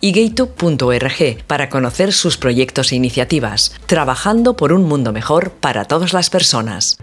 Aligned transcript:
y 0.00 0.12
gaytube.org 0.12 1.44
para 1.46 1.68
conocer 1.68 2.12
sus 2.12 2.36
proyectos 2.36 2.92
e 2.92 2.96
iniciativas, 2.96 3.78
trabajando 3.86 4.56
por 4.56 4.72
un 4.72 4.84
mundo 4.84 5.12
mejor 5.12 5.52
para 5.52 5.84
todas 5.84 6.12
las 6.12 6.30
personas. 6.30 6.98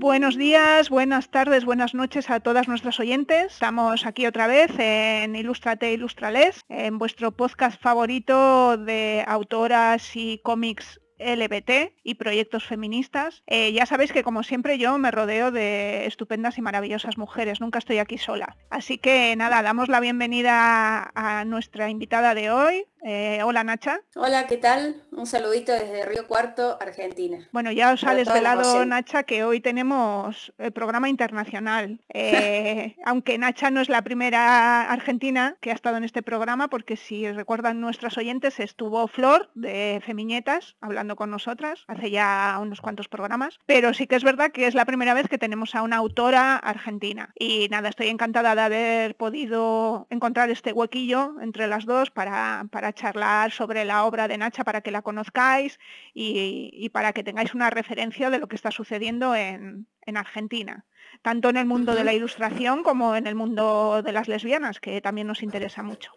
Buenos 0.00 0.38
días, 0.38 0.88
buenas 0.88 1.30
tardes, 1.30 1.66
buenas 1.66 1.92
noches 1.92 2.30
a 2.30 2.40
todas 2.40 2.68
nuestras 2.68 2.98
oyentes. 3.00 3.52
Estamos 3.52 4.06
aquí 4.06 4.26
otra 4.26 4.46
vez 4.46 4.70
en 4.78 5.36
Ilustrate 5.36 5.92
Ilustrales, 5.92 6.62
en 6.70 6.96
vuestro 6.96 7.32
podcast 7.32 7.78
favorito 7.82 8.78
de 8.78 9.22
autoras 9.28 10.16
y 10.16 10.40
cómics 10.42 11.00
LBT 11.20 11.94
y 12.02 12.14
proyectos 12.14 12.64
feministas. 12.64 13.42
Eh, 13.46 13.72
ya 13.72 13.86
sabéis 13.86 14.12
que 14.12 14.22
como 14.22 14.42
siempre 14.42 14.78
yo 14.78 14.96
me 14.98 15.10
rodeo 15.10 15.50
de 15.50 16.06
estupendas 16.06 16.58
y 16.58 16.62
maravillosas 16.62 17.18
mujeres, 17.18 17.60
nunca 17.60 17.78
estoy 17.78 17.98
aquí 17.98 18.18
sola. 18.18 18.56
Así 18.70 18.98
que 18.98 19.34
nada, 19.36 19.62
damos 19.62 19.88
la 19.88 20.00
bienvenida 20.00 21.10
a 21.14 21.44
nuestra 21.44 21.90
invitada 21.90 22.34
de 22.34 22.50
hoy, 22.50 22.86
eh, 23.02 23.40
hola 23.44 23.64
Nacha. 23.64 24.00
Hola, 24.14 24.46
¿qué 24.46 24.56
tal? 24.56 25.02
Un 25.12 25.26
saludito 25.26 25.72
desde 25.72 26.04
Río 26.06 26.26
Cuarto, 26.26 26.78
Argentina. 26.80 27.48
Bueno, 27.52 27.72
ya 27.72 27.92
os 27.92 28.04
ha 28.04 28.14
desvelado 28.14 28.84
Nacha 28.84 29.22
que 29.22 29.44
hoy 29.44 29.60
tenemos 29.60 30.52
el 30.58 30.72
programa 30.72 31.08
internacional. 31.08 32.00
Eh, 32.12 32.96
aunque 33.04 33.38
Nacha 33.38 33.70
no 33.70 33.80
es 33.80 33.88
la 33.88 34.02
primera 34.02 34.90
argentina 34.90 35.56
que 35.60 35.70
ha 35.70 35.74
estado 35.74 35.96
en 35.96 36.04
este 36.04 36.22
programa, 36.22 36.68
porque 36.68 36.96
si 36.96 37.30
recuerdan 37.30 37.80
nuestras 37.80 38.18
oyentes, 38.18 38.60
estuvo 38.60 39.06
Flor 39.08 39.50
de 39.54 40.02
Femiñetas 40.04 40.76
hablando 40.80 41.16
con 41.16 41.30
nosotras 41.30 41.84
hace 41.88 42.10
ya 42.10 42.58
unos 42.60 42.80
cuantos 42.80 43.08
programas. 43.08 43.58
Pero 43.66 43.94
sí 43.94 44.06
que 44.06 44.16
es 44.16 44.24
verdad 44.24 44.52
que 44.52 44.66
es 44.66 44.74
la 44.74 44.84
primera 44.84 45.14
vez 45.14 45.28
que 45.28 45.38
tenemos 45.38 45.74
a 45.74 45.82
una 45.82 45.96
autora 45.96 46.56
argentina. 46.56 47.32
Y 47.38 47.68
nada, 47.70 47.88
estoy 47.88 48.08
encantada 48.08 48.54
de 48.54 48.60
haber 48.60 49.16
podido 49.16 50.06
encontrar 50.10 50.50
este 50.50 50.72
huequillo 50.72 51.34
entre 51.40 51.66
las 51.66 51.86
dos 51.86 52.10
para, 52.10 52.66
para 52.70 52.89
charlar 52.92 53.52
sobre 53.52 53.84
la 53.84 54.04
obra 54.04 54.28
de 54.28 54.38
Nacha 54.38 54.64
para 54.64 54.80
que 54.80 54.90
la 54.90 55.02
conozcáis 55.02 55.78
y, 56.14 56.88
para 56.90 57.12
que 57.12 57.22
tengáis 57.22 57.54
una 57.54 57.70
referencia 57.70 58.30
de 58.30 58.38
lo 58.38 58.48
que 58.48 58.56
está 58.56 58.70
sucediendo 58.70 59.34
en, 59.34 59.86
Argentina, 60.12 60.84
tanto 61.22 61.50
en 61.50 61.56
el 61.56 61.66
mundo 61.66 61.94
de 61.94 62.02
la 62.02 62.12
ilustración 62.12 62.82
como 62.82 63.14
en 63.14 63.28
el 63.28 63.36
mundo 63.36 64.02
de 64.02 64.10
las 64.10 64.26
lesbianas, 64.26 64.80
que 64.80 65.00
también 65.00 65.28
nos 65.28 65.44
interesa 65.44 65.84
mucho. 65.84 66.12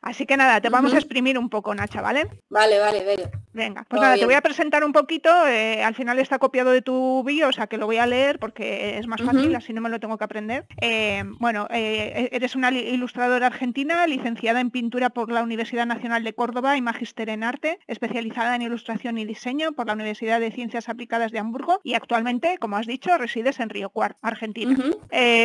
Así 0.00 0.24
que 0.24 0.38
nada, 0.38 0.62
te 0.62 0.70
vamos 0.70 0.94
a 0.94 0.96
exprimir 0.96 1.38
un 1.38 1.50
poco, 1.50 1.74
Nacha, 1.74 2.00
¿vale? 2.00 2.42
Vale, 2.48 2.78
vale, 2.78 3.04
vale. 3.04 3.30
Venga, 3.52 3.84
pues 3.88 4.00
nada, 4.00 4.16
te 4.16 4.24
voy 4.24 4.34
a 4.34 4.40
presentar 4.40 4.84
un 4.84 4.92
poquito. 4.92 5.30
Eh, 5.46 5.82
al 5.82 5.94
final 5.94 6.18
está 6.18 6.38
copiado 6.38 6.70
de 6.70 6.82
tu 6.82 7.22
bio, 7.24 7.48
o 7.48 7.52
sea 7.52 7.66
que 7.66 7.78
lo 7.78 7.86
voy 7.86 7.96
a 7.96 8.06
leer 8.06 8.38
porque 8.38 8.98
es 8.98 9.06
más 9.06 9.22
fácil, 9.22 9.54
así 9.54 9.72
no 9.72 9.80
me 9.80 9.88
lo 9.88 10.00
tengo 10.00 10.18
que 10.18 10.24
aprender. 10.24 10.66
Eh, 10.80 11.24
bueno, 11.38 11.66
eh, 11.70 12.28
eres 12.32 12.54
una 12.56 12.70
ilustradora 12.70 13.46
argentina, 13.46 14.06
licenciada 14.06 14.60
en 14.60 14.70
pintura 14.70 15.10
por 15.10 15.30
la 15.30 15.42
Universidad 15.42 15.86
Nacional 15.86 16.24
de 16.24 16.34
Córdoba 16.34 16.76
y 16.76 16.82
magíster 16.82 17.28
en 17.30 17.42
arte, 17.42 17.78
especializada 17.86 18.54
en 18.56 18.62
ilustración 18.62 19.18
y 19.18 19.24
diseño 19.24 19.72
por 19.72 19.86
la 19.86 19.94
Universidad 19.94 20.40
de 20.40 20.50
Ciencias 20.50 20.88
Aplicadas 20.88 21.32
de 21.32 21.38
Hamburgo 21.38 21.80
y 21.84 21.94
actualmente, 21.94 22.58
como 22.58 22.76
has 22.76 22.86
dicho, 22.86 23.16
resides 23.16 23.60
en 23.60 23.70
Río 23.70 23.90
Cuarto, 23.90 24.18
Argentina. 24.22 24.76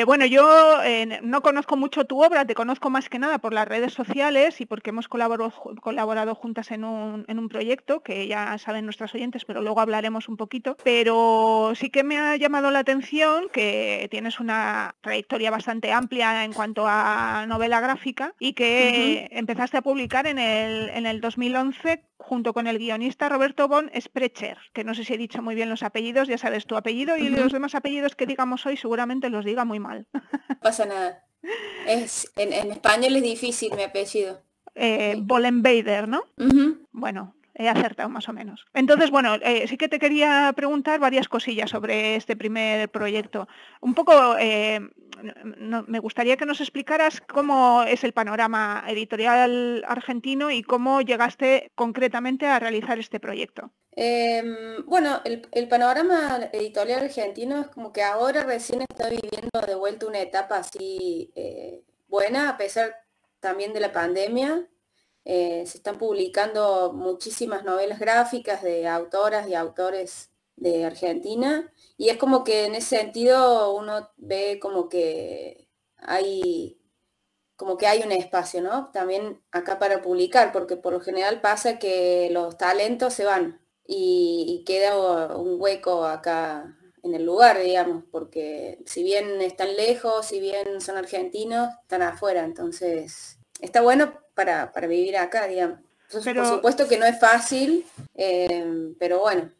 bueno, 0.05 0.25
yo 0.25 0.77
no 1.21 1.41
conozco 1.41 1.77
mucho 1.77 2.05
tu 2.05 2.23
obra, 2.23 2.45
te 2.45 2.55
conozco 2.55 2.89
más 2.89 3.09
que 3.09 3.19
nada 3.19 3.39
por 3.39 3.53
las 3.53 3.67
redes 3.67 3.93
sociales 3.93 4.61
y 4.61 4.65
porque 4.65 4.89
hemos 4.89 5.07
colaborado, 5.07 6.35
juntas 6.35 6.71
en 6.71 6.83
un, 6.83 7.49
proyecto 7.49 7.92
que 8.01 8.27
ya 8.27 8.57
saben 8.57 8.85
nuestras 8.85 9.13
oyentes, 9.13 9.45
pero 9.45 9.61
luego 9.61 9.81
hablaremos 9.81 10.29
un 10.29 10.37
poquito. 10.37 10.77
Pero 10.83 11.73
sí 11.75 11.89
que 11.89 12.03
me 12.03 12.17
ha 12.17 12.35
llamado 12.35 12.71
la 12.71 12.79
atención 12.79 13.49
que 13.51 14.07
tienes 14.09 14.39
una 14.39 14.95
trayectoria 15.01 15.51
bastante 15.51 15.91
amplia 15.91 16.43
en 16.43 16.53
cuanto 16.53 16.85
a 16.87 17.45
novela 17.47 17.79
gráfica 17.79 18.33
y 18.39 18.53
que 18.53 19.27
empezaste 19.31 19.77
a 19.77 19.81
publicar 19.81 20.27
en 20.27 20.39
el, 20.39 20.89
en 20.89 21.05
el 21.05 21.21
2011 21.21 22.03
junto 22.17 22.53
con 22.53 22.67
el 22.67 22.79
guionista 22.79 23.29
Roberto 23.29 23.67
Bon 23.67 23.91
Sprecher, 23.99 24.57
que 24.73 24.83
no 24.83 24.95
sé 24.95 25.03
si 25.03 25.13
he 25.13 25.17
dicho 25.17 25.41
muy 25.41 25.55
bien 25.55 25.69
los 25.69 25.83
apellidos, 25.83 26.27
ya 26.27 26.37
sabes 26.37 26.65
tu 26.65 26.77
apellido 26.77 27.17
y 27.17 27.29
los 27.29 27.51
demás 27.51 27.75
apellidos 27.75 28.15
que 28.15 28.25
digamos 28.25 28.65
hoy 28.65 28.77
seguramente 28.77 29.29
los 29.29 29.45
diga 29.45 29.65
muy 29.65 29.79
mal. 29.79 30.07
No 30.13 30.59
pasa 30.61 30.85
nada. 30.85 31.23
Es, 31.85 32.31
en, 32.37 32.53
español 32.71 33.17
es 33.17 33.23
difícil 33.23 33.73
mi 33.75 33.83
apellido. 33.83 34.41
Eh, 34.75 35.21
¿no? 36.07 36.23
Bueno, 36.91 37.35
he 37.55 37.69
acertado 37.69 38.09
más 38.09 38.27
o 38.29 38.33
menos. 38.33 38.65
Entonces, 38.73 39.11
bueno, 39.11 39.35
eh, 39.35 39.67
sí 39.67 39.77
que 39.77 39.89
te 39.89 39.99
quería 39.99 40.51
preguntar 40.55 40.99
varias 40.99 41.27
cosillas 41.27 41.69
sobre 41.69 42.15
este 42.15 42.35
primer 42.35 42.89
proyecto. 42.89 43.47
Un 43.81 43.93
poco, 43.93 44.35
eh, 44.39 44.79
me 45.87 45.99
gustaría 45.99 46.37
que 46.37 46.45
nos 46.45 46.61
explicaras 46.61 47.21
cómo 47.21 47.83
es 47.83 48.03
el 48.03 48.13
panorama 48.13 48.83
editorial 48.87 49.83
argentino 49.87 50.51
y 50.51 50.63
cómo 50.63 51.01
llegaste 51.01 51.71
concretamente 51.75 52.47
a 52.47 52.59
realizar 52.59 52.99
este 52.99 53.19
proyecto. 53.19 53.71
Em, 53.95 54.83
bueno, 54.87 55.21
el, 55.23 55.67
panorama 55.67 56.49
editorial 56.51 57.03
argentino 57.03 57.61
es 57.61 57.67
como 57.67 57.93
que 57.93 58.01
ahora 58.01 58.43
recién 58.43 58.81
está 58.81 59.07
viviendo 59.09 59.61
de 59.65 59.75
vuelta 59.75 60.07
una 60.07 60.19
etapa 60.19 60.57
así 60.57 61.31
eh, 61.35 61.83
buena, 62.07 62.49
a 62.49 62.57
pesar 62.57 62.95
también 63.39 63.73
de 63.73 63.81
la 63.81 63.91
pandemia. 63.91 64.67
Eh, 65.25 65.63
se 65.65 65.77
están 65.77 65.97
publicando 65.97 66.91
muchísimas 66.93 67.63
novelas 67.63 67.99
gráficas 67.99 68.61
de 68.61 68.87
autoras 68.87 69.47
y 69.47 69.55
autores 69.55 70.31
de 70.57 70.85
Argentina 70.85 71.71
y 71.97 72.09
es 72.09 72.17
como 72.17 72.43
que 72.43 72.65
en 72.65 72.75
ese 72.75 72.97
sentido 72.97 73.73
uno 73.73 74.09
ve 74.17 74.59
como 74.61 74.89
que 74.89 75.69
hay 75.97 76.77
como 77.55 77.77
que 77.77 77.87
hay 77.87 78.01
un 78.03 78.11
espacio, 78.11 78.61
¿no? 78.61 78.89
También 78.91 79.41
acá 79.51 79.79
para 79.79 80.01
publicar, 80.01 80.51
porque 80.51 80.75
por 80.75 80.93
lo 80.93 80.99
general 80.99 81.39
pasa 81.39 81.79
que 81.79 82.29
los 82.31 82.57
talentos 82.57 83.13
se 83.13 83.25
van 83.25 83.61
y, 83.85 84.63
queda 84.65 85.37
un 85.37 85.61
hueco 85.61 86.05
acá 86.05 86.77
en 87.03 87.13
el 87.13 87.25
lugar, 87.25 87.59
digamos, 87.61 88.03
porque 88.11 88.79
si 88.85 89.03
bien 89.03 89.41
están 89.41 89.75
lejos, 89.75 90.25
si 90.25 90.39
bien 90.39 90.81
son 90.81 90.97
argentinos, 90.97 91.69
están 91.83 92.01
afuera, 92.01 92.43
entonces 92.43 93.39
está 93.61 93.81
bueno 93.81 94.22
para, 94.33 94.71
vivir 94.87 95.17
acá, 95.17 95.47
digamos. 95.47 95.79
Por 96.11 96.45
supuesto 96.45 96.87
que 96.87 96.97
no 96.97 97.05
es 97.05 97.19
fácil, 97.19 97.85
eh, 98.13 98.93
pero 98.99 99.19
bueno, 99.19 99.51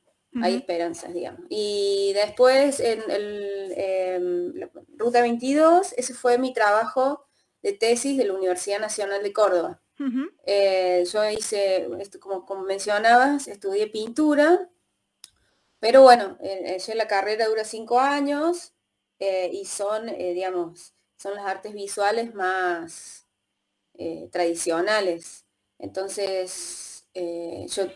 hay 0.42 0.58
esperanzas, 0.58 1.14
digamos. 1.14 1.42
Y 1.50 2.12
después 2.14 2.80
en 2.80 3.04
el 3.10 3.74
em, 3.76 4.70
Ruta 4.98 5.22
22, 5.22 5.94
ese 5.98 6.14
fue 6.14 6.38
mi 6.38 6.54
trabajo 6.54 7.26
de 7.62 7.74
tesis 7.74 8.18
de 8.18 8.26
la 8.26 8.34
Universidad 8.34 8.80
Nacional 8.80 9.24
de 9.24 9.34
Córdoba. 9.34 9.80
Eh, 10.46 11.06
yo 11.12 11.30
hice, 11.30 11.88
como, 12.20 12.46
como, 12.46 12.64
mencionabas, 12.64 13.48
estudié 13.48 13.88
pintura, 13.88 14.70
pero 15.80 16.02
bueno, 16.02 16.38
eh, 16.42 16.78
la 16.94 17.08
carrera 17.08 17.48
dura 17.48 17.64
cinco 17.64 18.00
años 18.00 18.74
y 19.20 19.64
son, 19.64 20.08
digamos, 20.08 20.94
son 21.16 21.36
las 21.36 21.46
artes 21.46 21.74
visuales 21.74 22.34
más 22.34 23.23
tradicionales. 24.32 25.46
Entonces, 25.80 27.06
yo 27.14 27.88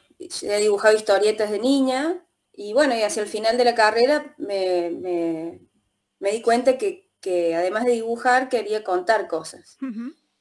he 0.43 0.59
dibujado 0.59 0.95
historietas 0.95 1.51
de 1.51 1.59
niña 1.59 2.23
y 2.53 2.73
bueno, 2.73 2.95
y 2.95 3.03
hacia 3.03 3.21
el 3.21 3.29
final 3.29 3.57
de 3.57 3.65
la 3.65 3.75
carrera 3.75 4.33
me, 4.37 5.59
di 6.19 6.41
cuenta 6.41 6.77
que, 6.77 7.09
además 7.55 7.85
de 7.85 7.91
dibujar 7.91 8.49
quería 8.49 8.83
contar 8.83 9.27
cosas. 9.27 9.77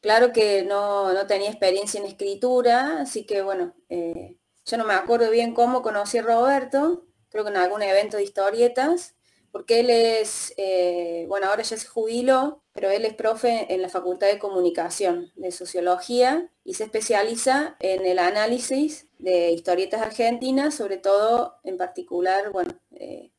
Claro 0.00 0.32
que 0.32 0.62
no, 0.62 1.10
tenía 1.26 1.50
experiencia 1.50 1.98
en 1.98 2.06
escritura, 2.06 3.00
así 3.00 3.26
que 3.26 3.42
bueno, 3.42 3.74
eh, 3.88 4.38
yo 4.64 4.76
no 4.76 4.84
me 4.84 4.94
acuerdo 4.94 5.30
bien 5.32 5.52
cómo 5.52 5.82
conocí 5.82 6.18
a 6.18 6.22
Roberto, 6.22 7.04
creo 7.28 7.42
que 7.42 7.50
en 7.50 7.56
algún 7.56 7.82
evento 7.82 8.16
de 8.16 8.22
historietas, 8.22 9.15
porque 9.52 9.80
él 9.80 9.90
es, 9.90 10.52
eh, 10.56 11.24
bueno, 11.28 11.48
ahora 11.48 11.62
ya 11.62 11.76
se 11.76 11.86
jubiló, 11.86 12.62
pero 12.72 12.90
él 12.90 13.04
es 13.04 13.14
profe 13.14 13.72
en 13.72 13.82
la 13.82 13.88
Facultad 13.88 14.26
de 14.26 14.38
Comunicación, 14.38 15.32
de 15.36 15.50
Sociología, 15.50 16.50
y 16.64 16.74
se 16.74 16.84
especializa 16.84 17.76
en 17.80 18.06
el 18.06 18.18
análisis 18.18 19.08
de 19.18 19.50
historietas 19.52 20.02
argentinas, 20.02 20.74
sobre 20.74 20.98
todo 20.98 21.56
en 21.64 21.76
particular, 21.76 22.50
bueno, 22.52 22.78
eh, 22.92 23.32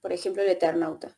por 0.00 0.12
ejemplo, 0.12 0.42
el 0.42 0.48
Eternauta. 0.48 1.16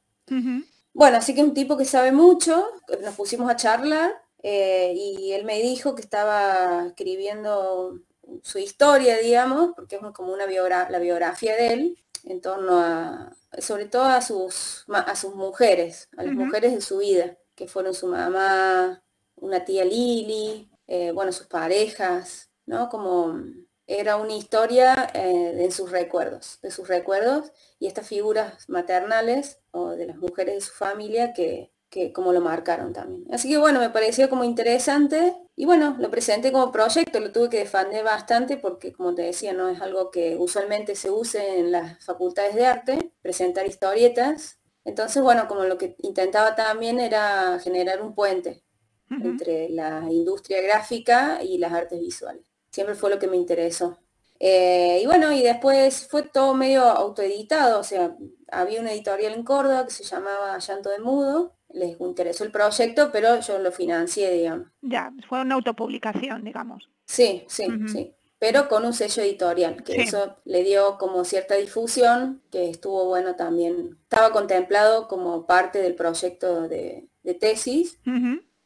Bueno, 0.93 1.17
así 1.17 1.35
que 1.35 1.43
un 1.43 1.55
tipo 1.55 1.77
que 1.77 1.85
sabe 1.85 2.13
mucho, 2.13 2.67
nos 3.03 3.15
pusimos 3.15 3.51
a 3.51 3.57
charlar 3.57 4.15
eh, 4.43 4.93
y 4.95 5.33
él 5.33 5.45
me 5.45 5.61
dijo 5.61 5.95
que 5.95 6.03
estaba 6.03 6.87
escribiendo 6.87 8.01
su 8.43 8.59
historia, 8.59 9.19
digamos, 9.19 9.73
porque 9.75 9.97
es 9.97 10.03
como 10.13 10.33
una 10.33 10.47
la 10.47 10.99
biografía 10.99 11.57
de 11.57 11.73
él, 11.73 12.04
en 12.25 12.41
torno 12.41 12.79
a, 12.81 13.37
sobre 13.59 13.87
todo 13.87 14.05
a 14.05 14.21
sus, 14.23 14.85
a 14.89 15.17
sus 15.17 15.35
mujeres, 15.35 16.09
a 16.17 16.25
las 16.25 16.35
mujeres 16.35 16.73
de 16.73 16.81
su 16.81 16.99
vida, 16.99 17.37
que 17.55 17.69
fueron 17.69 17.95
su 17.95 18.07
mamá, 18.07 19.03
una 19.37 19.65
tía 19.65 19.85
Lili, 19.85 20.71
eh, 20.87 21.13
bueno, 21.13 21.33
sus 21.33 21.47
parejas, 21.47 22.51
¿no? 22.67 22.89
Como 22.89 23.41
era 23.87 24.17
una 24.17 24.35
historia 24.35 25.11
eh, 25.15 25.53
de 25.55 25.71
sus 25.71 25.91
recuerdos, 25.91 26.59
de 26.63 26.71
sus 26.71 26.89
recuerdos 26.89 27.53
y 27.79 27.87
estas 27.87 28.09
figuras 28.09 28.69
maternales 28.69 29.61
o 29.71 29.91
de 29.91 30.07
las 30.07 30.17
mujeres 30.17 30.55
de 30.55 30.61
su 30.63 30.73
familia 30.73 31.35
que, 31.35 31.74
que 31.95 32.13
como 32.13 32.33
lo 32.33 32.41
marcaron 32.41 32.93
también. 32.93 33.25
Así 33.31 33.49
que 33.49 33.57
bueno, 33.57 33.79
me 33.79 33.89
pareció 33.89 34.29
como 34.29 34.43
interesante 34.43 35.37
y 35.55 35.65
bueno, 35.65 35.97
lo 36.01 36.11
presenté 36.11 36.51
como 36.51 36.73
proyecto, 36.73 37.21
lo 37.21 37.31
tuve 37.31 37.49
que 37.49 37.59
defender 37.59 38.03
bastante 38.03 38.57
porque 38.57 38.93
como 38.93 39.15
te 39.15 39.23
decía, 39.23 39.53
no 39.53 39.69
es 39.69 39.81
algo 39.81 40.11
que 40.11 40.37
usualmente 40.37 40.97
se 40.97 41.13
use 41.13 41.61
en 41.61 41.71
las 41.71 42.05
facultades 42.05 42.57
de 42.57 42.67
arte, 42.67 43.13
presentar 43.23 43.69
historietas. 43.69 44.59
Entonces, 44.85 45.23
bueno, 45.23 45.47
como 45.47 45.63
lo 45.63 45.79
que 45.79 45.95
intentaba 46.03 46.57
también 46.57 46.99
era 46.99 47.61
generar 47.61 48.03
un 48.03 48.13
puente 48.13 48.65
entre 49.09 49.69
la 49.69 50.03
industria 50.11 50.61
gráfica 50.63 51.45
y 51.45 51.59
las 51.59 51.73
artes 51.73 52.01
visuales. 52.01 52.45
Siempre 52.73 52.97
fue 52.97 53.11
lo 53.11 53.21
que 53.21 53.29
me 53.29 53.37
interesó. 53.37 54.01
Eh, 54.41 54.99
y 55.01 55.07
bueno, 55.07 55.33
y 55.33 55.45
después 55.45 56.09
fue 56.09 56.25
todo 56.25 56.55
medio 56.55 56.83
autoeditado, 56.83 57.79
o 57.79 57.85
sea, 57.85 58.17
había 58.51 58.81
una 58.81 58.93
editorial 58.93 59.33
en 59.33 59.45
Córdoba 59.45 59.85
que 59.85 59.93
se 59.93 60.03
llamaba 60.03 60.59
Llanto 60.59 60.91
de 60.91 60.99
Mudo, 60.99 61.55
les 61.75 62.01
interesó 62.01 62.45
el 62.45 62.51
proyecto, 62.51 63.11
pero 63.13 63.41
yo 63.41 63.59
lo 63.59 63.73
financié, 63.73 64.33
digamos. 64.33 64.69
Ya, 64.81 65.13
fue 65.29 65.43
una 65.43 65.57
autopublicación, 65.57 66.45
digamos. 66.45 66.89
Sí, 67.05 67.45
sí, 67.49 67.67
sí. 67.89 68.15
Pero 68.39 68.69
con 68.69 68.85
un 68.85 68.93
sello 68.93 69.23
editorial, 69.23 69.83
que 69.83 70.03
eso 70.03 70.37
le 70.45 70.63
dio 70.63 70.99
como 70.99 71.25
cierta 71.25 71.55
difusión, 71.57 72.43
que 72.51 72.71
estuvo 72.71 73.07
bueno 73.07 73.37
también. 73.37 73.99
Estaba 74.03 74.33
contemplado 74.33 75.09
como 75.09 75.47
parte 75.47 75.81
del 75.81 75.95
proyecto 75.95 76.69
de, 76.69 77.09
tesis, 77.41 77.99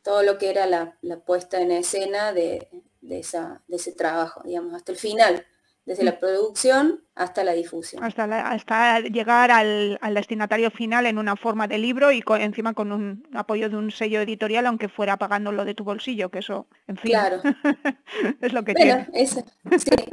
todo 0.02 0.22
lo 0.22 0.36
que 0.38 0.50
era 0.50 0.66
la, 0.66 0.96
puesta 1.24 1.60
en 1.60 1.70
escena 1.70 2.32
de, 2.32 2.68
esa, 3.08 3.62
de 3.68 3.76
ese 3.76 3.92
trabajo, 3.92 4.42
digamos, 4.44 4.74
hasta 4.74 4.92
el 4.92 4.98
final 4.98 5.46
desde 5.88 6.04
la 6.04 6.18
producción 6.18 7.02
hasta 7.14 7.42
la 7.44 7.54
difusión. 7.54 8.04
Hasta, 8.04 8.24
hasta 8.50 9.00
llegar 9.00 9.50
al, 9.50 9.98
destinatario 10.12 10.70
final 10.70 11.06
en 11.06 11.16
una 11.16 11.34
forma 11.34 11.66
de 11.66 11.78
libro 11.78 12.12
y 12.12 12.22
encima 12.38 12.74
con 12.74 12.92
un 12.92 13.26
apoyo 13.32 13.70
de 13.70 13.76
un 13.76 13.90
sello 13.90 14.20
editorial, 14.20 14.66
aunque 14.66 14.90
fuera 14.90 15.16
pagándolo 15.16 15.64
de 15.64 15.74
tu 15.74 15.84
bolsillo, 15.84 16.28
que 16.30 16.40
eso, 16.40 16.66
en 16.88 16.98
fin, 16.98 17.12
claro. 17.12 17.40
es 18.42 18.52
lo 18.52 18.64
que 18.64 18.74
tiene. 18.74 19.08
sí, 19.26 19.40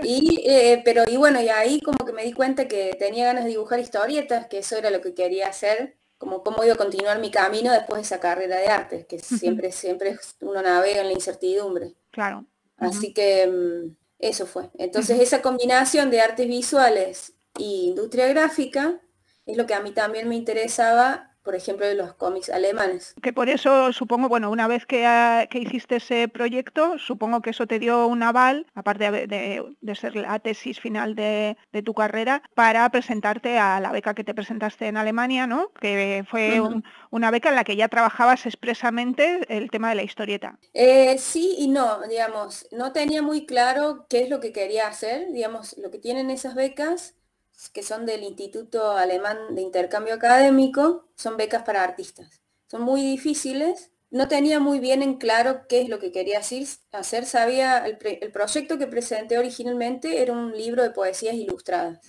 y, 0.02 0.50
eh, 0.50 0.82
pero 0.86 1.04
y 1.06 1.18
bueno, 1.18 1.42
y 1.42 1.50
ahí 1.50 1.82
como 1.82 2.06
que 2.06 2.14
me 2.14 2.24
di 2.24 2.32
cuenta 2.32 2.70
que 2.70 2.96
tenía 2.98 3.26
ganas 3.26 3.44
de 3.44 3.50
dibujar 3.50 3.80
historietas, 3.80 4.48
que 4.48 4.60
eso 4.60 4.78
era 4.78 4.92
lo 4.92 5.02
que 5.02 5.14
quería 5.14 5.50
hacer, 5.50 5.98
como 6.18 6.42
cómo 6.42 6.64
iba 6.64 6.76
a 6.76 6.78
continuar 6.78 7.20
mi 7.20 7.32
camino 7.32 7.74
después 7.74 7.98
de 7.98 8.04
esa 8.04 8.22
carrera 8.22 8.56
de 8.56 8.68
arte, 8.68 9.06
que 9.08 9.20
siempre, 9.20 9.74
siempre 9.74 10.18
uno 10.40 10.62
navega 10.62 11.02
en 11.02 11.08
la 11.08 11.14
incertidumbre. 11.14 11.96
Claro. 12.12 12.46
Así 12.78 13.14
que 13.14 13.48
mm, 13.48 14.05
eso 14.28 14.46
fue. 14.46 14.70
Entonces 14.78 15.20
esa 15.20 15.42
combinación 15.42 16.10
de 16.10 16.22
artes 16.22 16.48
visuales 16.48 17.34
y 17.58 17.88
industria 17.90 18.28
gráfica 18.28 19.02
es 19.46 19.58
lo 19.58 19.66
que 19.66 19.74
a 19.74 19.82
mí 19.82 19.92
también 19.92 20.28
me 20.28 20.36
interesaba 20.36 21.35
por 21.46 21.56
ejemplo, 21.56 21.86
de 21.86 21.94
los 21.94 22.14
cómics 22.16 22.50
alemanes. 22.50 23.14
Que 23.22 23.32
por 23.32 23.48
eso 23.48 23.94
supongo, 23.94 24.28
bueno, 24.28 24.50
una 24.50 24.68
vez 24.68 24.86
que, 24.86 25.48
que 25.50 25.60
hiciste 25.60 25.98
ese 25.98 26.28
proyecto, 26.28 26.98
supongo 26.98 27.42
que 27.42 27.52
eso 27.52 27.68
te 27.68 27.80
dio 27.80 28.08
un 28.08 28.24
aval, 28.24 28.66
aparte 28.74 29.12
de, 29.12 29.96
ser 29.96 30.16
la 30.16 30.40
tesis 30.40 30.80
final 30.80 31.16
de, 31.16 31.56
tu 31.86 31.94
carrera, 31.94 32.42
para 32.56 32.90
presentarte 32.90 33.60
a 33.60 33.80
la 33.80 33.92
beca 33.92 34.16
que 34.16 34.24
te 34.24 34.34
presentaste 34.34 34.88
en 34.88 34.98
Alemania, 34.98 35.46
¿no? 35.46 35.70
Que 35.80 36.26
fue 36.30 36.62
una 37.12 37.32
beca 37.32 37.50
en 37.50 37.56
la 37.56 37.64
que 37.64 37.76
ya 37.76 37.88
trabajabas 37.88 38.46
expresamente 38.46 39.42
el 39.48 39.70
tema 39.70 39.90
de 39.90 39.96
la 39.96 40.04
historieta. 40.04 40.58
Eh, 40.74 41.18
sí 41.20 41.56
y 41.60 41.68
no, 41.68 42.02
digamos, 42.08 42.68
no 42.72 42.92
tenía 42.92 43.22
muy 43.22 43.46
claro 43.46 44.08
qué 44.10 44.24
es 44.24 44.30
lo 44.30 44.40
que 44.40 44.52
quería 44.52 44.88
hacer, 44.88 45.32
digamos, 45.32 45.78
lo 45.78 45.92
que 45.92 46.00
tienen 46.00 46.32
esas 46.32 46.56
becas 46.56 47.16
que 47.74 47.84
son 47.84 48.06
del 48.06 48.24
Instituto 48.24 48.92
Alemán 48.92 49.56
de 49.56 49.62
Intercambio 49.62 50.14
Académico, 50.14 51.08
son 51.16 51.38
becas 51.38 51.64
para 51.64 51.84
artistas. 51.84 52.42
Son 52.68 52.82
muy 52.82 53.02
difíciles. 53.02 53.92
No 54.12 54.28
tenía 54.28 54.60
muy 54.60 54.80
bien 54.80 55.02
en 55.02 55.16
claro 55.16 55.68
qué 55.68 55.82
es 55.82 55.90
lo 55.90 56.00
que 56.00 56.12
quería 56.12 56.40
hacer. 56.40 57.26
Sabía, 57.26 57.86
el, 57.86 58.32
proyecto 58.32 58.78
que 58.78 58.88
presenté 58.88 59.38
originalmente 59.38 60.22
era 60.22 60.34
un 60.34 60.56
libro 60.56 60.84
de 60.84 60.92
poesías 60.92 61.36
ilustradas. 61.36 62.00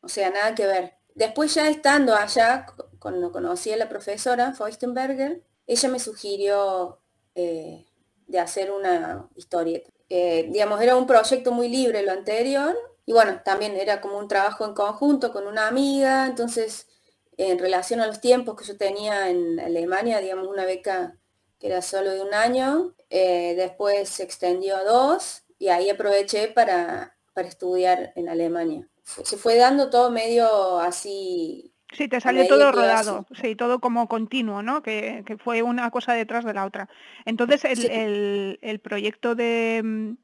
O 0.00 0.08
sea, 0.08 0.30
nada 0.30 0.54
que 0.54 0.66
ver. 0.66 0.94
Después 1.14 1.54
ya 1.54 1.68
estando 1.68 2.14
allá, 2.14 2.66
cuando 2.98 3.30
conocí 3.30 3.72
a 3.72 3.76
la 3.76 3.88
profesora 3.88 4.52
Feuchtenberger, 4.52 5.42
ella 5.66 5.88
me 5.88 6.00
sugirió 6.00 6.98
eh, 7.34 7.84
de 8.26 8.38
hacer 8.40 8.70
una 8.70 9.28
historieta. 9.36 9.90
Eh, 10.08 10.48
digamos, 10.50 10.80
era 10.80 10.96
un 10.96 11.06
proyecto 11.06 11.52
muy 11.52 11.68
libre 11.68 12.02
lo 12.02 12.12
anterior, 12.12 12.76
y 13.06 13.12
bueno, 13.12 13.40
también 13.44 13.76
era 13.76 14.00
como 14.00 14.18
un 14.18 14.28
trabajo 14.28 14.64
en 14.64 14.74
conjunto 14.74 15.32
con 15.32 15.46
una 15.46 15.68
amiga, 15.68 16.26
entonces 16.26 16.88
en 17.36 17.58
relación 17.58 18.00
a 18.00 18.06
los 18.06 18.20
tiempos 18.20 18.56
que 18.56 18.64
yo 18.64 18.76
tenía 18.76 19.28
en 19.28 19.60
Alemania, 19.60 20.20
digamos 20.20 20.46
una 20.46 20.64
beca 20.64 21.16
que 21.58 21.66
era 21.66 21.82
solo 21.82 22.10
de 22.10 22.22
un 22.22 22.34
año, 22.34 22.94
eh, 23.10 23.54
después 23.56 24.08
se 24.08 24.22
extendió 24.22 24.76
a 24.76 24.84
dos 24.84 25.42
y 25.58 25.68
ahí 25.68 25.90
aproveché 25.90 26.48
para, 26.48 27.16
para 27.32 27.48
estudiar 27.48 28.12
en 28.16 28.28
Alemania. 28.28 28.88
Se 29.02 29.36
fue 29.36 29.56
dando 29.56 29.90
todo 29.90 30.10
medio 30.10 30.78
así 30.78 31.74
Sí, 31.92 32.08
te 32.08 32.20
salió 32.20 32.48
todo 32.48 32.72
rodado, 32.72 33.24
sí, 33.40 33.54
todo 33.54 33.78
como 33.78 34.08
continuo, 34.08 34.62
¿no? 34.62 34.82
Que, 34.82 35.24
fue 35.38 35.62
una 35.62 35.90
cosa 35.92 36.14
detrás 36.14 36.44
de 36.44 36.52
la 36.52 36.64
otra. 36.64 36.88
Entonces, 37.24 37.64
el, 37.64 38.58
el 38.62 38.80
proyecto 38.80 39.36
de, 39.36 40.16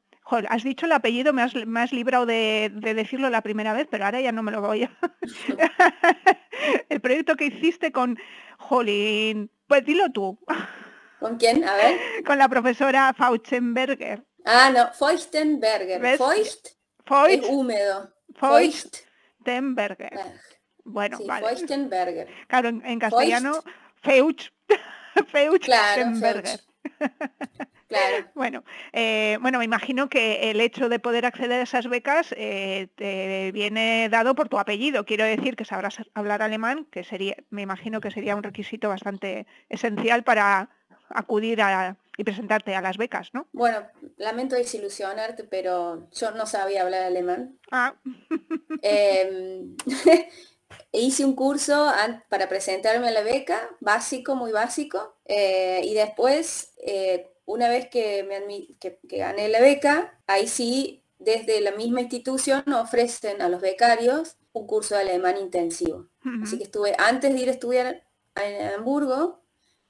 has 0.49 0.63
dicho 0.63 0.85
el 0.85 0.91
apellido, 0.91 1.33
me 1.33 1.41
has, 1.41 1.91
librado 1.91 2.25
de, 2.25 2.71
decirlo 2.73 3.29
la 3.29 3.41
primera 3.41 3.73
vez, 3.73 3.87
pero 3.89 4.05
ahora 4.05 4.21
ya 4.21 4.31
no 4.31 4.43
me 4.43 4.51
lo 4.51 4.61
voy 4.61 4.83
a... 4.83 4.97
el 6.89 7.01
proyecto 7.01 7.35
que 7.35 7.45
hiciste 7.45 7.91
con 7.91 8.17
Jolín, 8.57 9.51
pues 9.67 9.85
dilo 9.85 10.11
tú. 10.11 10.39
¿Con 11.19 11.37
quién? 11.37 11.63
A 11.63 11.75
ver. 11.75 11.99
Con 12.25 12.37
la 12.37 12.49
profesora 12.49 13.13
Fauchtenberger. 13.13 14.23
Ah, 14.45 14.71
no, 14.73 14.91
Feuchtenberger. 14.93 16.01
Feucht, 16.17 16.69
Feucht, 17.05 17.43
es 17.43 17.49
húmedo. 17.49 18.11
Feuchtenberger. 18.35 20.11
Bueno, 20.83 21.19
vale. 21.27 21.47
Feuchtenberger. 21.47 22.27
Claro, 22.47 22.69
en, 22.69 22.99
castellano, 22.99 23.63
Feucht. 24.01 24.51
Feuchtenberger. 25.27 26.59
Bueno, 28.33 28.63
eh, 28.93 29.37
bueno, 29.41 29.59
me 29.59 29.65
imagino 29.65 30.09
que 30.09 30.49
el 30.51 30.61
hecho 30.61 30.89
de 30.89 30.99
poder 30.99 31.25
acceder 31.25 31.59
a 31.59 31.63
esas 31.63 31.87
becas 31.87 32.33
eh, 32.37 32.87
te 32.95 33.51
viene 33.51 34.09
dado 34.09 34.35
por 34.35 34.49
tu 34.49 34.59
apellido. 34.59 35.05
Quiero 35.05 35.25
decir 35.25 35.55
que 35.55 35.65
sabrás 35.65 35.97
hablar 36.13 36.41
alemán, 36.41 36.87
que 36.91 37.03
sería, 37.03 37.35
me 37.49 37.61
imagino 37.61 38.01
que 38.01 38.11
sería 38.11 38.35
un 38.35 38.43
requisito 38.43 38.89
bastante 38.89 39.45
esencial 39.69 40.23
para 40.23 40.69
acudir 41.09 41.61
a, 41.61 41.97
y 42.17 42.23
presentarte 42.23 42.75
a 42.75 42.81
las 42.81 42.97
becas, 42.97 43.29
¿no? 43.33 43.47
Bueno, 43.51 43.87
lamento 44.17 44.55
desilusionarte, 44.55 45.43
pero 45.43 46.09
yo 46.11 46.31
no 46.31 46.45
sabía 46.45 46.83
hablar 46.83 47.03
alemán. 47.03 47.59
Ah. 47.71 47.95
Em, 48.83 49.75
hice 50.91 51.25
un 51.25 51.35
curso 51.35 51.91
para 52.29 52.47
presentarme 52.47 53.09
a 53.09 53.11
la 53.11 53.21
beca, 53.21 53.69
básico, 53.79 54.35
muy 54.35 54.51
básico, 54.51 55.17
eh, 55.25 55.81
y 55.83 55.93
después 55.93 56.73
una 57.51 57.67
vez 57.67 57.89
que, 57.89 58.23
me 58.23 58.77
que, 58.79 58.99
gané 59.17 59.49
la 59.49 59.59
beca, 59.59 60.19
ahí 60.27 60.47
sí, 60.47 61.03
desde 61.19 61.61
la 61.61 61.71
misma 61.71 62.01
institución 62.01 62.63
ofrecen 62.73 63.41
a 63.41 63.49
los 63.49 63.61
becarios 63.61 64.37
un 64.53 64.65
curso 64.65 64.95
de 64.95 65.01
alemán 65.01 65.37
intensivo. 65.37 66.07
Así 66.43 66.57
que 66.57 66.63
estuve, 66.63 66.95
antes 66.97 67.33
de 67.33 67.39
ir 67.39 67.49
a 67.49 67.51
estudiar 67.51 68.03
en 68.35 68.73
Hamburgo, 68.73 69.41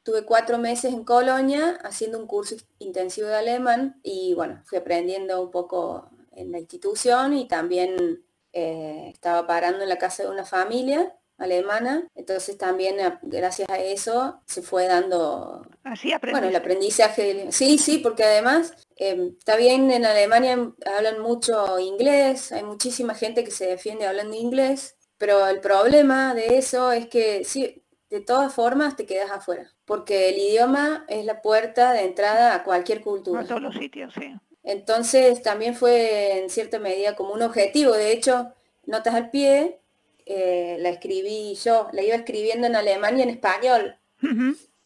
tuve 0.03 0.25
cuatro 0.25 0.57
meses 0.57 0.93
en 0.93 1.03
Colonia 1.03 1.79
haciendo 1.83 2.19
un 2.19 2.27
curso 2.27 2.55
intensivo 2.79 3.27
de 3.27 3.35
alemán 3.35 3.99
y 4.03 4.33
bueno, 4.33 4.61
fui 4.65 4.77
aprendiendo 4.77 5.41
un 5.41 5.51
poco 5.51 6.09
en 6.31 6.51
la 6.51 6.59
institución 6.59 7.33
y 7.33 7.47
también 7.47 8.23
eh, 8.53 9.09
estaba 9.13 9.45
parando 9.47 9.83
en 9.83 9.89
la 9.89 9.97
casa 9.97 10.23
de 10.23 10.29
una 10.29 10.45
familia 10.45 11.15
alemana, 11.41 12.07
entonces 12.15 12.57
también 12.57 12.98
gracias 13.24 13.69
a 13.69 13.79
eso 13.79 14.41
se 14.45 14.62
fue 14.62 14.88
dando 14.88 15.65
Así 15.83 16.13
bueno, 16.21 16.48
el 16.48 16.55
aprendizaje. 16.55 17.48
Sí, 17.51 17.77
sí, 17.77 17.98
porque 17.98 18.24
además 18.24 18.74
em, 18.95 19.36
está 19.38 19.55
bien, 19.55 19.89
en 19.91 20.05
Alemania 20.05 20.57
hablan 20.95 21.19
mucho 21.21 21.79
inglés, 21.79 22.51
hay 22.51 22.63
muchísima 22.63 23.15
gente 23.15 23.43
que 23.43 23.51
se 23.51 23.65
defiende 23.65 24.05
hablando 24.05 24.36
inglés, 24.36 24.95
pero 25.17 25.48
el 25.48 25.60
problema 25.60 26.33
de 26.36 26.57
eso 26.57 26.91
es 26.91 27.07
que 27.07 27.43
sí, 27.43 27.83
de 28.10 28.21
todas 28.21 28.53
formas 28.53 28.95
te 28.95 29.05
quedas 29.05 29.31
afuera, 29.31 29.71
porque 29.86 30.29
el 30.29 30.38
idioma 30.38 31.05
es 31.07 31.25
la 31.25 31.41
puerta 31.41 31.93
de 31.93 32.05
entrada 32.05 32.55
a 32.55 32.63
cualquier 32.63 33.01
cultura. 33.01 33.41
A 33.41 33.45
todos 33.45 33.62
los 33.62 33.75
sitios, 33.75 34.13
sí. 34.13 34.33
Entonces 34.63 35.41
también 35.41 35.74
fue 35.74 36.39
en 36.39 36.50
cierta 36.50 36.77
medida 36.77 37.15
como 37.15 37.33
un 37.33 37.41
objetivo. 37.41 37.93
De 37.93 38.12
hecho, 38.12 38.53
Notas 38.86 39.13
al 39.13 39.29
pie, 39.29 39.79
eh, 40.25 40.77
la 40.79 40.89
escribí 40.89 41.55
yo, 41.55 41.87
la 41.93 42.03
iba 42.03 42.15
escribiendo 42.15 42.67
en 42.67 42.75
alemán 42.75 43.17
y 43.17 43.21
en 43.21 43.29
español. 43.29 43.95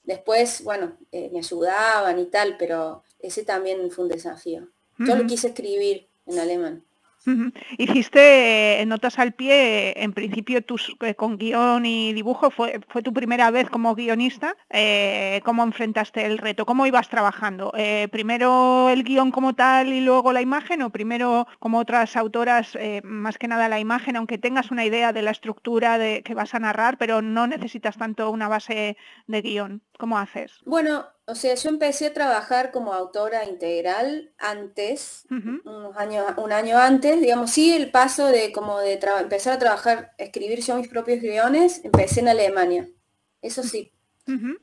Después, 0.04 0.64
bueno, 0.64 0.98
eh, 1.12 1.30
me 1.34 1.40
ayudaban 1.40 2.20
y 2.20 2.26
tal, 2.26 2.56
pero 2.58 3.04
ese 3.20 3.44
también 3.44 3.90
fue 3.92 4.06
un 4.06 4.12
desafío. 4.12 4.70
Yo 4.98 5.16
lo 5.16 5.26
quise 5.26 5.48
escribir 5.48 6.08
en 6.26 6.40
alemán. 6.40 6.86
Hiciste 7.78 8.82
eh, 8.82 8.86
notas 8.86 9.20
al 9.20 9.34
pie, 9.34 10.02
en 10.04 10.14
principio 10.14 10.64
tus, 10.64 10.96
eh, 11.02 11.16
con 11.16 11.38
guion 11.38 11.86
y 11.86 12.14
dibujo, 12.14 12.52
fue, 12.52 12.80
fue 12.88 13.02
tu 13.02 13.14
primera 13.14 13.52
vez 13.52 13.70
como 13.70 13.96
guionista. 13.96 14.56
Eh, 14.70 15.42
¿Cómo 15.44 15.64
enfrentaste 15.64 16.26
el 16.26 16.38
reto? 16.38 16.66
¿Cómo 16.66 16.86
ibas 16.86 17.10
trabajando? 17.10 17.74
¿Primero 18.12 18.90
el 18.90 19.04
guion 19.04 19.32
como 19.32 19.54
tal 19.54 19.94
y 19.94 20.02
luego 20.02 20.34
la 20.34 20.42
imagen 20.42 20.82
o 20.82 20.90
primero 20.90 21.48
como 21.60 21.80
otras 21.80 22.16
autoras, 22.16 22.78
más 23.04 23.38
que 23.38 23.48
nada 23.48 23.70
la 23.70 23.80
imagen, 23.80 24.16
aunque 24.16 24.38
tengas 24.38 24.72
una 24.72 24.86
idea 24.86 25.14
de 25.14 25.22
la 25.22 25.32
estructura 25.32 25.98
de, 25.98 26.24
que 26.24 26.34
vas 26.34 26.54
a 26.54 26.60
narrar, 26.60 26.98
pero 26.98 27.22
no 27.22 27.48
necesitas 27.48 27.98
tanto 27.98 28.30
una 28.30 28.48
base 28.48 28.98
de 29.28 29.42
guion? 29.42 29.82
¿Cómo 29.98 30.18
haces? 30.18 30.62
Bueno, 30.66 31.06
o 31.28 31.34
sea, 31.34 31.56
yo 31.56 31.70
empecé 31.70 32.08
a 32.08 32.14
trabajar 32.14 32.72
como 32.72 32.94
autora 32.94 33.46
integral 33.46 34.32
antes, 34.38 35.26
unos 35.30 35.98
años, 35.98 36.26
un 36.38 36.52
año 36.52 36.78
antes, 36.78 37.20
digamos, 37.20 37.50
sí, 37.52 37.74
el 37.74 37.90
paso 37.90 38.28
de 38.28 38.52
como 38.52 38.80
de 38.80 39.00
empezar 39.20 39.54
a 39.54 39.60
trabajar, 39.60 40.14
escribir 40.20 40.62
yo 40.62 40.76
mis 40.76 40.88
propios 40.88 41.22
guiones, 41.22 41.84
empecé 41.84 42.20
en 42.20 42.30
Alemania. 42.30 42.88
Eso 43.42 43.64
sí, 43.64 43.92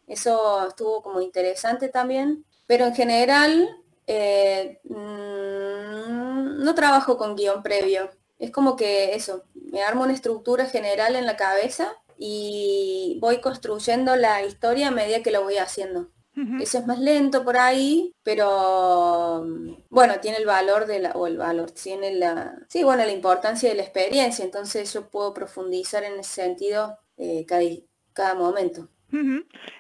eso 0.06 0.68
estuvo 0.68 1.02
como 1.02 1.20
interesante 1.20 1.88
también, 1.88 2.44
pero 2.66 2.86
en 2.86 2.94
general 2.94 3.68
eh, 4.06 4.80
mm, 4.84 6.62
no 6.62 6.74
trabajo 6.76 7.16
con 7.16 7.34
guion 7.34 7.62
previo. 7.62 8.10
Es 8.38 8.52
como 8.52 8.76
que 8.76 9.14
eso, 9.14 9.44
me 9.54 9.82
armo 9.82 10.04
una 10.04 10.12
estructura 10.12 10.66
general 10.66 11.16
en 11.16 11.26
la 11.26 11.36
cabeza 11.36 11.92
y 12.18 13.18
voy 13.20 13.40
construyendo 13.40 14.14
la 14.14 14.44
historia 14.44 14.88
a 14.88 14.90
medida 14.92 15.22
que 15.22 15.32
lo 15.32 15.42
voy 15.42 15.56
haciendo. 15.56 16.10
Eso 16.34 16.78
es 16.78 16.86
más 16.86 16.98
lento 16.98 17.44
por 17.44 17.58
ahí, 17.58 18.14
pero 18.22 19.44
bueno, 19.90 20.14
tiene 20.20 20.38
el 20.38 20.46
valor 20.46 20.86
de 20.86 21.00
la, 21.00 21.10
o 21.10 21.26
el 21.26 21.36
valor, 21.36 21.72
tiene 21.72 22.14
la, 22.14 22.56
sí, 22.68 22.82
bueno, 22.82 23.04
la 23.04 23.12
importancia 23.12 23.68
de 23.68 23.74
la 23.74 23.82
experiencia, 23.82 24.42
entonces 24.42 24.90
yo 24.94 25.10
puedo 25.10 25.34
profundizar 25.34 26.04
en 26.04 26.18
ese 26.18 26.42
sentido 26.42 26.98
eh, 27.18 27.44
cada, 28.14 28.34
momento. 28.34 28.88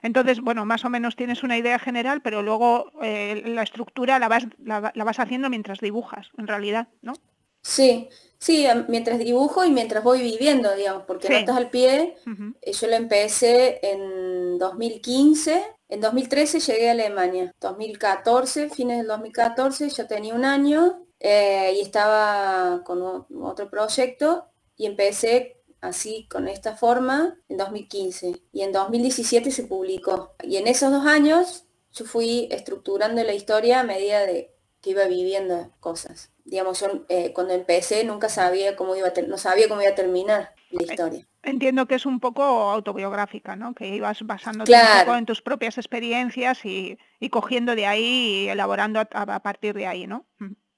Entonces, 0.02 0.42
bueno, 0.42 0.66
más 0.66 0.84
o 0.84 0.90
menos 0.90 1.16
tienes 1.16 1.42
una 1.42 1.56
idea 1.56 1.78
general, 1.78 2.20
pero 2.20 2.42
luego 2.42 2.92
eh, 3.02 3.42
la 3.46 3.62
estructura 3.62 4.18
la 4.18 4.28
vas, 4.28 4.46
la, 4.62 4.92
vas 4.92 5.18
haciendo 5.20 5.48
mientras 5.48 5.80
dibujas, 5.80 6.28
en 6.36 6.46
realidad, 6.46 6.88
¿no? 7.00 7.14
Sí, 7.62 8.10
sí, 8.42 8.66
mientras 8.88 9.20
dibujo 9.20 9.64
y 9.64 9.70
mientras 9.70 10.02
voy 10.02 10.20
viviendo, 10.20 10.74
digamos, 10.74 11.04
porque 11.06 11.28
no 11.28 11.38
Notas 11.38 11.56
al 11.56 11.70
pie, 11.70 12.16
eh, 12.60 12.72
yo 12.72 12.88
lo 12.88 12.96
empecé 12.96 13.78
en 13.82 14.58
2015, 14.58 15.62
en 15.88 16.00
2013 16.00 16.58
llegué 16.58 16.88
a 16.88 16.92
Alemania, 16.92 17.54
2014, 17.60 18.68
fines 18.70 18.98
del 18.98 19.06
2014, 19.06 19.90
yo 19.90 20.06
tenía 20.08 20.34
un 20.34 20.44
año 20.44 21.06
eh, 21.20 21.74
y 21.76 21.82
estaba 21.82 22.82
con 22.84 23.26
otro 23.42 23.70
proyecto 23.70 24.46
y 24.76 24.86
empecé 24.86 25.62
así, 25.80 26.26
con 26.28 26.48
esta 26.48 26.76
forma, 26.76 27.38
en 27.48 27.58
2015. 27.58 28.42
Y 28.52 28.62
en 28.62 28.72
2017 28.72 29.52
se 29.52 29.64
publicó. 29.64 30.34
Y 30.42 30.56
en 30.56 30.66
esos 30.66 30.90
dos 30.90 31.06
años 31.06 31.66
yo 31.92 32.04
fui 32.06 32.48
estructurando 32.50 33.22
la 33.22 33.34
historia 33.34 33.80
a 33.80 33.84
medida 33.84 34.26
de 34.26 34.52
que 34.80 34.90
iba 34.90 35.04
viviendo 35.04 35.70
cosas 35.78 36.31
digamos, 36.44 36.80
yo 36.80 37.04
eh, 37.08 37.32
cuando 37.32 37.54
empecé 37.54 38.04
nunca 38.04 38.28
sabía 38.28 38.76
cómo 38.76 38.96
iba 38.96 39.08
a 39.08 39.22
no 39.26 39.38
sabía 39.38 39.68
cómo 39.68 39.82
iba 39.82 39.90
a 39.90 39.94
terminar 39.94 40.54
la 40.70 40.82
historia. 40.82 41.26
Entiendo 41.42 41.86
que 41.86 41.96
es 41.96 42.06
un 42.06 42.20
poco 42.20 42.42
autobiográfica, 42.42 43.56
¿no? 43.56 43.74
Que 43.74 43.88
ibas 43.88 44.22
basando 44.22 44.64
un 44.64 45.00
poco 45.00 45.16
en 45.16 45.26
tus 45.26 45.42
propias 45.42 45.76
experiencias 45.76 46.64
y, 46.64 46.98
cogiendo 47.30 47.74
de 47.74 47.86
ahí 47.86 48.44
y 48.44 48.48
elaborando 48.48 49.00
a, 49.00 49.42
partir 49.42 49.74
de 49.74 49.86
ahí, 49.86 50.06
¿no? 50.06 50.26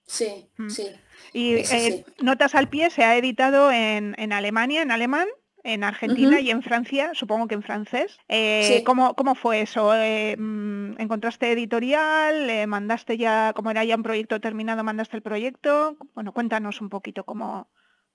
Sí, 0.07 0.51
sí. 0.69 0.91
Y 1.33 1.55
eh, 1.57 2.05
Notas 2.21 2.55
al 2.55 2.69
pie 2.69 2.91
se 2.91 3.05
ha 3.05 3.17
editado 3.17 3.71
en, 3.71 4.15
en 4.19 4.33
Alemania, 4.33 4.83
en 4.83 4.91
alemán, 4.91 5.29
en 5.65 5.83
Argentina 5.83 6.41
y 6.41 6.51
en 6.51 6.63
Francia, 6.63 7.13
supongo 7.15 7.49
que 7.49 7.55
en 7.55 7.63
francés. 7.63 8.19
Eh, 8.29 8.85
¿cómo, 8.85 9.35
fue 9.35 9.63
eso? 9.63 9.95
Eh, 9.95 10.37
mm, 10.37 11.01
¿Encontraste 11.01 11.51
editorial? 11.51 12.49
Eh, 12.51 12.67
¿Mandaste 12.67 13.17
ya, 13.17 13.55
como 13.55 13.71
era 13.71 13.83
ya 13.83 13.97
un 13.97 14.03
proyecto 14.03 14.41
terminado, 14.41 14.85
mandaste 14.85 15.17
el 15.17 15.23
proyecto? 15.23 15.97
Bueno, 16.15 16.33
cuéntanos 16.33 16.83
un 16.83 16.91
poquito 16.91 17.25
cómo, 17.25 17.69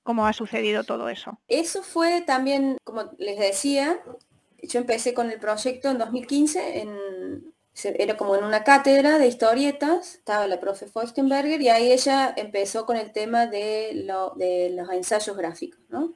cómo 0.03 0.27
ha 0.27 0.34
sucedido 0.34 0.84
todo 0.84 1.10
eso. 1.10 1.39
Eso 1.48 1.82
fue 1.82 2.22
también, 2.22 2.77
como 2.84 3.12
les 3.18 3.39
decía, 3.39 4.00
yo 4.62 4.79
empecé 4.79 5.15
con 5.15 5.32
el 5.32 5.39
proyecto 5.39 5.89
en 5.89 5.98
2015 5.98 6.82
en, 6.82 7.53
era 7.84 8.15
como 8.15 8.36
en 8.36 8.44
una 8.44 8.63
cátedra 8.63 9.18
de 9.18 9.27
historietas, 9.27 10.15
estaba 10.15 10.46
la 10.46 10.60
profe 10.60 10.86
Feuchtenberger 10.86 11.62
y 11.62 11.70
ahí 11.70 11.91
ella 11.91 12.32
empezó 12.38 12.86
con 12.86 12.98
el 12.98 13.12
tema 13.12 13.48
de, 13.48 14.06
de 14.36 14.70
los 14.75 14.89
ensayos 14.91 15.36
gráficos, 15.36 15.79
¿no? 15.89 16.13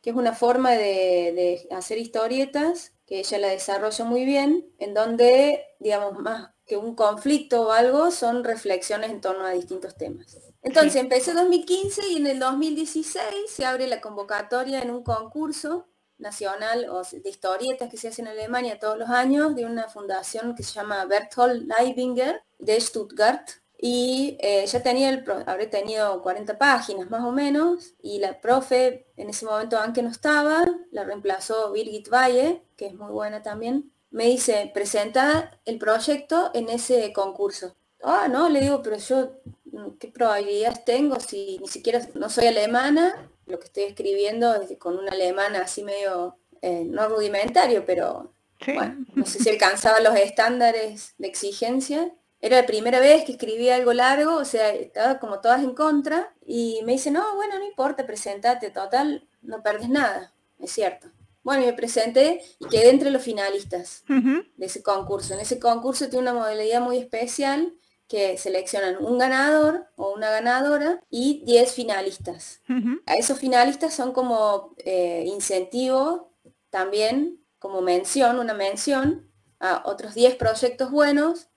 Que 0.00 0.10
es 0.10 0.16
una 0.16 0.34
forma 0.34 0.72
de, 0.72 1.66
hacer 1.70 1.98
historietas 1.98 2.92
que 3.06 3.20
ella 3.20 3.38
la 3.38 3.48
desarrolla 3.48 4.04
muy 4.04 4.24
bien, 4.24 4.70
en 4.78 4.94
donde, 4.94 5.64
digamos, 5.78 6.18
más 6.18 6.50
que 6.66 6.76
un 6.76 6.94
conflicto 6.94 7.68
o 7.68 7.72
algo, 7.72 8.10
son 8.10 8.44
reflexiones 8.44 9.10
en 9.10 9.22
torno 9.22 9.46
a 9.46 9.52
distintos 9.52 9.96
temas. 9.96 10.36
Entonces, 10.62 10.96
empecé 10.96 11.30
en 11.30 11.38
2015 11.38 12.08
y 12.08 12.16
en 12.16 12.26
el 12.26 12.38
2016 12.38 13.16
se 13.48 13.64
abre 13.64 13.86
la 13.86 14.02
convocatoria 14.02 14.82
en 14.82 14.90
un 14.90 15.02
concurso 15.02 15.88
nacional 16.18 16.86
de 17.12 17.30
historietas 17.30 17.88
que 17.88 17.96
se 17.96 18.08
hace 18.08 18.22
en 18.22 18.28
Alemania 18.28 18.78
todos 18.78 18.98
los 18.98 19.08
años 19.08 19.54
de 19.54 19.64
una 19.64 19.88
fundación 19.88 20.54
que 20.54 20.62
se 20.62 20.74
llama 20.74 21.04
Berthold 21.06 21.68
Leibinger 21.68 22.42
de 22.58 22.80
Stuttgart, 22.80 23.48
y 23.80 24.36
eh, 24.40 24.66
ya 24.66 24.82
tenía 24.82 25.08
el, 25.08 25.24
habré 25.46 25.68
tenido 25.68 26.20
40 26.20 26.58
páginas 26.58 27.08
más 27.10 27.24
o 27.24 27.30
menos, 27.30 27.94
y 28.02 28.18
la 28.18 28.40
profe 28.40 29.06
en 29.16 29.30
ese 29.30 29.46
momento, 29.46 29.78
aunque 29.78 30.02
no 30.02 30.10
estaba, 30.10 30.66
la 30.90 31.04
reemplazó 31.04 31.70
Birgit 31.70 32.08
Valle, 32.08 32.62
que 32.76 32.86
es 32.86 32.94
muy 32.94 33.12
buena 33.12 33.42
también, 33.42 33.92
me 34.10 34.24
dice, 34.24 34.70
presenta 34.74 35.60
el 35.64 35.78
proyecto 35.78 36.50
en 36.54 36.68
ese 36.70 37.12
concurso. 37.12 37.76
Ah, 38.02 38.28
no, 38.28 38.48
le 38.48 38.60
digo, 38.60 38.82
pero 38.82 38.96
yo, 38.96 39.32
mm, 39.66 39.90
¿qué 39.98 40.08
probabilidades 40.08 40.84
tengo 40.84 41.20
si 41.20 41.58
ni 41.60 41.68
siquiera 41.68 42.00
no 42.14 42.28
soy 42.30 42.46
alemana? 42.46 43.30
Lo 43.46 43.58
que 43.58 43.66
estoy 43.66 43.84
escribiendo 43.84 44.54
es 44.56 44.76
con 44.78 44.98
una 44.98 45.12
alemana 45.12 45.62
así 45.62 45.84
medio, 45.84 46.36
eh, 46.62 46.84
no 46.84 47.08
rudimentario, 47.08 47.84
pero 47.86 48.32
bueno, 48.66 49.04
no 49.14 49.24
sé 49.24 49.38
si 49.38 49.48
alcanzaba 49.50 50.00
los 50.00 50.16
estándares 50.16 51.14
de 51.18 51.28
exigencia. 51.28 52.12
Era 52.40 52.60
la 52.60 52.66
primera 52.66 53.00
vez 53.00 53.24
que 53.24 53.32
escribía 53.32 53.74
algo 53.74 53.92
largo, 53.92 54.36
o 54.36 54.44
sea, 54.44 54.70
estaba 54.70 55.18
como 55.18 55.40
todas 55.40 55.62
en 55.62 55.74
contra, 55.74 56.32
y 56.46 56.80
me 56.84 56.92
dice, 56.92 57.10
no, 57.10 57.36
bueno, 57.36 57.58
no 57.58 57.64
importa, 57.64 58.06
presentate, 58.06 58.70
total, 58.70 59.28
no 59.42 59.62
perdes 59.62 59.88
nada, 59.88 60.32
es 60.58 60.70
cierto. 60.70 61.08
Bueno, 61.42 61.62
y 61.62 61.66
me 61.66 61.72
presenté 61.72 62.42
y 62.58 62.66
quedé 62.66 62.90
entre 62.90 63.10
los 63.10 63.22
finalistas 63.22 64.04
de 64.06 64.66
ese 64.66 64.82
concurso. 64.82 65.34
En 65.34 65.40
ese 65.40 65.58
concurso 65.58 66.08
tiene 66.08 66.30
una 66.30 66.34
modalidad 66.34 66.80
muy 66.80 66.98
especial 66.98 67.74
que 68.06 68.38
seleccionan 68.38 69.02
un 69.04 69.18
ganador 69.18 69.86
o 69.96 70.12
una 70.12 70.30
ganadora 70.30 71.02
y 71.10 71.44
10 71.44 71.72
finalistas. 71.72 72.60
A 73.06 73.14
esos 73.14 73.38
finalistas 73.38 73.94
son 73.94 74.12
como 74.12 74.74
eh, 74.78 75.24
incentivo 75.26 76.32
también, 76.70 77.42
como 77.58 77.80
mención, 77.82 78.38
una 78.38 78.54
mención 78.54 79.30
a 79.60 79.82
otros 79.86 80.14
10 80.14 80.36
proyectos 80.36 80.90
buenos 80.90 81.47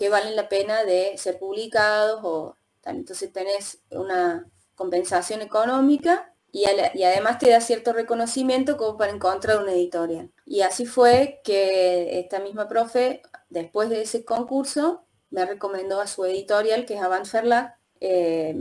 que 0.00 0.08
valen 0.08 0.34
la 0.34 0.48
pena 0.48 0.82
de 0.84 1.12
ser 1.18 1.38
publicados 1.38 2.20
o 2.22 2.56
tal. 2.80 2.96
Entonces 2.96 3.30
tenés 3.34 3.82
una 3.90 4.46
compensación 4.74 5.42
económica 5.42 6.32
y, 6.50 6.64
además 6.64 7.38
te 7.38 7.50
da 7.50 7.60
cierto 7.60 7.92
reconocimiento 7.92 8.78
como 8.78 8.96
para 8.96 9.12
encontrar 9.12 9.60
una 9.60 9.72
editorial. 9.72 10.32
Y 10.46 10.62
así 10.62 10.86
fue 10.86 11.42
que 11.44 12.18
esta 12.18 12.40
misma 12.40 12.66
profe, 12.66 13.20
después 13.50 13.90
de 13.90 14.00
ese 14.00 14.24
concurso, 14.24 15.04
me 15.28 15.44
recomendó 15.44 16.00
a 16.00 16.06
su 16.06 16.24
editorial, 16.24 16.86
que 16.86 16.94
es 16.94 17.02
Avant 17.02 17.30
Verlag, 17.30 17.74
eh, 18.00 18.56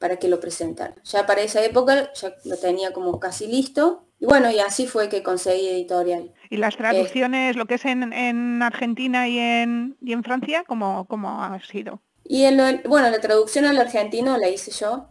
para 0.00 0.16
que 0.16 0.26
lo 0.26 0.40
presentara. 0.40 0.96
Ya 1.04 1.26
para 1.26 1.42
esa 1.42 1.64
época 1.64 2.12
ya 2.12 2.34
lo 2.44 2.56
tenía 2.56 2.92
como 2.92 3.20
casi 3.20 3.46
listo 3.46 4.05
y 4.18 4.26
bueno, 4.26 4.50
y 4.50 4.60
así 4.60 4.86
fue 4.86 5.08
que 5.08 5.22
conseguí 5.22 5.68
editorial. 5.68 6.32
¿Y 6.48 6.56
las 6.56 6.76
traducciones, 6.76 7.56
lo 7.56 7.66
que 7.66 7.74
es 7.74 7.84
en, 7.84 8.62
Argentina 8.62 9.28
y 9.28 9.38
en, 9.38 9.96
y 10.00 10.12
en 10.12 10.22
Francia, 10.22 10.64
cómo, 10.66 11.06
cómo 11.06 11.42
ha 11.42 11.60
sido? 11.62 12.00
Y 12.28 12.44
en 12.44 12.82
bueno, 12.86 13.10
la 13.10 13.20
traducción 13.20 13.66
al 13.66 13.78
argentino 13.78 14.36
la 14.36 14.48
hice 14.48 14.70
yo. 14.72 15.10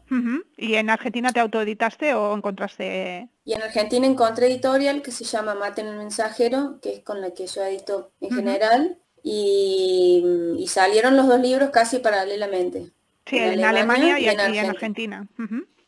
¿Y 0.58 0.76
en 0.76 0.90
Argentina 0.90 1.32
te 1.32 1.40
autoeditaste 1.40 2.14
o 2.14 2.36
encontraste...? 2.36 3.30
Y 3.46 3.54
en 3.54 3.62
Argentina 3.62 4.08
encontré 4.08 4.48
editorial 4.48 5.02
que 5.02 5.12
se 5.12 5.24
llama 5.24 5.56
Maten 5.56 5.88
el 5.88 5.98
Mensajero, 5.98 6.80
que 6.82 6.96
es 6.96 7.04
con 7.04 7.22
la 7.22 7.32
que 7.32 7.48
yo 7.48 7.64
edito 7.64 8.12
en 8.20 8.32
general. 8.32 8.98
Y, 9.24 10.66
salieron 10.68 11.16
los 11.16 11.28
dos 11.28 11.40
libros 11.40 11.70
casi 11.70 12.00
paralelamente. 12.00 12.92
Sí, 13.26 13.38
en, 13.38 13.64
Alemania, 13.64 14.20
y, 14.20 14.28
aquí 14.28 14.58
en 14.58 14.70
Argentina. 14.70 15.28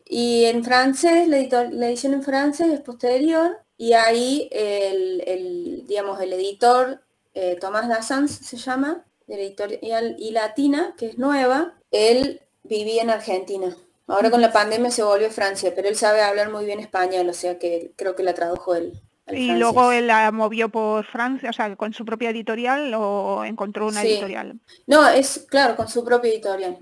Y 0.10 0.46
en 0.46 0.64
francés, 0.64 1.28
la, 1.28 1.38
edición 1.38 2.14
en 2.14 2.24
francés 2.24 2.68
es 2.70 2.82
posterior. 2.82 3.60
Y 3.78 3.94
ahí 3.94 4.50
el, 4.52 5.84
digamos, 5.88 6.20
el 6.22 6.34
editor, 6.34 7.02
eh, 7.34 7.58
Tomás 7.60 7.88
Dassans 7.88 8.32
se 8.32 8.58
llama, 8.58 9.06
editorial 9.28 10.16
y 10.18 10.32
Latina, 10.32 10.96
que 10.98 11.08
es 11.08 11.18
nueva, 11.18 11.78
él 11.92 12.42
vivía 12.64 13.04
en 13.04 13.10
Argentina. 13.10 13.76
Ahora 14.08 14.32
con 14.32 14.42
la 14.42 14.54
pandemia 14.54 14.90
se 14.90 15.04
volvió 15.04 15.28
a 15.28 15.32
Francia, 15.32 15.74
pero 15.76 15.90
él 15.90 15.98
sabe 15.98 16.22
hablar 16.22 16.50
muy 16.50 16.66
bien 16.66 16.80
español, 16.80 17.30
o 17.30 17.34
sea 17.34 17.60
que 17.60 17.94
creo 17.98 18.16
que 18.16 18.24
la 18.24 18.34
tradujo 18.34 18.74
él. 18.74 19.02
Y 19.30 19.52
luego 19.56 19.92
él 19.92 20.08
la 20.08 20.32
movió 20.32 20.70
por 20.70 21.06
Francia, 21.06 21.50
o 21.50 21.54
sea, 21.54 21.76
con 21.76 21.94
su 21.94 22.06
propia 22.06 22.30
editorial 22.30 22.94
o 22.96 23.44
encontró 23.44 23.88
una 23.88 24.02
editorial. 24.02 24.60
No, 24.86 25.08
es 25.08 25.46
claro, 25.50 25.76
con 25.76 25.88
su 25.88 26.04
propia 26.04 26.32
editorial. 26.32 26.78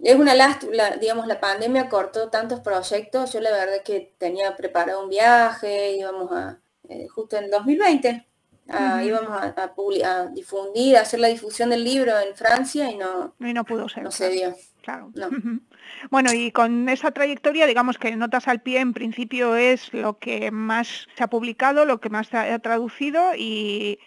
Es 0.00 0.16
una 0.16 0.34
lástima, 0.34 0.90
digamos, 1.00 1.26
la 1.26 1.40
pandemia 1.40 1.88
cortó 1.88 2.28
tantos 2.28 2.60
proyectos. 2.60 3.32
Yo 3.32 3.40
la 3.40 3.50
verdad 3.50 3.82
que 3.84 4.14
tenía 4.18 4.56
preparado 4.56 5.02
un 5.02 5.08
viaje, 5.08 5.96
íbamos 5.96 6.30
a, 6.32 6.58
eh, 6.88 7.06
justo 7.08 7.36
en 7.36 7.50
2020, 7.50 8.26
íbamos 9.02 9.30
a, 9.32 10.28
difundir, 10.34 10.96
a 10.96 11.00
hacer 11.00 11.20
la 11.20 11.28
difusión 11.28 11.70
del 11.70 11.84
libro 11.84 12.12
en 12.18 12.34
Francia 12.34 12.90
y 12.90 12.96
no, 12.96 13.34
y 13.40 13.52
no 13.52 13.64
pudo 13.64 13.88
ser. 13.88 14.02
No 14.02 14.10
se 14.10 14.28
dio. 14.28 14.54
Claro. 14.82 15.10
Bueno, 16.08 16.32
y 16.32 16.50
con 16.50 16.88
esa 16.88 17.10
trayectoria, 17.10 17.66
digamos 17.66 17.98
que 17.98 18.14
Notas 18.16 18.48
al 18.48 18.62
Pie 18.62 18.80
en 18.80 18.94
principio 18.94 19.56
es 19.56 19.92
lo 19.92 20.18
que 20.18 20.50
más 20.50 21.06
se 21.16 21.24
ha 21.24 21.28
publicado, 21.28 21.84
lo 21.84 22.00
que 22.00 22.08
más 22.08 22.28
se 22.28 22.38
ha 22.38 22.58
traducido 22.58 23.34
y, 23.36 23.98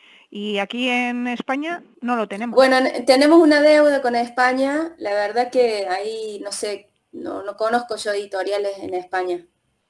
aquí 0.60 0.90
en 0.90 1.28
España 1.28 1.84
no 2.02 2.16
lo 2.16 2.28
tenemos. 2.28 2.56
Bueno, 2.56 2.78
tenemos 3.06 3.40
una 3.40 3.62
deuda 3.62 4.02
con 4.02 4.16
España, 4.16 4.96
la 4.98 5.14
verdad 5.14 5.52
que 5.52 5.88
ahí, 5.88 6.42
no 6.44 6.52
sé, 6.52 6.90
no, 7.12 7.44
no 7.44 7.56
conozco 7.56 7.96
yo 7.96 8.12
editoriales 8.12 8.80
en 8.80 8.96
España. 8.96 9.46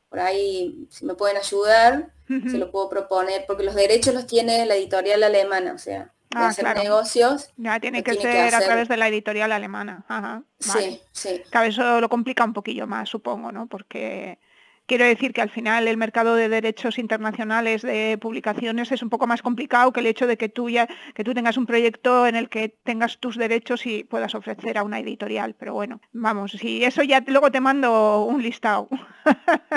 Por 0.10 0.20
ahí, 0.20 0.88
si 0.92 1.06
me 1.06 1.16
pueden 1.16 1.38
ayudar, 1.38 2.12
se 2.28 2.58
lo 2.58 2.72
puedo 2.72 2.90
proponer, 2.90 3.46
porque 3.48 3.64
los 3.64 3.76
derechos 3.76 4.14
los 4.14 4.28
tiene 4.28 4.66
la 4.66 4.76
editorial 4.76 5.24
alemana, 5.24 5.74
o 5.74 5.78
sea, 5.78 6.13
ah, 6.36 6.48
hacer 6.48 6.76
negocios. 6.76 7.52
Ya 7.58 7.80
tiene 7.80 8.04
que 8.04 8.14
ser 8.16 8.54
a 8.54 8.60
través 8.60 8.88
de 8.88 8.98
la 8.98 9.08
editorial 9.08 9.52
alemana. 9.52 10.06
Ajá, 10.08 10.44
Sí, 10.60 11.02
sí. 11.12 11.42
Claro, 11.50 11.68
eso 11.68 12.02
lo 12.02 12.10
complica 12.10 12.44
un 12.46 12.54
poquillo 12.54 12.88
más, 12.88 13.10
supongo, 13.10 13.52
¿no? 13.52 13.68
Porque 13.68 14.40
quiero 14.86 15.06
decir 15.06 15.34
que 15.34 15.42
al 15.42 15.50
final 15.50 15.88
el 15.88 15.98
mercado 15.98 16.36
de 16.36 16.50
derechos 16.50 16.98
internacionales 16.98 17.82
de 17.82 18.18
publicaciones 18.22 18.92
es 18.92 19.02
un 19.02 19.10
poco 19.10 19.28
más 19.28 19.42
complicado 19.42 19.92
que 19.92 20.00
el 20.00 20.08
hecho 20.08 20.28
de 20.28 20.38
que 20.38 20.50
tú 20.50 20.70
ya 20.70 20.88
que 21.14 21.24
tú 21.24 21.34
tengas 21.34 21.58
un 21.58 21.66
proyecto 21.66 22.28
en 22.28 22.36
el 22.36 22.50
que 22.50 22.70
tengas 22.70 23.18
tus 23.20 23.38
derechos 23.38 23.86
y 23.86 24.04
puedas 24.04 24.36
ofrecer 24.36 24.78
a 24.78 24.84
una 24.84 25.00
editorial. 25.00 25.56
Pero 25.56 25.74
bueno, 25.74 26.02
vamos, 26.12 26.52
si 26.52 26.84
eso 26.84 27.04
ya 27.04 27.24
luego 27.26 27.52
te 27.52 27.62
mando 27.62 28.24
un 28.26 28.42
listado. 28.42 28.88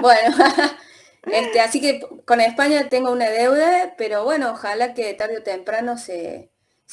Bueno. 0.00 0.36
Este, 1.26 1.60
así 1.60 1.80
que 1.80 2.00
con 2.24 2.40
España 2.40 2.88
tengo 2.88 3.10
una 3.10 3.28
deuda, 3.28 3.94
pero 3.98 4.24
bueno, 4.24 4.52
ojalá 4.52 4.94
que 4.94 5.12
tarde 5.14 5.38
o 5.38 5.42
temprano 5.42 5.98
se, 5.98 6.52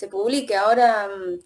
publique. 0.09 0.55
Ahora 0.55 1.07
mm, 1.07 1.39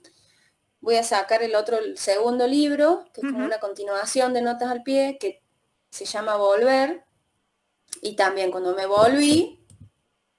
voy 0.79 0.95
a 0.95 1.03
sacar 1.03 1.43
el 1.43 1.55
otro, 1.55 1.77
el 1.77 1.97
segundo 1.97 2.47
libro, 2.47 3.05
que 3.13 3.21
es 3.21 3.31
como 3.31 3.45
una 3.45 3.59
continuación 3.59 4.33
de 4.33 4.41
Notas 4.41 4.71
al 4.71 4.83
Pie, 4.83 5.17
que 5.19 5.43
se 5.89 6.05
llama 6.05 6.37
Volver. 6.37 7.03
Y 8.01 8.15
también 8.15 8.51
cuando 8.51 8.73
me 8.75 8.85
volví, 8.85 9.65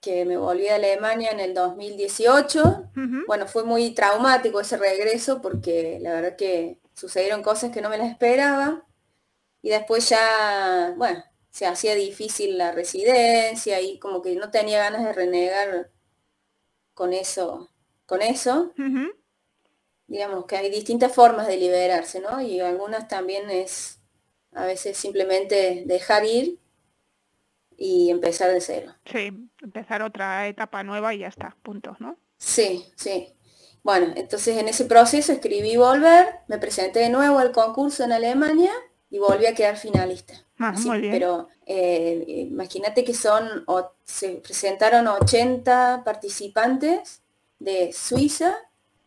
que 0.00 0.24
me 0.24 0.36
volví 0.36 0.68
a 0.68 0.76
Alemania 0.76 1.30
en 1.30 1.40
el 1.40 1.54
2018, 1.54 2.90
bueno, 3.26 3.46
fue 3.46 3.64
muy 3.64 3.90
traumático 3.90 4.60
ese 4.60 4.76
regreso 4.76 5.42
porque 5.42 5.98
la 6.00 6.12
verdad 6.12 6.36
que 6.36 6.78
sucedieron 6.94 7.42
cosas 7.42 7.70
que 7.72 7.82
no 7.82 7.90
me 7.90 7.98
las 7.98 8.10
esperaba. 8.10 8.84
Y 9.60 9.70
después 9.70 10.08
ya, 10.08 10.94
bueno, 10.96 11.22
se 11.58 11.66
hacía 11.66 11.96
difícil 11.96 12.56
la 12.56 12.70
residencia 12.70 13.80
y 13.80 13.98
como 13.98 14.22
que 14.22 14.36
no 14.36 14.52
tenía 14.52 14.78
ganas 14.78 15.02
de 15.02 15.12
renegar 15.12 15.90
con 16.94 17.12
eso, 17.12 17.68
con 18.06 18.22
eso. 18.22 18.72
Digamos 20.06 20.44
que 20.44 20.56
hay 20.56 20.70
distintas 20.70 21.12
formas 21.12 21.48
de 21.48 21.56
liberarse, 21.56 22.20
¿no? 22.20 22.40
Y 22.40 22.60
algunas 22.60 23.08
también 23.08 23.50
es 23.50 23.98
a 24.52 24.66
veces 24.66 24.96
simplemente 24.96 25.82
dejar 25.84 26.24
ir 26.24 26.60
y 27.76 28.10
empezar 28.10 28.52
de 28.52 28.60
cero. 28.60 28.94
Sí, 29.04 29.32
empezar 29.60 30.02
otra 30.02 30.46
etapa 30.46 30.84
nueva 30.84 31.12
y 31.12 31.18
ya 31.18 31.26
está, 31.26 31.56
punto, 31.64 31.96
¿no? 31.98 32.20
Sí, 32.36 32.86
sí. 32.94 33.34
Bueno, 33.82 34.12
entonces 34.14 34.56
en 34.58 34.68
ese 34.68 34.84
proceso 34.84 35.32
escribí 35.32 35.76
Volver, 35.76 36.36
me 36.46 36.58
presenté 36.58 37.00
de 37.00 37.10
nuevo 37.10 37.40
al 37.40 37.50
concurso 37.50 38.04
en 38.04 38.12
Alemania 38.12 38.70
y 39.10 39.18
volví 39.18 39.46
a 39.46 39.54
quedar 39.54 39.76
finalista. 39.76 40.34
Ah, 40.58 40.74
pero 40.84 41.48
eh, 41.66 42.24
imagínate 42.50 43.04
que 43.04 43.14
son, 43.14 43.64
o, 43.66 43.92
se 44.04 44.30
presentaron 44.36 45.06
80 45.06 46.02
participantes 46.04 47.22
de 47.58 47.92
Suiza, 47.92 48.56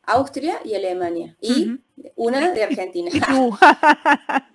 Austria 0.04 0.60
y 0.64 0.76
Alemania. 0.76 1.36
Y 1.42 1.80
una 2.16 2.52
de 2.52 2.64
Argentina. 2.70 3.12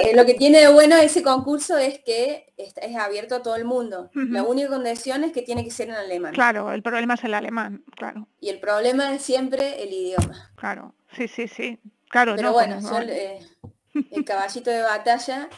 Eh, 0.00 0.14
lo 0.14 0.24
que 0.24 0.34
tiene 0.34 0.60
de 0.60 0.72
bueno 0.72 0.94
ese 0.96 1.24
concurso 1.24 1.76
es 1.76 1.98
que 1.98 2.52
es, 2.56 2.72
abierto 2.96 3.34
a 3.34 3.42
todo 3.42 3.56
el 3.56 3.64
mundo. 3.64 4.10
La 4.14 4.44
única 4.44 4.68
condición 4.68 5.24
es 5.24 5.32
que 5.32 5.42
tiene 5.42 5.64
que 5.64 5.72
ser 5.72 5.88
en 5.88 5.96
alemán. 5.96 6.32
Claro, 6.34 6.72
el 6.72 6.82
problema 6.82 7.14
es 7.14 7.24
el 7.24 7.34
alemán, 7.34 7.82
claro. 7.96 8.28
Y 8.40 8.50
el 8.50 8.60
problema 8.60 9.12
es 9.12 9.22
siempre 9.22 9.82
el 9.82 9.92
idioma. 9.92 10.52
Claro, 10.54 10.94
sí, 11.16 11.26
sí, 11.26 11.48
sí. 11.48 11.80
Claro, 12.08 12.36
Pero 12.36 12.52
bueno, 12.52 12.80
el 13.94 14.24
caballito 14.24 14.70
de 14.70 14.82
batalla. 14.82 15.48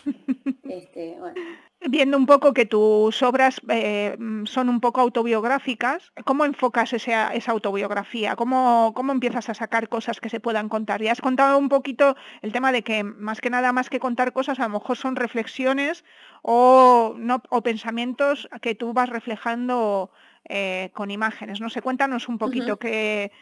Este, 0.64 1.19
Viendo 1.88 2.19
un 2.19 2.27
poco 2.27 2.53
que 2.53 2.66
tus 2.66 3.23
obras 3.23 3.61
eh, 3.69 4.16
son 4.45 4.69
un 4.69 4.81
poco 4.81 5.01
autobiográficas, 5.01 6.12
¿cómo 6.25 6.45
enfocas 6.45 6.93
esa, 6.93 7.33
esa 7.33 7.53
autobiografía? 7.53 8.37
¿Cómo, 8.37 8.93
¿Cómo, 8.95 9.12
empiezas 9.12 9.49
a 9.49 9.55
sacar 9.55 9.88
cosas 9.88 10.21
que 10.21 10.29
se 10.29 10.40
puedan 10.40 10.69
contar? 10.69 11.03
Ya 11.03 11.12
has 11.12 11.23
contado 11.23 11.59
un 11.59 11.71
poquito 11.71 12.16
el 12.43 12.53
tema 12.53 12.71
de 12.71 12.83
que 12.83 13.03
más 13.03 13.40
que 13.40 13.49
nada, 13.49 13.73
más 13.73 13.88
que 13.88 13.99
contar 13.99 14.33
cosas, 14.33 14.61
a 14.61 14.64
lo 14.64 14.79
mejor 14.79 14.97
son 14.99 15.16
reflexiones 15.16 16.05
o, 16.43 17.14
no, 17.16 17.43
o 17.49 17.62
pensamientos 17.62 18.49
que 18.61 18.75
tú 18.75 18.93
vas 18.93 19.09
reflejando 19.09 20.11
eh, 20.49 20.90
con 20.95 21.11
imágenes. 21.11 21.61
No 21.61 21.71
sé, 21.71 21.81
cuéntanos 21.81 22.29
un 22.29 22.37
poquito 22.37 22.79
qué, 22.79 23.33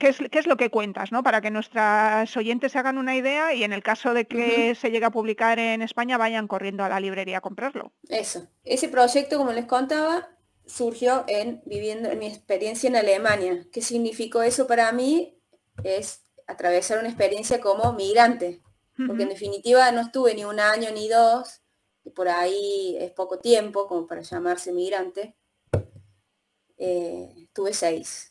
¿Qué 0.00 0.08
es, 0.08 0.46
lo 0.46 0.56
que 0.56 0.70
cuentas, 0.70 1.12
¿no? 1.12 1.22
Para 1.22 1.42
que 1.42 1.50
nuestras 1.50 2.34
oyentes 2.34 2.72
se 2.72 2.78
hagan 2.78 2.96
una 2.96 3.14
idea 3.16 3.52
y 3.52 3.64
en 3.64 3.74
el 3.74 3.82
caso 3.82 4.14
de 4.14 4.26
que 4.26 4.74
se 4.74 4.90
llegue 4.90 5.04
a 5.04 5.10
publicar 5.10 5.58
en 5.58 5.82
España 5.82 6.16
vayan 6.16 6.48
corriendo 6.48 6.82
a 6.82 6.88
la 6.88 7.00
librería 7.00 7.36
a 7.36 7.40
comprarlo. 7.42 7.92
Eso. 8.08 8.48
Ese 8.64 8.88
proyecto, 8.88 9.36
como 9.36 9.52
les 9.52 9.66
contaba, 9.66 10.30
surgió 10.64 11.26
en 11.28 11.60
viviendo 11.66 12.10
en 12.10 12.18
mi 12.18 12.28
experiencia 12.28 12.88
en 12.88 12.96
Alemania. 12.96 13.66
¿Qué 13.70 13.82
significó 13.82 14.42
eso 14.42 14.66
para 14.66 14.90
mí? 14.90 15.38
Es 15.84 16.24
atravesar 16.46 16.98
una 16.98 17.08
experiencia 17.08 17.60
como 17.60 17.92
migrante. 17.92 18.62
Porque 19.06 19.24
en 19.24 19.30
definitiva 19.30 19.92
no 19.92 20.00
estuve 20.00 20.34
ni 20.34 20.44
un 20.44 20.60
año 20.60 20.90
ni 20.92 21.08
dos, 21.08 21.62
y 22.04 22.10
por 22.10 22.28
ahí 22.28 22.96
es 22.98 23.10
poco 23.12 23.38
tiempo 23.38 23.86
como 23.86 24.06
para 24.06 24.22
llamarse 24.22 24.72
migrante. 24.72 25.36
Eh, 26.78 27.48
tuve 27.52 27.74
seis 27.74 28.29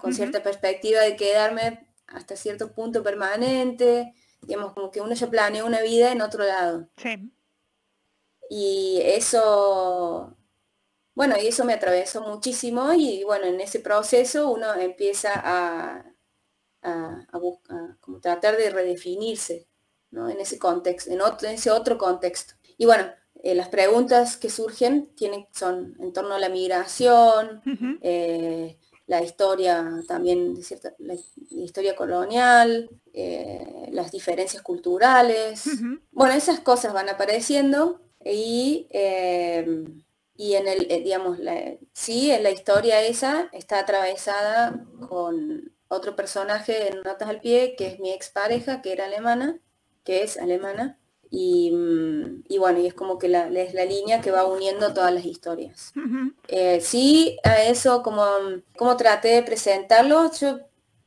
con 0.00 0.12
cierta 0.12 0.42
perspectiva 0.42 1.00
de 1.00 1.16
quedarme 1.16 1.88
hasta 2.06 2.36
cierto 2.36 2.72
punto 2.72 3.02
permanente, 3.02 4.14
digamos, 4.42 4.72
como 4.72 4.90
que 4.90 5.00
uno 5.00 5.14
ya 5.14 5.28
planea 5.30 5.64
una 5.64 5.80
vida 5.80 6.12
en 6.12 6.20
otro 6.20 6.44
lado. 6.44 6.88
Sí. 6.96 7.32
Y 8.50 9.00
eso, 9.02 10.36
bueno, 11.14 11.36
y 11.40 11.46
eso 11.46 11.64
me 11.64 11.72
atravesó 11.72 12.20
muchísimo 12.22 12.92
y 12.92 13.24
bueno, 13.24 13.46
en 13.46 13.60
ese 13.60 13.80
proceso 13.80 14.50
uno 14.50 14.74
empieza 14.74 15.32
a, 15.34 16.04
a, 16.82 17.38
buscar, 17.38 17.96
como 18.00 18.20
tratar 18.20 18.56
de 18.56 18.70
redefinirse, 18.70 19.66
¿no? 20.10 20.28
En 20.28 20.40
ese 20.40 20.58
contexto, 20.58 21.10
en, 21.10 21.22
otro, 21.22 21.48
ese 21.48 21.70
otro 21.70 21.96
contexto. 21.98 22.54
Y 22.76 22.84
bueno, 22.86 23.10
eh, 23.42 23.54
las 23.54 23.68
preguntas 23.68 24.36
que 24.36 24.50
surgen 24.50 25.14
tienen, 25.14 25.46
son 25.52 25.96
en 25.98 26.12
torno 26.12 26.34
a 26.34 26.38
la 26.38 26.48
migración, 26.48 27.62
la 29.06 29.22
historia 29.22 30.02
también, 30.08 30.62
cierta, 30.62 30.94
la, 30.98 31.14
historia 31.50 31.94
colonial, 31.94 32.88
eh, 33.12 33.88
las 33.92 34.10
diferencias 34.10 34.62
culturales. 34.62 35.64
Bueno, 36.10 36.34
esas 36.34 36.60
cosas 36.60 36.92
van 36.92 37.08
apareciendo 37.08 38.00
y, 38.24 38.86
eh, 38.90 39.84
y 40.36 40.54
en 40.54 40.68
el, 40.68 40.90
eh, 40.90 41.02
digamos, 41.02 41.38
sí, 41.92 42.30
en 42.30 42.42
la 42.42 42.50
historia 42.50 43.02
esa 43.02 43.48
está 43.52 43.78
atravesada 43.80 44.86
con 45.08 45.72
otro 45.88 46.16
personaje 46.16 46.88
en 46.88 47.02
Notas 47.02 47.28
al 47.28 47.40
Pie, 47.40 47.76
que 47.76 47.86
es 47.88 48.00
mi 48.00 48.10
expareja, 48.10 48.80
que 48.82 48.92
era 48.92 49.04
alemana, 49.04 49.60
que 50.02 50.22
es 50.22 50.38
alemana, 50.38 50.98
y, 51.36 51.72
mm, 51.72 52.58
bueno, 52.58 52.78
y 52.78 52.86
es 52.86 52.94
como 52.94 53.18
que 53.18 53.28
la, 53.28 53.48
es 53.48 53.74
la 53.74 53.84
línea 53.84 54.20
que 54.20 54.30
va 54.30 54.46
uniendo 54.46 54.94
todas 54.94 55.12
las 55.12 55.24
historias. 55.24 55.92
Eh, 56.46 56.80
sí, 56.80 57.36
a 57.42 57.62
eso, 57.64 58.04
como, 58.04 58.24
como 58.76 58.96
traté 58.96 59.28
de 59.28 59.42
presentarlo, 59.42 60.30
yo, 60.32 60.60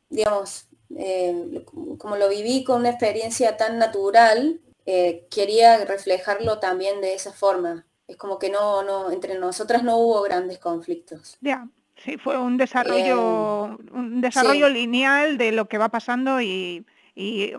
digamos, 0.10 0.68
eh, 0.98 1.64
como 1.98 2.18
lo 2.18 2.28
viví 2.28 2.66
con 2.66 2.82
una 2.82 2.90
experiencia 2.90 3.56
tan 3.56 3.78
natural, 3.78 4.60
eh, 4.86 5.26
quería 5.32 5.86
reflejarlo 5.86 6.60
también 6.60 7.00
de 7.00 7.14
esa 7.14 7.32
forma. 7.32 7.86
Es 8.06 8.18
como 8.18 8.38
que 8.38 8.50
no, 8.50 8.84
no, 8.84 9.12
entre 9.12 9.40
nosotras 9.40 9.84
no 9.84 9.96
hubo 9.98 10.22
grandes 10.24 10.60
conflictos. 10.60 11.38
Ya, 11.40 11.70
sí, 11.96 12.18
fue 12.18 12.38
un 12.38 12.58
desarrollo, 12.58 13.68
eh, 13.68 13.92
un 13.94 14.20
desarrollo 14.20 14.68
lineal 14.68 15.38
de 15.38 15.54
lo 15.54 15.70
que 15.70 15.78
va 15.78 15.88
pasando 15.88 16.42
y, 16.42 16.86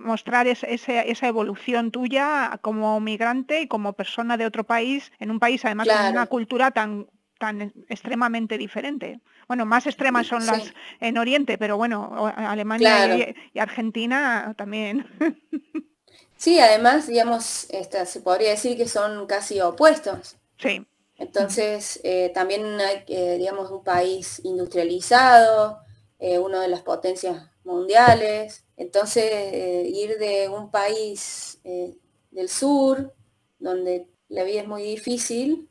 mostrar 0.00 0.46
esa 0.46 1.26
evolución 1.26 1.90
tuya 1.90 2.58
como 2.62 3.00
migrante 3.00 3.62
y 3.62 3.68
como 3.68 3.94
persona 3.94 4.36
de 4.36 4.46
otro 4.46 4.64
país, 4.64 5.12
en 5.18 5.30
un 5.30 5.40
país 5.40 5.64
además 5.64 5.88
con 5.88 6.06
una 6.06 6.26
cultura 6.26 6.70
tan 6.70 7.06
tan 7.38 7.72
extremadamente 7.88 8.58
diferente. 8.58 9.20
Bueno, 9.46 9.64
más 9.64 9.86
extremas 9.86 10.26
son 10.26 10.44
las 10.44 10.72
en 11.00 11.16
Oriente, 11.16 11.56
pero 11.56 11.76
bueno, 11.76 12.32
Alemania 12.36 13.34
y, 13.54 13.58
Argentina 13.58 14.54
también. 14.56 15.06
Sí, 16.38 16.60
además, 16.60 17.08
digamos, 17.08 17.66
esta, 17.68 18.06
se 18.06 18.20
podría 18.20 18.50
decir 18.50 18.76
que 18.76 18.86
son 18.86 19.26
casi 19.26 19.60
opuestos. 19.60 20.36
Sí. 20.56 20.86
Entonces, 21.16 21.98
eh, 22.04 22.30
también 22.32 22.80
hay, 22.80 23.02
eh, 23.08 23.38
digamos, 23.38 23.72
un 23.72 23.82
país 23.82 24.40
industrializado, 24.44 25.80
eh, 26.20 26.38
una 26.38 26.62
de 26.62 26.68
las 26.68 26.82
potencias 26.82 27.50
mundiales. 27.64 28.64
Entonces, 28.78 29.88
ir 29.92 30.16
de 30.18 30.48
un 30.48 30.70
país 30.70 31.60
del 32.30 32.48
sur, 32.48 33.12
donde 33.58 34.08
la 34.28 34.44
vida 34.44 34.62
es 34.62 34.68
muy 34.68 34.82
difícil, 34.82 35.68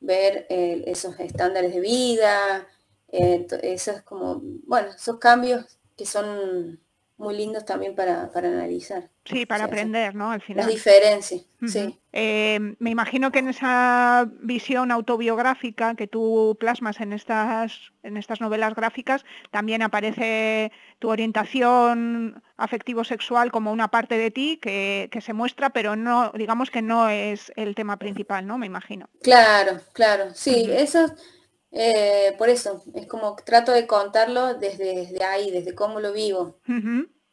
ver 0.00 0.46
esos 0.48 1.18
estándares 1.18 1.72
de 1.74 1.80
vida, 1.80 2.68
esos 3.08 4.02
como, 4.02 4.40
bueno, 4.66 4.90
esos 4.90 5.18
cambios 5.18 5.78
que 5.96 6.06
son 6.06 6.80
muy 7.16 7.36
lindos 7.36 7.64
también 7.64 7.94
para, 7.94 8.30
analizar. 8.34 9.08
Sí, 9.24 9.46
para 9.46 9.64
aprender, 9.64 10.14
¿no? 10.14 10.30
Al 10.30 10.42
final. 10.42 10.66
La 10.66 10.72
diferencia, 10.72 11.38
sí. 11.66 12.00
Eh, 12.12 12.74
me 12.78 12.90
imagino 12.90 13.30
que 13.30 13.38
en 13.38 13.48
esa 13.48 14.28
visión 14.40 14.90
autobiográfica 14.90 15.94
que 15.94 16.06
tú 16.06 16.56
plasmas 16.58 17.00
en 17.00 17.12
estas, 17.12 17.92
en 18.02 18.16
estas 18.16 18.40
novelas 18.40 18.74
gráficas, 18.74 19.24
también 19.50 19.82
aparece 19.82 20.72
tu 20.98 21.08
orientación 21.10 22.42
afectivo-sexual 22.56 23.52
como 23.52 23.72
una 23.72 23.88
parte 23.88 24.18
de 24.18 24.30
ti 24.30 24.58
que, 24.60 25.08
se 25.22 25.32
muestra, 25.32 25.70
pero 25.70 25.94
no, 25.94 26.32
digamos 26.34 26.70
que 26.70 26.82
no 26.82 27.08
es 27.08 27.52
el 27.56 27.74
tema 27.74 27.98
principal, 27.98 28.46
¿no? 28.46 28.58
Me 28.58 28.66
imagino. 28.66 29.08
Claro, 29.22 29.80
claro. 29.92 30.34
Sí, 30.34 30.66
eso 30.70 31.06
eh, 31.72 32.34
por 32.36 32.50
eso, 32.50 32.82
es 32.94 33.06
como 33.06 33.34
trato 33.36 33.72
de 33.72 33.86
contarlo 33.86 34.54
desde, 34.54 35.24
ahí, 35.24 35.50
desde 35.50 35.74
cómo 35.74 36.00
lo 36.00 36.12
vivo. 36.12 36.58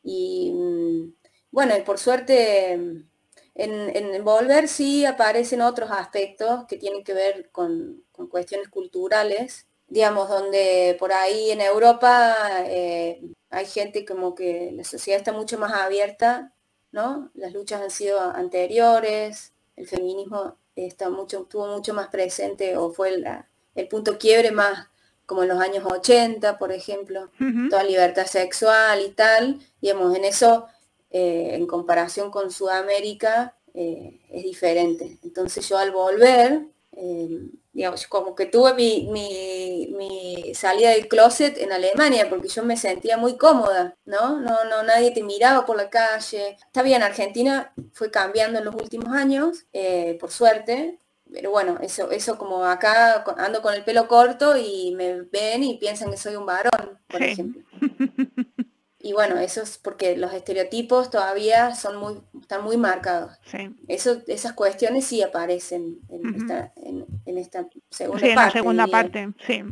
Y 0.02 0.54
mm, 0.54 1.14
bueno, 1.52 1.78
y 1.78 1.82
por 1.82 2.00
suerte 2.00 2.74
en, 2.74 3.96
en, 3.96 4.24
Volver 4.24 4.70
sí 4.70 5.06
aparecen 5.06 5.62
otros 5.62 5.92
aspectos 5.92 6.66
que 6.68 6.78
tienen 6.78 7.04
que 7.04 7.14
ver 7.14 7.50
con, 7.52 8.04
cuestiones 8.30 8.70
culturales, 8.70 9.68
digamos, 9.88 10.30
donde 10.30 10.96
por 11.00 11.14
ahí 11.14 11.52
en 11.52 11.62
Europa 11.62 12.36
eh, 12.66 13.22
hay 13.50 13.66
gente 13.66 14.06
como 14.06 14.36
que 14.36 14.72
la 14.74 14.84
sociedad 14.84 15.20
está 15.20 15.34
mucho 15.34 15.58
más 15.58 15.74
abierta, 15.74 16.54
¿no? 16.92 17.32
Las 17.34 17.54
luchas 17.54 17.82
han 17.82 17.92
sido 17.92 18.20
anteriores, 18.20 19.54
el 19.76 19.88
feminismo 19.88 20.58
está 20.76 21.10
mucho, 21.10 21.44
estuvo 21.44 21.68
mucho 21.68 21.94
más 21.94 22.08
presente 22.10 22.78
o 22.78 22.92
fue 22.92 23.18
la, 23.18 23.49
el 23.80 23.88
punto 23.88 24.18
quiebre 24.18 24.52
más 24.52 24.90
como 25.30 25.44
en 25.44 25.50
los 25.50 25.62
años 25.62 25.84
80, 25.86 26.58
por 26.58 26.72
ejemplo, 26.72 27.30
toda 27.70 27.84
libertad 27.84 28.26
sexual 28.26 29.00
y 29.06 29.12
tal, 29.12 29.60
digamos, 29.80 30.16
en 30.18 30.26
eso, 30.26 30.66
eh, 31.12 31.52
en 31.54 31.68
comparación 31.68 32.32
con 32.32 32.50
Sudamérica, 32.50 33.56
eh, 33.76 34.20
es 34.32 34.44
diferente. 34.44 35.20
Entonces 35.24 35.70
yo 35.70 35.78
al 35.78 35.92
volver, 35.92 36.64
eh, 36.94 37.42
digamos, 37.72 38.08
como 38.08 38.34
que 38.34 38.48
tuve 38.48 38.74
mi, 38.74 39.08
mi, 39.08 40.52
salida 40.56 40.90
del 40.90 41.08
closet 41.08 41.60
en 41.60 41.72
Alemania, 41.74 42.28
porque 42.28 42.48
yo 42.48 42.64
me 42.64 42.76
sentía 42.76 43.16
muy 43.16 43.38
cómoda, 43.38 43.96
¿no? 44.06 44.40
No, 44.40 44.64
no, 44.64 44.82
nadie 44.82 45.12
te 45.12 45.22
miraba 45.22 45.64
por 45.64 45.78
la 45.78 45.92
calle. 45.92 46.58
Está 46.60 46.82
bien, 46.82 47.04
Argentina 47.04 47.72
fue 47.94 48.10
cambiando 48.10 48.58
en 48.58 48.66
los 48.66 48.74
últimos 48.74 49.14
años, 49.14 49.68
por 50.20 50.32
suerte, 50.32 50.98
pero 51.32 51.52
bueno, 51.52 51.78
eso, 51.82 52.12
eso 52.12 52.38
como 52.38 52.66
acá 52.66 53.24
ando 53.38 53.62
con 53.62 53.74
el 53.74 53.84
pelo 53.84 54.08
corto 54.08 54.58
y 54.58 54.94
me 54.96 55.22
ven 55.22 55.64
y 55.64 55.78
piensan 55.78 56.12
que 56.12 56.18
soy 56.18 56.36
un 56.36 56.46
varón, 56.46 57.00
por 57.08 57.22
ejemplo. 57.22 57.64
Y 59.02 59.14
bueno, 59.14 59.38
eso 59.38 59.62
es 59.62 59.78
porque 59.78 60.18
los 60.18 60.34
estereotipos 60.34 61.10
todavía 61.10 61.74
son 61.74 61.96
muy, 61.96 62.22
están 62.42 62.66
muy 62.66 62.76
marcados. 62.76 63.32
Eso, 63.88 64.22
esas 64.28 64.52
cuestiones 64.52 65.06
sí 65.06 65.22
aparecen 65.22 66.02
en, 66.10 66.36
esta, 66.36 66.74
en, 66.76 67.38
esta 67.38 67.66
segunda 67.90 68.20
parte. 68.20 68.30
En 68.30 68.36
la 68.36 68.52
segunda 68.52 68.88
parte, 68.88 69.34
sí 69.48 69.64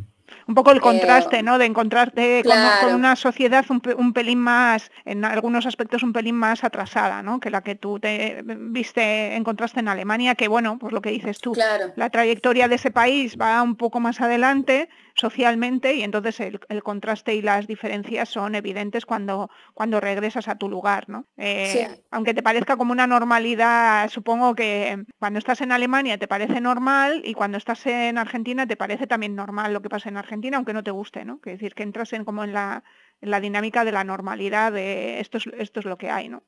un 0.46 0.54
poco 0.54 0.72
el 0.72 0.80
contraste, 0.80 1.42
¿no? 1.42 1.58
De 1.58 1.66
encontrarte 1.66 2.42
con, 2.82 2.94
una 2.94 3.16
sociedad 3.16 3.64
un, 3.68 4.12
pelín 4.12 4.38
más, 4.38 4.90
en 5.04 5.24
algunos 5.24 5.66
aspectos 5.66 6.02
un 6.02 6.12
pelín 6.12 6.34
más 6.34 6.64
atrasada, 6.64 7.22
¿no? 7.22 7.40
Que 7.40 7.50
la 7.50 7.62
que 7.62 7.74
tú 7.74 7.98
te 7.98 8.42
viste, 8.44 9.36
encontraste 9.36 9.80
en 9.80 9.88
Alemania, 9.88 10.34
que 10.34 10.48
bueno, 10.48 10.78
pues 10.78 10.92
lo 10.92 11.02
que 11.02 11.10
dices 11.10 11.38
tú, 11.38 11.54
la 11.96 12.10
trayectoria 12.10 12.68
de 12.68 12.76
ese 12.76 12.90
país 12.90 13.36
va 13.40 13.62
un 13.62 13.76
poco 13.76 14.00
más 14.00 14.20
adelante, 14.20 14.88
socialmente 15.18 15.94
y 15.94 16.02
entonces 16.02 16.38
el, 16.40 16.82
contraste 16.82 17.34
y 17.34 17.42
las 17.42 17.66
diferencias 17.66 18.28
son 18.28 18.54
evidentes 18.54 19.04
cuando, 19.04 19.50
cuando 19.74 20.00
regresas 20.00 20.46
a 20.48 20.56
tu 20.56 20.68
lugar. 20.68 21.08
¿no? 21.08 21.26
Eh, 21.36 21.88
aunque 22.10 22.34
te 22.34 22.42
parezca 22.42 22.76
como 22.76 22.92
una 22.92 23.06
normalidad, 23.06 24.08
supongo 24.10 24.54
que 24.54 25.04
cuando 25.18 25.38
estás 25.38 25.60
en 25.60 25.72
Alemania 25.72 26.18
te 26.18 26.28
parece 26.28 26.60
normal 26.60 27.22
y 27.24 27.34
cuando 27.34 27.58
estás 27.58 27.84
en 27.86 28.16
Argentina 28.16 28.66
te 28.66 28.76
parece 28.76 29.06
también 29.06 29.34
normal 29.34 29.72
lo 29.72 29.82
que 29.82 29.88
pasa 29.88 30.08
en 30.08 30.16
Argentina, 30.16 30.56
aunque 30.56 30.72
no 30.72 30.84
te 30.84 30.92
guste, 30.92 31.24
¿no? 31.24 31.40
Que 31.40 31.50
decir 31.50 31.74
que 31.74 31.82
entras 31.82 32.12
en 32.12 32.24
como 32.24 32.44
en 32.44 32.52
la, 32.52 32.84
la 33.20 33.40
dinámica 33.40 33.84
de 33.84 33.92
la 33.92 34.04
normalidad 34.04 34.72
de 34.72 35.20
esto 35.20 35.38
es, 35.38 35.46
esto 35.58 35.80
es 35.80 35.86
lo 35.86 35.98
que 35.98 36.10
hay, 36.10 36.28
¿no? 36.28 36.44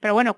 Pero 0.00 0.14
bueno, 0.14 0.36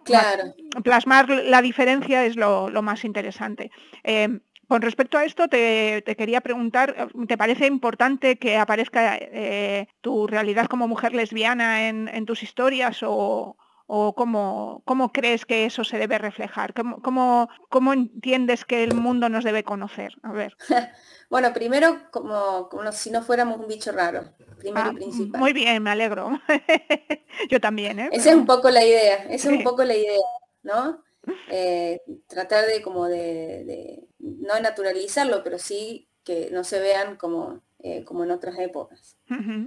plasmar 0.82 1.28
la 1.28 1.62
diferencia 1.62 2.24
es 2.24 2.36
lo, 2.36 2.70
más 2.82 3.04
interesante. 3.04 3.70
Eh, 4.04 4.40
con 4.70 4.82
respecto 4.82 5.18
a 5.18 5.24
esto, 5.24 5.48
te, 5.48 6.04
quería 6.16 6.40
preguntar, 6.42 7.08
¿te 7.26 7.36
parece 7.36 7.66
importante 7.66 8.38
que 8.38 8.56
aparezca 8.56 9.16
eh, 9.16 9.88
tu 10.00 10.28
realidad 10.28 10.66
como 10.66 10.86
mujer 10.86 11.12
lesbiana 11.12 11.88
en, 11.88 12.24
tus 12.24 12.44
historias 12.44 13.00
o, 13.02 13.56
cómo, 13.88 15.10
crees 15.12 15.44
que 15.44 15.66
eso 15.66 15.82
se 15.82 15.98
debe 15.98 16.18
reflejar? 16.18 16.72
¿Cómo, 16.72 17.48
cómo, 17.68 17.92
entiendes 17.92 18.64
que 18.64 18.84
el 18.84 18.94
mundo 18.94 19.28
nos 19.28 19.42
debe 19.42 19.64
conocer? 19.64 20.12
A 20.22 20.30
ver. 20.30 20.56
Bueno, 21.30 21.52
primero, 21.52 21.96
como, 22.10 22.68
si 22.90 23.08
no 23.10 23.22
fuéramos 23.22 23.60
un 23.60 23.68
bicho 23.68 23.92
raro, 23.92 24.34
primero 24.58 24.86
y 24.86 24.90
ah, 24.90 24.92
principal. 24.92 25.40
Muy 25.40 25.52
bien, 25.52 25.80
me 25.80 25.90
alegro. 25.90 26.40
Yo 27.48 27.60
también, 27.60 28.00
¿eh? 28.00 28.08
Esa 28.10 28.30
es 28.30 28.36
un 28.36 28.46
poco 28.46 28.68
la 28.68 28.84
idea, 28.84 29.14
esa 29.30 29.48
es 29.48 29.58
un 29.58 29.62
poco 29.62 29.84
la 29.84 29.94
idea, 29.94 30.18
¿no? 30.64 31.04
Eh, 31.50 32.00
tratar 32.26 32.66
de 32.66 32.80
como 32.82 33.06
de, 33.06 34.06
no 34.18 34.58
naturalizarlo, 34.60 35.42
pero 35.42 35.58
sí 35.58 36.08
que 36.24 36.50
no 36.50 36.64
se 36.64 36.80
vean 36.80 37.16
como, 37.16 37.60
eh, 37.80 38.04
como 38.04 38.24
en 38.24 38.30
otras 38.30 38.58
épocas. 38.58 39.16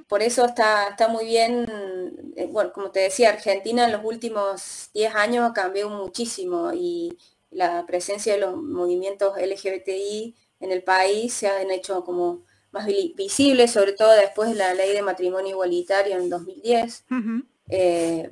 Por 0.08 0.22
eso 0.22 0.46
está, 0.46 0.90
está 0.90 1.08
muy 1.08 1.26
bien, 1.26 2.34
eh, 2.36 2.48
bueno, 2.52 2.74
como 2.74 2.92
te 2.92 3.00
decía, 3.00 3.30
Argentina 3.30 3.86
en 3.86 3.94
los 3.94 4.04
últimos 4.04 4.90
10 4.94 5.16
años 5.16 5.52
cambió 5.54 5.90
muchísimo 5.90 6.72
y 6.74 7.18
la 7.50 7.86
presencia 7.86 8.34
de 8.34 8.40
los 8.40 8.58
movimientos 8.58 9.38
LGBTI 9.38 10.36
en 10.60 10.72
el 10.72 10.84
país 10.84 11.34
se 11.34 11.48
han 11.48 11.72
hecho 11.72 12.04
como 12.04 12.44
más 12.72 12.88
visibles, 12.88 13.72
sobre 13.72 13.94
todo 13.94 14.12
después 14.14 14.50
de 14.50 14.56
la 14.56 14.74
ley 14.74 14.94
de 14.94 15.02
matrimonio 15.02 15.52
igualitario 15.52 16.18
en 16.18 16.30
2010. 16.30 17.06
Eh, 17.70 18.30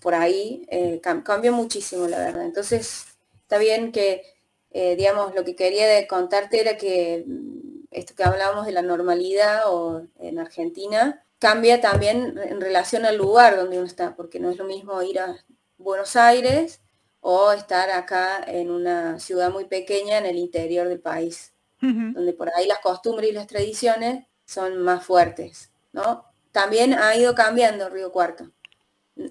por 0.00 0.14
ahí, 0.14 0.66
eh, 0.70 1.00
cambió 1.00 1.52
muchísimo, 1.52 2.06
la 2.06 2.18
verdad. 2.18 2.44
Entonces, 2.44 3.06
está 3.42 3.58
bien 3.58 3.92
que, 3.92 4.22
eh, 4.70 4.96
digamos, 4.96 5.34
lo 5.34 5.44
que 5.44 5.54
quería 5.56 6.06
contarte 6.08 6.60
era 6.60 6.76
que 6.76 7.24
mm, 7.26 7.86
esto 7.90 8.14
que 8.14 8.24
hablábamos 8.24 8.66
de 8.66 8.72
la 8.72 8.82
normalidad 8.82 9.72
o 9.72 10.06
en 10.18 10.38
Argentina, 10.38 11.24
cambia 11.38 11.80
también 11.80 12.38
en 12.38 12.60
relación 12.60 13.04
al 13.04 13.16
lugar 13.16 13.56
donde 13.56 13.78
uno 13.78 13.86
está, 13.86 14.16
porque 14.16 14.40
no 14.40 14.50
es 14.50 14.58
lo 14.58 14.64
mismo 14.64 15.02
ir 15.02 15.20
a 15.20 15.36
Buenos 15.78 16.16
Aires 16.16 16.80
o 17.20 17.52
estar 17.52 17.90
acá 17.90 18.42
en 18.46 18.70
una 18.70 19.18
ciudad 19.20 19.50
muy 19.50 19.66
pequeña 19.66 20.18
en 20.18 20.26
el 20.26 20.36
interior 20.38 20.88
del 20.88 21.00
país, 21.00 21.52
donde 21.80 22.32
por 22.32 22.50
ahí 22.54 22.66
las 22.66 22.80
costumbres 22.80 23.30
y 23.30 23.32
las 23.32 23.46
tradiciones 23.46 24.26
son 24.44 24.78
más 24.82 25.04
fuertes, 25.04 25.70
¿no? 25.92 26.24
también 26.56 26.94
ha 26.94 27.14
ido 27.14 27.34
cambiando 27.34 27.90
Río 27.90 28.10
Cuarto. 28.10 28.50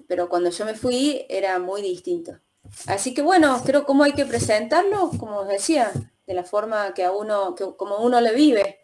Pero 0.08 0.28
cuando 0.28 0.50
yo 0.50 0.64
me 0.64 0.74
fui 0.74 1.24
era 1.28 1.58
muy 1.58 1.82
distinto. 1.82 2.38
Así 2.86 3.14
que 3.14 3.22
bueno, 3.22 3.62
creo 3.64 3.84
cómo 3.84 4.04
hay 4.04 4.12
que 4.12 4.26
presentarlo, 4.26 5.10
como 5.18 5.38
os 5.38 5.48
decía, 5.48 5.92
de 6.26 6.34
la 6.34 6.44
forma 6.44 6.92
que 6.94 7.04
a 7.04 7.12
uno, 7.12 7.54
que 7.54 7.64
como 7.76 7.98
uno 7.98 8.20
le 8.20 8.34
vive. 8.34 8.80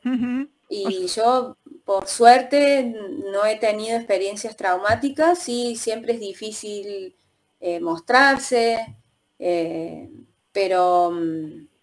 Y 0.69 1.07
yo, 1.09 1.59
por 1.85 2.07
suerte, 2.07 2.95
no 3.31 3.45
he 3.45 3.57
tenido 3.57 3.97
experiencias 3.97 4.57
traumáticas 4.57 5.49
y 5.49 5.77
siempre 5.77 6.15
es 6.15 6.21
difícil 6.21 7.15
eh, 7.61 7.79
mostrarse, 7.81 8.97
eh, 9.39 10.09
pero, 10.51 11.13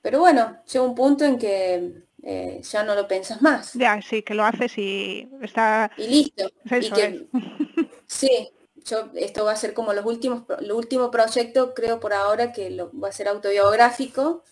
pero 0.01 0.19
bueno, 0.19 0.57
llega 0.71 0.85
un 0.85 0.95
punto 0.95 1.23
en 1.25 1.37
que 1.37 2.03
eh, 2.23 2.61
ya 2.63 2.83
no 2.83 2.95
lo 2.95 3.07
pensas 3.07 3.41
más. 3.41 3.73
Ya, 3.73 4.01
sí, 4.01 4.23
que 4.23 4.33
lo 4.33 4.43
haces 4.43 4.77
y 4.77 5.29
está... 5.41 5.91
Y 5.97 6.07
listo. 6.07 6.49
sí, 8.07 8.49
yo, 8.89 9.09
esto 9.15 9.45
va 9.45 9.51
a 9.51 9.55
ser 9.55 9.73
como 9.73 9.93
los 9.93 10.05
últimos, 10.05 10.43
el 10.59 10.71
último 10.71 11.11
proyecto, 11.11 11.73
creo 11.73 11.99
por 11.99 12.13
ahora 12.13 12.51
que 12.51 12.69
lo, 12.69 12.91
va 12.97 13.09
a 13.09 13.13
ser 13.13 13.27
autobiográfico. 13.27 14.43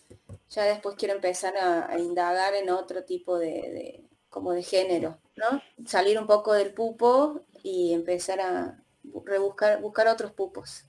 Ya 0.50 0.64
después 0.64 0.96
quiero 0.96 1.14
empezar 1.14 1.54
a, 1.56 1.98
indagar 1.98 2.54
en 2.54 2.70
otro 2.70 3.04
tipo 3.04 3.38
de, 3.38 4.04
como 4.30 4.52
de 4.52 4.62
género, 4.62 5.18
¿no? 5.36 5.62
Salir 5.84 6.18
un 6.18 6.26
poco 6.26 6.52
del 6.52 6.72
pupo 6.72 7.42
y 7.62 7.92
empezar 7.92 8.40
a 8.40 8.82
rebuscar, 9.24 9.80
buscar 9.80 10.08
otros 10.08 10.32
pupos. 10.32 10.84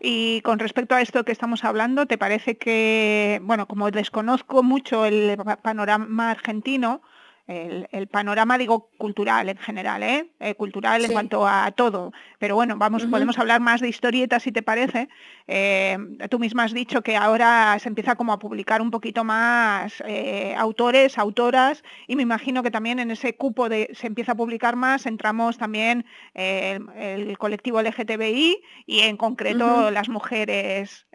Y 0.00 0.40
con 0.42 0.58
respecto 0.58 0.94
a 0.94 1.02
esto 1.02 1.24
que 1.24 1.32
estamos 1.32 1.64
hablando, 1.64 2.06
¿te 2.06 2.18
parece 2.18 2.56
que, 2.56 3.40
bueno, 3.42 3.66
como 3.66 3.90
desconozco 3.90 4.62
mucho 4.62 5.04
el 5.04 5.36
panorama 5.62 6.30
argentino, 6.30 7.02
el, 7.46 8.08
panorama, 8.08 8.58
digo, 8.58 8.90
cultural 8.98 9.48
en 9.48 9.56
general, 9.58 10.02
¿eh? 10.02 10.30
eh 10.40 10.54
cultural 10.54 11.04
en 11.04 11.12
cuanto 11.12 11.46
a 11.46 11.70
todo. 11.70 12.12
Pero 12.38 12.56
bueno, 12.56 12.76
vamos, 12.76 13.06
podemos 13.06 13.38
hablar 13.38 13.60
más 13.60 13.80
de 13.80 13.88
historietas 13.88 14.42
si 14.42 14.52
te 14.52 14.62
parece. 14.62 15.08
Eh, 15.46 15.96
tú 16.28 16.40
misma 16.40 16.64
has 16.64 16.72
dicho 16.72 17.02
que 17.02 17.16
ahora 17.16 17.78
se 17.78 17.88
empieza 17.88 18.16
como 18.16 18.32
a 18.32 18.38
publicar 18.38 18.82
un 18.82 18.90
poquito 18.90 19.22
más 19.22 20.02
eh, 20.06 20.54
autores, 20.58 21.18
autoras, 21.18 21.84
y 22.08 22.16
me 22.16 22.22
imagino 22.22 22.64
que 22.64 22.70
también 22.72 22.98
en 22.98 23.12
ese 23.12 23.36
cupo 23.36 23.68
de 23.68 23.90
se 23.94 24.08
empieza 24.08 24.32
a 24.32 24.36
publicar 24.36 24.74
más, 24.74 25.06
entramos 25.06 25.56
también 25.56 26.04
el 26.34 27.38
colectivo 27.38 27.80
LGTBI 27.80 28.60
y 28.86 29.00
en 29.00 29.16
concreto 29.16 29.90
las 29.90 30.08
mujeres 30.08 31.06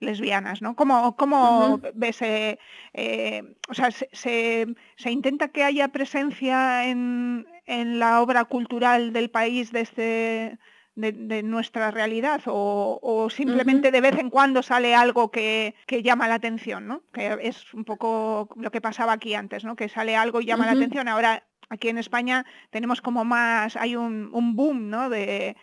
lesbianas, 0.00 0.60
¿no? 0.60 0.74
¿Cómo, 0.74 1.16
cómo 1.16 1.80
ves, 1.94 2.16
o 2.16 3.74
sea, 3.74 3.90
se, 3.90 4.66
se 4.96 5.10
intenta 5.10 5.51
que 5.52 5.64
haya 5.64 5.88
presencia 5.88 6.86
en, 6.86 7.46
la 7.66 8.20
obra 8.20 8.44
cultural 8.44 9.12
del 9.12 9.30
país 9.30 9.72
de, 9.72 9.80
este, 9.80 10.58
de, 10.94 11.42
nuestra 11.42 11.90
realidad 11.90 12.42
o, 12.46 13.28
simplemente 13.30 13.90
de 13.90 14.00
vez 14.00 14.18
en 14.18 14.30
cuando 14.30 14.62
sale 14.62 14.94
algo 14.94 15.30
que, 15.30 15.74
llama 16.02 16.28
la 16.28 16.34
atención, 16.34 16.86
¿no? 16.86 17.02
que 17.12 17.38
es 17.42 17.72
un 17.72 17.84
poco 17.84 18.48
lo 18.56 18.70
que 18.70 18.80
pasaba 18.80 19.12
aquí 19.12 19.34
antes, 19.34 19.64
¿no? 19.64 19.76
que 19.76 19.88
sale 19.88 20.16
algo 20.16 20.40
y 20.40 20.46
llama 20.46 20.66
la 20.66 20.72
atención. 20.72 21.08
Ahora 21.08 21.44
aquí 21.70 21.88
en 21.88 21.98
España 21.98 22.44
tenemos 22.70 23.00
como 23.00 23.24
más, 23.24 23.76
hay 23.76 23.96
un, 23.96 24.56
boom 24.56 24.90
¿no? 24.90 25.08
de, 25.08 25.56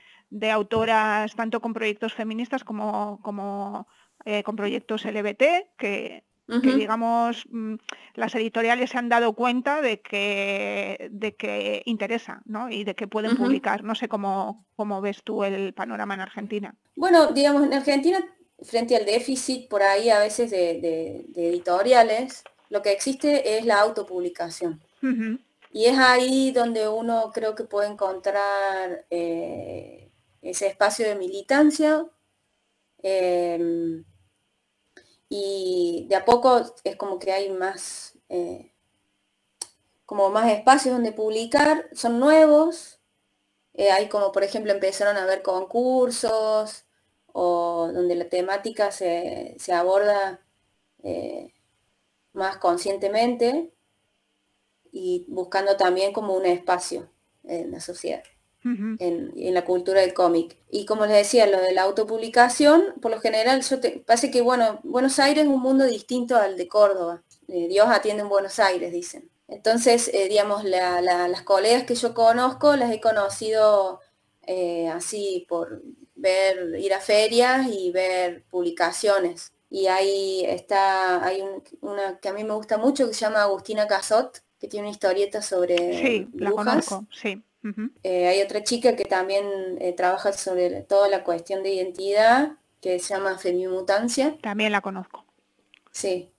autoras 0.52 1.36
tanto 1.36 1.62
con 1.62 1.74
proyectos 1.74 2.14
feministas 2.14 2.64
como, 2.64 3.20
como 3.22 3.88
eh, 4.26 4.44
con 4.44 4.56
proyectos 4.56 5.06
LBT 5.06 5.44
que 5.78 6.29
que 6.62 6.76
digamos 6.76 7.46
mm, 7.50 7.76
las 8.16 8.34
editoriales 8.36 8.90
se 8.90 8.98
han 8.98 9.10
dado 9.10 9.34
cuenta 9.34 9.82
de 9.82 10.02
que, 10.02 11.10
de 11.12 11.36
que 11.36 11.84
interesa 11.86 12.42
¿no? 12.46 12.70
y 12.70 12.84
de 12.84 12.96
que 12.96 13.08
pueden 13.08 13.38
publicar. 13.38 13.84
No 13.84 13.96
sé 13.96 14.08
cómo, 14.08 14.66
cómo 14.76 15.02
ves 15.02 15.24
tú 15.24 15.44
el 15.44 15.74
panorama 15.74 16.16
en 16.16 16.22
Argentina. 16.22 16.76
Bueno, 16.96 17.28
digamos, 17.28 17.64
en 17.64 17.74
Argentina, 17.74 18.20
frente 18.62 18.96
al 18.96 19.06
déficit 19.06 19.70
por 19.70 19.84
ahí 19.84 20.10
a 20.10 20.20
veces 20.20 20.52
de, 20.52 21.26
editoriales, 21.36 22.44
lo 22.70 22.82
que 22.82 22.92
existe 22.92 23.58
es 23.58 23.66
la 23.66 23.80
autopublicación. 23.80 24.82
Y 25.72 25.86
es 25.86 25.98
ahí 25.98 26.52
donde 26.52 26.88
uno 26.88 27.32
creo 27.34 27.56
que 27.56 27.64
puede 27.64 27.90
encontrar 27.90 29.06
eh, 29.10 30.12
ese 30.42 30.68
espacio 30.68 31.08
de 31.08 31.16
militancia. 31.16 32.06
Em, 33.02 34.04
y 35.30 36.08
de 36.10 36.16
a 36.16 36.26
poco 36.26 36.62
es 36.84 36.96
como 36.96 37.20
que 37.20 37.32
hay 37.32 37.52
más, 37.52 38.18
eh, 38.30 38.74
como 40.06 40.30
más 40.32 40.52
espacios 40.52 40.96
donde 40.96 41.12
publicar, 41.12 41.88
son 41.94 42.20
nuevos, 42.20 43.00
eh, 43.76 43.92
hay 43.92 44.10
como 44.10 44.32
por 44.32 44.44
ejemplo 44.44 44.74
empezaron 44.74 45.18
a 45.18 45.24
haber 45.24 45.44
concursos 45.44 46.86
o 47.32 47.92
donde 47.94 48.16
la 48.16 48.28
temática 48.30 48.92
se, 48.92 49.56
aborda 49.74 50.42
eh, 51.04 51.54
más 52.34 52.58
conscientemente 52.58 53.72
y 54.92 55.26
buscando 55.30 55.78
también 55.78 56.14
como 56.14 56.36
un 56.36 56.46
espacio 56.46 57.10
en 57.44 57.72
la 57.72 57.80
sociedad 57.80 58.24
en, 59.00 59.54
la 59.54 59.66
cultura 59.66 60.02
del 60.02 60.14
cómic. 60.14 60.58
Y 60.70 60.86
como 60.86 61.06
les 61.06 61.16
decía, 61.16 61.48
lo 61.48 61.60
de 61.62 61.74
la 61.74 61.84
autopublicación, 61.84 62.96
por 63.02 63.12
lo 63.12 63.20
general, 63.20 63.62
yo 63.62 63.80
te, 63.80 64.04
parece 64.06 64.32
que, 64.32 64.42
bueno, 64.42 64.80
Buenos 64.84 65.20
Aires 65.20 65.46
es 65.46 65.50
un 65.50 65.62
mundo 65.62 65.86
distinto 65.86 66.36
al 66.36 66.58
de 66.58 66.68
Córdoba. 66.68 67.24
Eh, 67.48 67.68
Dios 67.68 67.88
atiende 67.90 68.24
en 68.24 68.30
Buenos 68.30 68.60
Aires, 68.60 68.92
dicen. 68.92 69.30
Entonces, 69.48 70.10
eh, 70.14 70.28
digamos, 70.30 70.64
las 70.64 71.42
colegas 71.42 71.84
que 71.84 71.96
yo 71.96 72.14
conozco, 72.14 72.76
las 72.76 72.92
he 72.92 73.02
conocido 73.02 74.00
eh, 74.44 74.88
así 74.88 75.46
por 75.50 75.82
ver, 76.16 76.76
ir 76.80 76.94
a 76.94 77.00
ferias 77.00 77.68
y 77.68 77.92
ver 77.92 78.44
publicaciones. 78.50 79.54
Y 79.70 79.88
ahí 79.88 80.44
está, 80.46 81.24
hay 81.24 81.44
una 81.82 82.20
que 82.20 82.30
a 82.30 82.34
mí 82.34 82.44
me 82.44 82.54
gusta 82.54 82.78
mucho 82.78 83.08
que 83.08 83.14
se 83.14 83.22
llama 83.22 83.44
Agustina 83.44 83.88
Casot, 83.88 84.42
que 84.60 84.68
tiene 84.68 84.88
una 84.88 84.92
historieta 84.92 85.42
sobre 85.42 85.78
sí, 86.02 86.28
la 86.34 86.52
conozco, 86.52 87.06
sí. 87.12 87.44
Eh, 88.04 88.28
hay 88.28 88.42
otra 88.42 88.64
chica 88.64 88.96
que 88.96 89.06
también 89.06 89.46
eh, 89.80 89.94
trabaja 89.94 90.32
sobre 90.34 90.82
toda 90.84 91.10
la 91.10 91.24
cuestión 91.24 91.62
de 91.64 91.74
identidad, 91.74 92.54
que 92.82 93.00
se 93.00 93.14
llama 93.14 93.38
Femimutancia. 93.38 94.38
También 94.42 94.72
la 94.72 94.82
conozco. 94.82 95.26
Sí. 95.92 96.32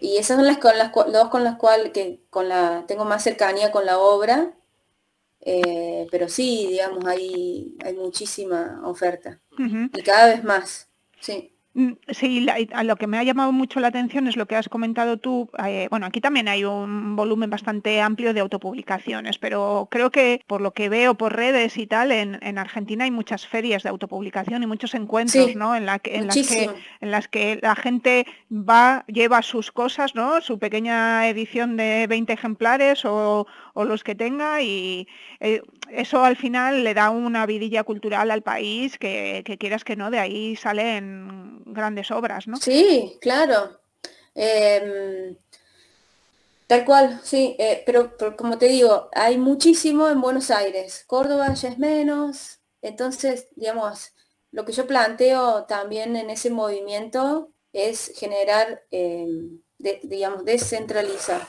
Y 0.00 0.18
esas 0.18 0.36
son 0.36 0.46
las, 0.46 0.58
con 0.58 0.78
las 0.78 0.92
dos 0.92 1.28
con 1.28 1.42
las 1.42 1.56
cuales 1.56 1.90
que 1.92 2.20
con 2.30 2.48
la 2.48 2.84
tengo 2.86 3.04
más 3.04 3.24
cercanía 3.24 3.72
con 3.72 3.86
la 3.86 3.98
obra. 3.98 4.52
Eh, 5.40 6.06
pero 6.10 6.28
sí, 6.28 6.66
digamos, 6.68 7.04
hay, 7.04 7.76
hay 7.84 7.94
muchísima 7.94 8.80
oferta. 8.84 9.40
Y 9.58 10.02
cada 10.02 10.28
vez 10.28 10.44
más. 10.44 10.88
Sí. 11.20 11.55
Mm, 11.76 11.92
sí, 12.08 12.46
a 12.72 12.84
lo 12.84 12.96
que 12.96 13.06
me 13.06 13.18
ha 13.18 13.22
llamado 13.22 13.52
mucho 13.52 13.80
la 13.80 13.88
atención 13.88 14.26
es 14.28 14.36
lo 14.36 14.46
que 14.46 14.56
has 14.56 14.66
comentado 14.70 15.18
tú. 15.18 15.50
Eh, 15.62 15.88
bueno, 15.90 16.06
aquí 16.06 16.22
también 16.22 16.48
hay 16.48 16.64
un 16.64 17.16
volumen 17.16 17.50
bastante 17.50 18.00
amplio 18.00 18.32
de 18.32 18.40
autopublicaciones, 18.40 19.36
pero 19.36 19.86
creo 19.90 20.10
que 20.10 20.42
por 20.46 20.62
lo 20.62 20.72
que 20.72 20.88
veo 20.88 21.16
por 21.16 21.36
redes 21.36 21.76
y 21.76 21.86
tal, 21.86 22.12
en, 22.12 22.56
Argentina 22.56 23.04
hay 23.04 23.10
muchas 23.10 23.46
ferias 23.46 23.82
de 23.82 23.90
autopublicación 23.90 24.62
y 24.62 24.66
muchos 24.66 24.94
encuentros, 24.94 25.54
¿no? 25.54 25.76
En, 25.76 25.84
la 25.84 25.98
que, 25.98 26.16
en, 26.16 26.28
las 26.28 26.48
que, 26.48 26.70
en 27.02 27.10
las 27.10 27.28
que 27.28 27.58
la 27.60 27.76
gente 27.76 28.26
va, 28.50 29.04
lleva 29.06 29.42
sus 29.42 29.70
cosas, 29.70 30.14
¿no? 30.14 30.40
Su 30.40 30.58
pequeña 30.58 31.28
edición 31.28 31.76
de 31.76 32.06
20 32.06 32.32
ejemplares 32.32 33.04
o, 33.04 33.46
los 33.74 34.02
que 34.02 34.14
tenga 34.14 34.62
y 34.62 35.06
eh, 35.40 35.60
eso 35.90 36.24
al 36.24 36.36
final 36.36 36.84
le 36.84 36.94
da 36.94 37.10
una 37.10 37.46
vidilla 37.46 37.84
cultural 37.84 38.30
al 38.30 38.42
país 38.42 38.98
que, 38.98 39.42
que 39.44 39.58
quieras 39.58 39.84
que 39.84 39.96
no, 39.96 40.10
de 40.10 40.18
ahí 40.18 40.56
salen 40.56 41.62
grandes 41.66 42.10
obras, 42.10 42.48
¿no? 42.48 42.56
Sí, 42.56 43.18
claro. 43.20 43.80
Em, 44.34 45.36
tal 46.66 46.84
cual, 46.84 47.20
sí, 47.22 47.56
eh, 47.58 47.82
pero, 47.86 48.16
como 48.36 48.58
te 48.58 48.66
digo, 48.66 49.08
hay 49.14 49.38
muchísimo 49.38 50.08
en 50.08 50.20
Buenos 50.20 50.50
Aires. 50.50 51.04
Córdoba 51.06 51.52
ya 51.54 51.70
es 51.70 51.78
menos. 51.78 52.58
Entonces, 52.82 53.48
digamos, 53.56 54.12
lo 54.52 54.64
que 54.64 54.72
yo 54.72 54.86
planteo 54.86 55.64
también 55.64 56.16
en 56.16 56.30
ese 56.30 56.50
movimiento 56.50 57.50
es 57.72 58.12
generar, 58.16 58.82
em, 58.90 59.60
digamos, 59.78 60.44
descentralizar. 60.44 61.46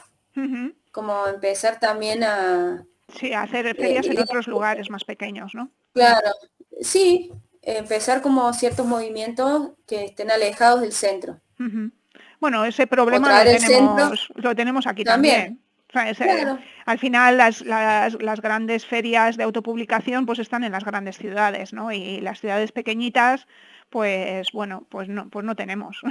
Como 0.91 1.27
empezar 1.27 1.79
también 1.79 2.23
a... 2.23 2.85
Sí, 3.15 3.33
hacer 3.33 3.75
ferias 3.75 4.07
en 4.07 4.19
otros 4.19 4.47
lugares 4.47 4.89
más 4.89 5.03
pequeños, 5.03 5.55
¿no? 5.55 5.71
Claro, 5.93 6.29
sí, 6.81 7.31
empezar 7.61 8.21
como 8.21 8.51
ciertos 8.53 8.85
movimientos 8.85 9.71
que 9.85 10.05
estén 10.05 10.31
alejados 10.31 10.81
del 10.81 10.91
centro. 10.91 11.39
Bueno, 12.39 12.65
ese 12.65 12.87
problema 12.87 13.43
lo 14.35 14.55
tenemos, 14.55 14.87
aquí 14.87 15.03
también. 15.03 15.59
Al 16.85 16.99
final 16.99 17.37
las, 17.37 17.61
las, 17.61 18.41
grandes 18.41 18.85
ferias 18.85 19.37
de 19.37 19.43
autopublicación 19.43 20.25
pues 20.25 20.39
están 20.39 20.63
en 20.63 20.71
las 20.73 20.83
grandes 20.83 21.17
ciudades, 21.17 21.73
¿no? 21.73 21.91
Y 21.91 22.19
las 22.21 22.39
ciudades 22.39 22.71
pequeñitas, 22.71 23.47
pues 23.89 24.51
bueno, 24.51 24.85
pues 24.89 25.07
no, 25.07 25.29
pues 25.29 25.45
no 25.45 25.55
tenemos. 25.55 26.01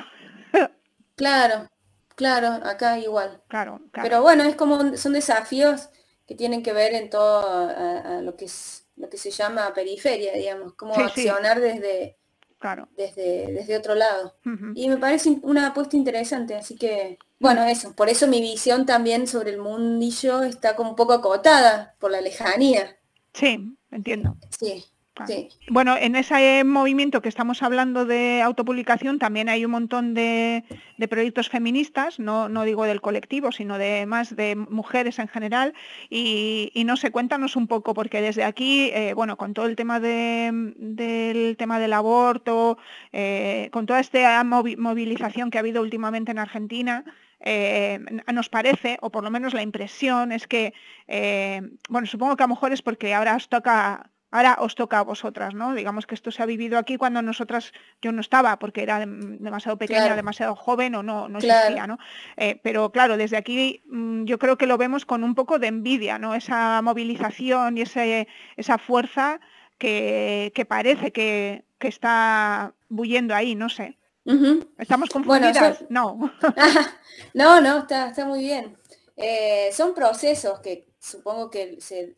claro, 1.14 1.68
claro, 2.14 2.48
acá 2.66 2.98
igual. 2.98 3.42
Claro, 3.48 3.80
Pero 3.92 4.22
bueno, 4.22 4.44
es 4.44 4.56
como 4.56 4.96
son 4.96 5.12
desafíos 5.12 5.90
que 6.26 6.34
tienen 6.34 6.62
que 6.62 6.72
ver 6.72 6.94
en 6.94 7.10
todo 7.10 8.22
lo 8.22 8.36
que 8.36 8.46
es 8.46 8.86
lo 8.96 9.10
que 9.10 9.18
se 9.18 9.30
llama 9.30 9.72
periferia, 9.74 10.32
digamos, 10.32 10.72
cómo 10.74 10.94
accionar 10.94 11.60
desde 11.60 12.16
claro. 12.58 12.88
desde, 12.96 13.52
desde 13.52 13.76
otro 13.76 13.94
lado. 13.94 14.34
Y 14.74 14.88
me 14.88 14.96
parece 14.96 15.38
una 15.42 15.68
apuesta 15.68 15.96
interesante, 15.96 16.54
así 16.54 16.76
que, 16.76 17.18
bueno, 17.38 17.64
eso, 17.64 17.94
por 17.94 18.08
eso 18.08 18.26
mi 18.26 18.40
visión 18.40 18.86
también 18.86 19.26
sobre 19.26 19.50
el 19.50 19.58
mundillo 19.58 20.42
está 20.42 20.76
como 20.76 20.90
un 20.90 20.96
poco 20.96 21.12
acotada 21.12 21.94
por 21.98 22.10
la 22.10 22.20
lejanía. 22.20 22.96
Sí, 23.34 23.76
entiendo. 23.90 24.36
Sí. 24.58 24.84
Bueno, 25.70 25.96
en 25.96 26.14
ese 26.14 26.62
movimiento 26.64 27.22
que 27.22 27.28
estamos 27.28 27.62
hablando 27.62 28.04
de 28.04 28.42
autopublicación 28.42 29.18
también 29.18 29.48
hay 29.48 29.64
un 29.64 29.70
montón 29.70 30.12
de, 30.12 30.64
proyectos 31.08 31.48
feministas, 31.48 32.18
no, 32.18 32.48
no, 32.48 32.64
digo 32.64 32.84
del 32.84 33.00
colectivo, 33.00 33.50
sino 33.50 33.78
de 33.78 34.04
más 34.06 34.36
de 34.36 34.56
mujeres 34.56 35.18
en 35.18 35.28
general. 35.28 35.72
Y, 36.10 36.82
no 36.84 36.96
sé, 36.96 37.10
cuéntanos 37.10 37.56
un 37.56 37.66
poco, 37.66 37.94
porque 37.94 38.20
desde 38.20 38.44
aquí, 38.44 38.90
eh, 38.92 39.14
bueno, 39.14 39.36
con 39.36 39.54
todo 39.54 39.66
el 39.66 39.76
tema 39.76 40.00
del 40.00 41.56
tema 41.58 41.78
del 41.78 41.92
aborto, 41.94 42.78
eh, 43.12 43.70
con 43.72 43.86
toda 43.86 44.00
esta 44.00 44.44
movilización 44.44 45.50
que 45.50 45.58
ha 45.58 45.60
habido 45.60 45.80
últimamente 45.80 46.30
en 46.30 46.38
Argentina, 46.38 47.04
eh, 47.40 48.00
nos 48.32 48.48
parece, 48.48 48.98
o 49.00 49.10
por 49.10 49.24
lo 49.24 49.30
menos 49.30 49.54
la 49.54 49.62
impresión 49.62 50.32
es 50.32 50.46
que, 50.46 50.74
bueno, 51.88 52.06
supongo 52.06 52.36
que 52.36 52.42
a 52.42 52.46
lo 52.46 52.54
mejor 52.54 52.72
es 52.72 52.82
porque 52.82 53.14
ahora 53.14 53.36
os 53.36 53.48
toca 53.48 54.10
Ahora 54.32 54.56
os 54.60 54.74
toca 54.74 54.98
a 54.98 55.02
vosotras, 55.02 55.54
¿no? 55.54 55.74
Digamos 55.74 56.06
que 56.06 56.14
esto 56.14 56.30
se 56.30 56.42
ha 56.42 56.46
vivido 56.46 56.78
aquí 56.78 56.96
cuando 56.96 57.22
nosotras, 57.22 57.72
yo 58.02 58.10
no 58.10 58.20
estaba 58.20 58.58
porque 58.58 58.82
era 58.82 58.98
demasiado 58.98 59.78
pequeña, 59.78 60.16
demasiado 60.16 60.56
joven 60.56 60.96
o 60.96 61.02
no, 61.02 61.28
no 61.28 61.38
existía, 61.38 61.86
¿no? 61.86 61.98
Eh, 62.36 62.60
pero 62.62 62.90
claro, 62.90 63.16
desde 63.16 63.36
aquí 63.36 63.82
mm, 63.86 64.24
yo 64.24 64.38
creo 64.38 64.58
que 64.58 64.66
lo 64.66 64.78
vemos 64.78 65.06
con 65.06 65.22
un 65.22 65.34
poco 65.34 65.58
de 65.58 65.68
envidia, 65.68 66.18
¿no? 66.18 66.34
Esa 66.34 66.82
movilización 66.82 67.78
y 67.78 67.82
ese, 67.82 68.26
esa 68.56 68.78
fuerza 68.78 69.40
que, 69.78 70.66
parece 70.68 71.12
que, 71.12 71.64
está 71.80 72.74
bullendo 72.88 73.34
ahí, 73.34 73.54
no 73.54 73.68
sé. 73.68 73.96
¿Estamos 74.76 75.08
confundidas? 75.08 75.84
no. 75.88 76.32
no, 77.34 77.60
no, 77.60 77.78
está, 77.78 78.08
está 78.08 78.26
muy 78.26 78.40
bien. 78.40 78.76
Eh, 79.16 79.70
son 79.72 79.94
procesos 79.94 80.58
que 80.60 80.88
supongo 81.06 81.50
que 81.50 81.78
se, 81.80 82.14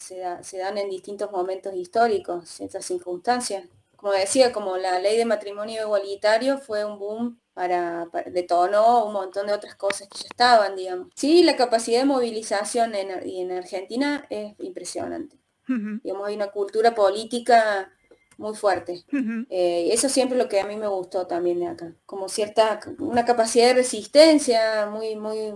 dan 0.59 0.79
en 0.79 0.89
distintos 0.89 1.31
momentos 1.31 1.75
históricos, 1.75 2.61
estas 2.61 2.85
circunstancias. 2.85 3.69
Como 3.97 4.13
decía, 4.13 4.53
como 4.53 4.77
la 4.77 4.99
ley 5.01 5.19
de 5.19 5.25
matrimonio 5.25 5.83
igualitario 5.83 6.59
fue 6.59 6.85
un 6.85 6.99
boom 6.99 7.41
para, 7.53 8.09
detonó 8.33 9.05
un 9.07 9.13
montón 9.13 9.49
de 9.49 9.53
otras 9.53 9.75
cosas 9.75 10.09
que 10.09 10.19
ya 10.19 10.29
estaban, 10.31 10.77
digamos. 10.77 11.09
Sí, 11.17 11.43
la 11.43 11.57
capacidad 11.57 12.01
de 12.01 12.07
movilización 12.07 12.95
en, 12.95 13.11
en 13.11 13.53
Argentina 13.53 14.25
es 14.31 14.55
impresionante. 14.61 15.37
Digamos, 15.67 16.27
hay 16.27 16.35
una 16.35 16.51
cultura 16.51 16.95
política 16.95 17.93
muy 18.39 18.55
fuerte. 18.55 19.05
Eh, 19.51 19.91
eso 19.93 20.09
siempre 20.09 20.39
lo 20.39 20.49
que 20.49 20.61
a 20.61 20.67
mí 20.67 20.79
me 20.79 20.87
gustó 20.87 21.27
también 21.27 21.61
de 21.61 21.67
acá. 21.67 21.93
Como 22.07 22.31
cierta, 22.31 22.81
una 23.01 23.27
capacidad 23.27 23.67
de 23.67 23.75
resistencia 23.75 24.87
muy, 24.87 25.15
muy, 25.17 25.53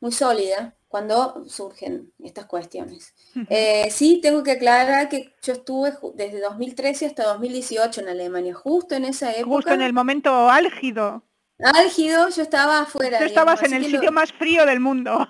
muy 0.00 0.10
sólida 0.10 0.74
cuando 0.92 1.42
surgen 1.48 2.12
estas 2.22 2.44
cuestiones. 2.44 3.14
Eh, 3.48 3.88
sí, 3.90 4.20
tengo 4.22 4.42
que 4.42 4.50
aclarar 4.52 5.08
que 5.08 5.34
yo 5.42 5.54
estuve 5.54 5.94
desde 6.12 6.38
2013 6.38 7.06
hasta 7.06 7.32
2018 7.32 8.02
en 8.02 8.10
Alemania, 8.10 8.52
justo 8.52 8.94
en 8.94 9.06
esa 9.06 9.32
época. 9.32 9.54
Justo 9.54 9.72
en 9.72 9.80
el 9.80 9.94
momento 9.94 10.50
álgido. 10.50 11.24
Álgido, 11.60 12.28
yo 12.28 12.42
estaba 12.42 12.80
afuera. 12.80 13.20
Tú 13.20 13.24
estabas 13.24 13.62
en 13.62 13.72
el 13.72 13.86
sitio 13.86 14.12
más 14.12 14.34
frío 14.34 14.66
del 14.66 14.80
mundo. 14.80 15.26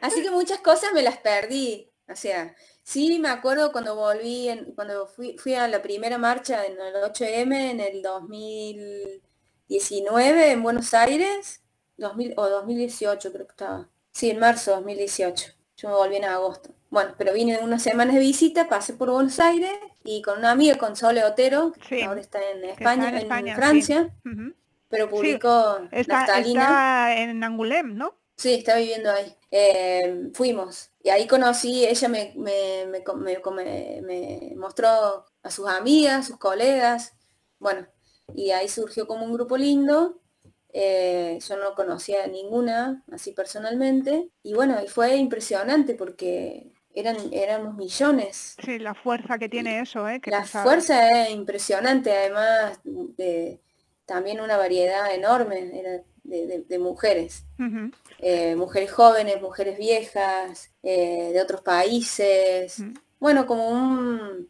Así 0.00 0.22
que 0.22 0.30
muchas 0.30 0.60
cosas 0.60 0.94
me 0.94 1.02
las 1.02 1.18
perdí. 1.18 1.92
O 2.08 2.16
sea, 2.16 2.56
sí 2.82 3.18
me 3.18 3.28
acuerdo 3.28 3.70
cuando 3.70 3.96
volví, 3.96 4.48
en, 4.48 4.72
cuando 4.74 5.06
fui, 5.08 5.36
fui 5.36 5.52
a 5.52 5.68
la 5.68 5.82
primera 5.82 6.16
marcha 6.16 6.64
en 6.64 6.80
el 6.80 6.94
8M 6.94 7.70
en 7.70 7.80
el 7.80 8.00
2019 8.00 10.52
en 10.52 10.62
Buenos 10.62 10.94
Aires 10.94 11.60
2000, 11.96 12.34
o 12.36 12.48
2018 12.48 13.32
creo 13.32 13.46
que 13.46 13.52
estaba. 13.52 13.88
Sí, 14.12 14.30
en 14.30 14.38
marzo 14.38 14.70
de 14.70 14.76
2018. 14.76 15.52
Yo 15.76 15.88
me 15.88 15.94
volví 15.94 16.16
en 16.16 16.24
agosto. 16.24 16.70
Bueno, 16.90 17.14
pero 17.18 17.32
vine 17.32 17.58
unas 17.58 17.82
semanas 17.82 18.14
de 18.14 18.20
visita, 18.20 18.68
pasé 18.68 18.92
por 18.94 19.10
Buenos 19.10 19.40
Aires 19.40 19.72
y 20.04 20.22
con 20.22 20.38
una 20.38 20.52
amiga, 20.52 20.78
con 20.78 20.94
Sole 20.94 21.24
Otero, 21.24 21.72
que 21.88 22.04
ahora 22.04 22.20
está 22.20 22.38
en 22.50 22.64
España, 22.64 23.20
en, 23.20 23.56
Francia, 23.56 24.14
pero 24.88 25.08
publicó 25.10 25.80
está, 25.90 26.38
está, 26.38 27.16
en 27.16 27.42
Angoulême, 27.42 27.94
¿no? 27.94 28.14
Sí, 28.36 28.54
está 28.54 28.76
viviendo 28.76 29.10
ahí. 29.10 29.34
Eh, 29.50 30.30
fuimos 30.34 30.90
y 31.02 31.10
ahí 31.10 31.26
conocí, 31.26 31.84
ella 31.84 32.08
me, 32.08 32.32
me, 32.36 32.86
me, 32.86 33.02
me, 34.02 34.52
mostró 34.56 35.26
a 35.42 35.50
sus 35.50 35.68
amigas, 35.68 36.26
sus 36.26 36.38
colegas, 36.38 37.14
bueno, 37.58 37.86
y 38.34 38.52
ahí 38.52 38.68
surgió 38.68 39.06
como 39.06 39.24
un 39.24 39.32
grupo 39.32 39.56
lindo 39.56 40.20
eh, 40.76 41.38
yo 41.40 41.56
no 41.56 41.74
conocía 41.76 42.26
ninguna 42.26 43.04
así 43.12 43.30
personalmente. 43.30 44.28
Y 44.42 44.54
bueno, 44.54 44.76
y 44.84 44.88
fue 44.88 45.14
impresionante 45.16 45.94
porque 45.94 46.72
eran, 46.92 47.16
éramos 47.32 47.76
millones. 47.76 48.56
Sí, 48.62 48.80
la 48.80 48.94
fuerza 48.94 49.38
que 49.38 49.48
tiene 49.48 49.80
eso, 49.80 50.08
¿eh? 50.08 50.20
la 50.26 50.44
fuerza 50.44 51.22
es 51.22 51.30
impresionante, 51.30 52.12
además 52.12 52.80
de 52.82 53.60
también 54.04 54.40
una 54.40 54.56
variedad 54.56 55.14
enorme 55.14 56.02
de, 56.24 56.78
mujeres. 56.80 57.46
Eh, 58.18 58.56
mujeres 58.56 58.90
jóvenes, 58.90 59.40
mujeres 59.40 59.78
viejas, 59.78 60.72
eh, 60.82 61.30
de 61.32 61.40
otros 61.40 61.60
países. 61.60 62.82
Bueno, 63.20 63.46
como 63.46 63.68
un, 63.68 64.48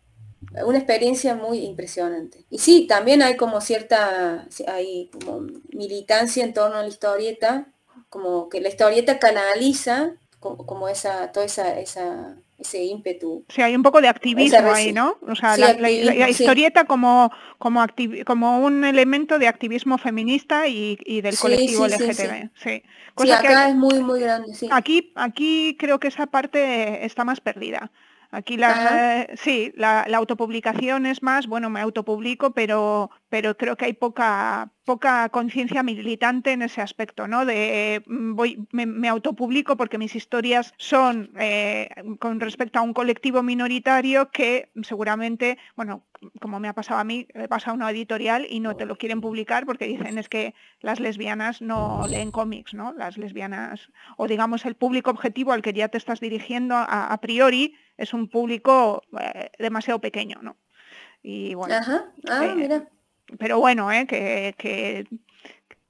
una 0.63 0.79
experiencia 0.79 1.35
muy 1.35 1.59
impresionante. 1.65 2.45
Y 2.51 2.59
sí, 2.59 2.87
también 2.87 3.23
hay 3.23 3.37
como 3.37 3.61
cierta, 3.61 4.47
hay 4.69 5.11
como 5.13 5.47
militancia 5.73 6.45
en 6.45 6.55
torno 6.55 6.77
a 6.77 6.83
la 6.83 6.89
historieta, 6.89 7.67
como 8.09 8.49
que 8.49 8.61
la 8.61 8.69
historieta 8.69 9.19
canaliza 9.19 10.15
como, 10.39 10.89
esa, 10.89 11.33
toda 11.33 11.47
esa, 11.47 11.81
esa, 11.81 12.37
ese 12.59 12.85
ímpetu. 12.85 13.45
Sí, 13.49 13.63
hay 13.63 13.75
un 13.75 13.83
poco 13.83 14.01
de 14.01 14.09
activismo 14.09 14.73
ahí, 14.73 14.93
¿no? 14.93 15.17
O 15.27 15.35
sea, 15.35 15.57
la, 15.57 15.91
historieta 16.29 16.85
como, 16.85 17.33
como, 17.59 17.85
como 18.27 18.59
un 18.61 18.85
elemento 18.85 19.39
de 19.39 19.49
activismo 19.49 19.97
feminista 19.97 20.69
y, 20.69 21.21
del 21.23 21.37
colectivo 21.39 21.87
LGTB. 21.87 22.51
Sí, 22.63 22.83
acá 23.33 23.71
es 23.71 23.75
muy, 23.75 24.01
muy 24.01 24.21
grande. 24.21 24.53
Aquí, 24.71 25.13
aquí 25.15 25.77
creo 25.79 25.99
que 25.99 26.09
esa 26.09 26.27
parte 26.27 27.05
está 27.07 27.25
más 27.25 27.41
perdida. 27.41 27.91
Aquí 28.35 28.57
la, 28.57 29.29
sí, 29.37 29.73
la, 29.77 30.03
autopublicación 30.13 31.07
es 31.07 31.23
más, 31.23 31.47
bueno, 31.47 31.71
me 31.71 31.81
autopublico, 31.81 32.53
pero, 32.53 33.09
pero 33.29 33.57
creo 33.57 33.77
que 33.77 33.85
hay 33.85 33.93
poca, 33.93 34.73
poca 34.85 35.29
conciencia 35.29 35.85
militante 35.85 36.51
en 36.51 36.63
ese 36.63 36.81
aspecto, 36.81 37.29
¿no? 37.29 37.47
De 37.47 38.03
mm, 38.07 38.35
voy, 38.35 38.67
me, 38.73 39.09
autopublico 39.09 39.77
porque 39.77 39.99
mis 39.99 40.17
historias 40.17 40.75
son 40.79 41.31
eh, 41.39 41.89
con 42.19 42.41
respecto 42.41 42.81
a 42.81 42.83
un 42.83 42.93
colectivo 42.93 43.41
minoritario 43.45 44.31
que 44.33 44.69
seguramente, 44.83 45.57
bueno, 45.77 46.03
como 46.41 46.61
me 46.61 46.69
ha 46.69 46.73
pasado 46.73 47.01
a 47.01 47.05
mí, 47.05 47.27
le 47.35 47.49
pasa 47.49 47.71
a 47.71 47.75
una 47.75 47.91
editorial 47.91 48.47
y 48.49 48.61
no 48.61 48.77
te 48.77 48.87
lo 48.87 48.97
quieren 48.97 49.21
publicar 49.21 49.67
porque 49.67 49.87
dicen 49.87 50.19
es 50.19 50.29
que 50.29 50.55
las 50.81 51.01
lesbianas 51.01 51.61
no 51.63 52.05
leen 52.09 52.31
cómics, 52.31 52.75
¿no? 52.75 52.93
Las 52.93 53.17
lesbianas, 53.17 53.91
o 54.17 54.27
digamos 54.27 54.65
el 54.65 54.75
público 54.75 55.11
objetivo 55.11 55.53
al 55.53 55.63
que 55.63 55.73
ya 55.73 55.89
te 55.89 55.99
estás 55.99 56.21
dirigiendo 56.21 56.75
a, 56.77 57.17
priori 57.21 57.77
es 57.97 58.13
un 58.13 58.29
público 58.29 59.03
eh, 59.21 59.51
demasiado 59.59 60.01
pequeño, 60.01 60.41
¿no? 60.43 60.57
Y 61.25 61.55
bueno. 61.55 61.75
Ah, 62.29 62.45
eh, 62.45 62.83
pero 63.39 63.59
bueno, 63.59 63.91
eh, 63.91 64.07
que, 64.07 64.55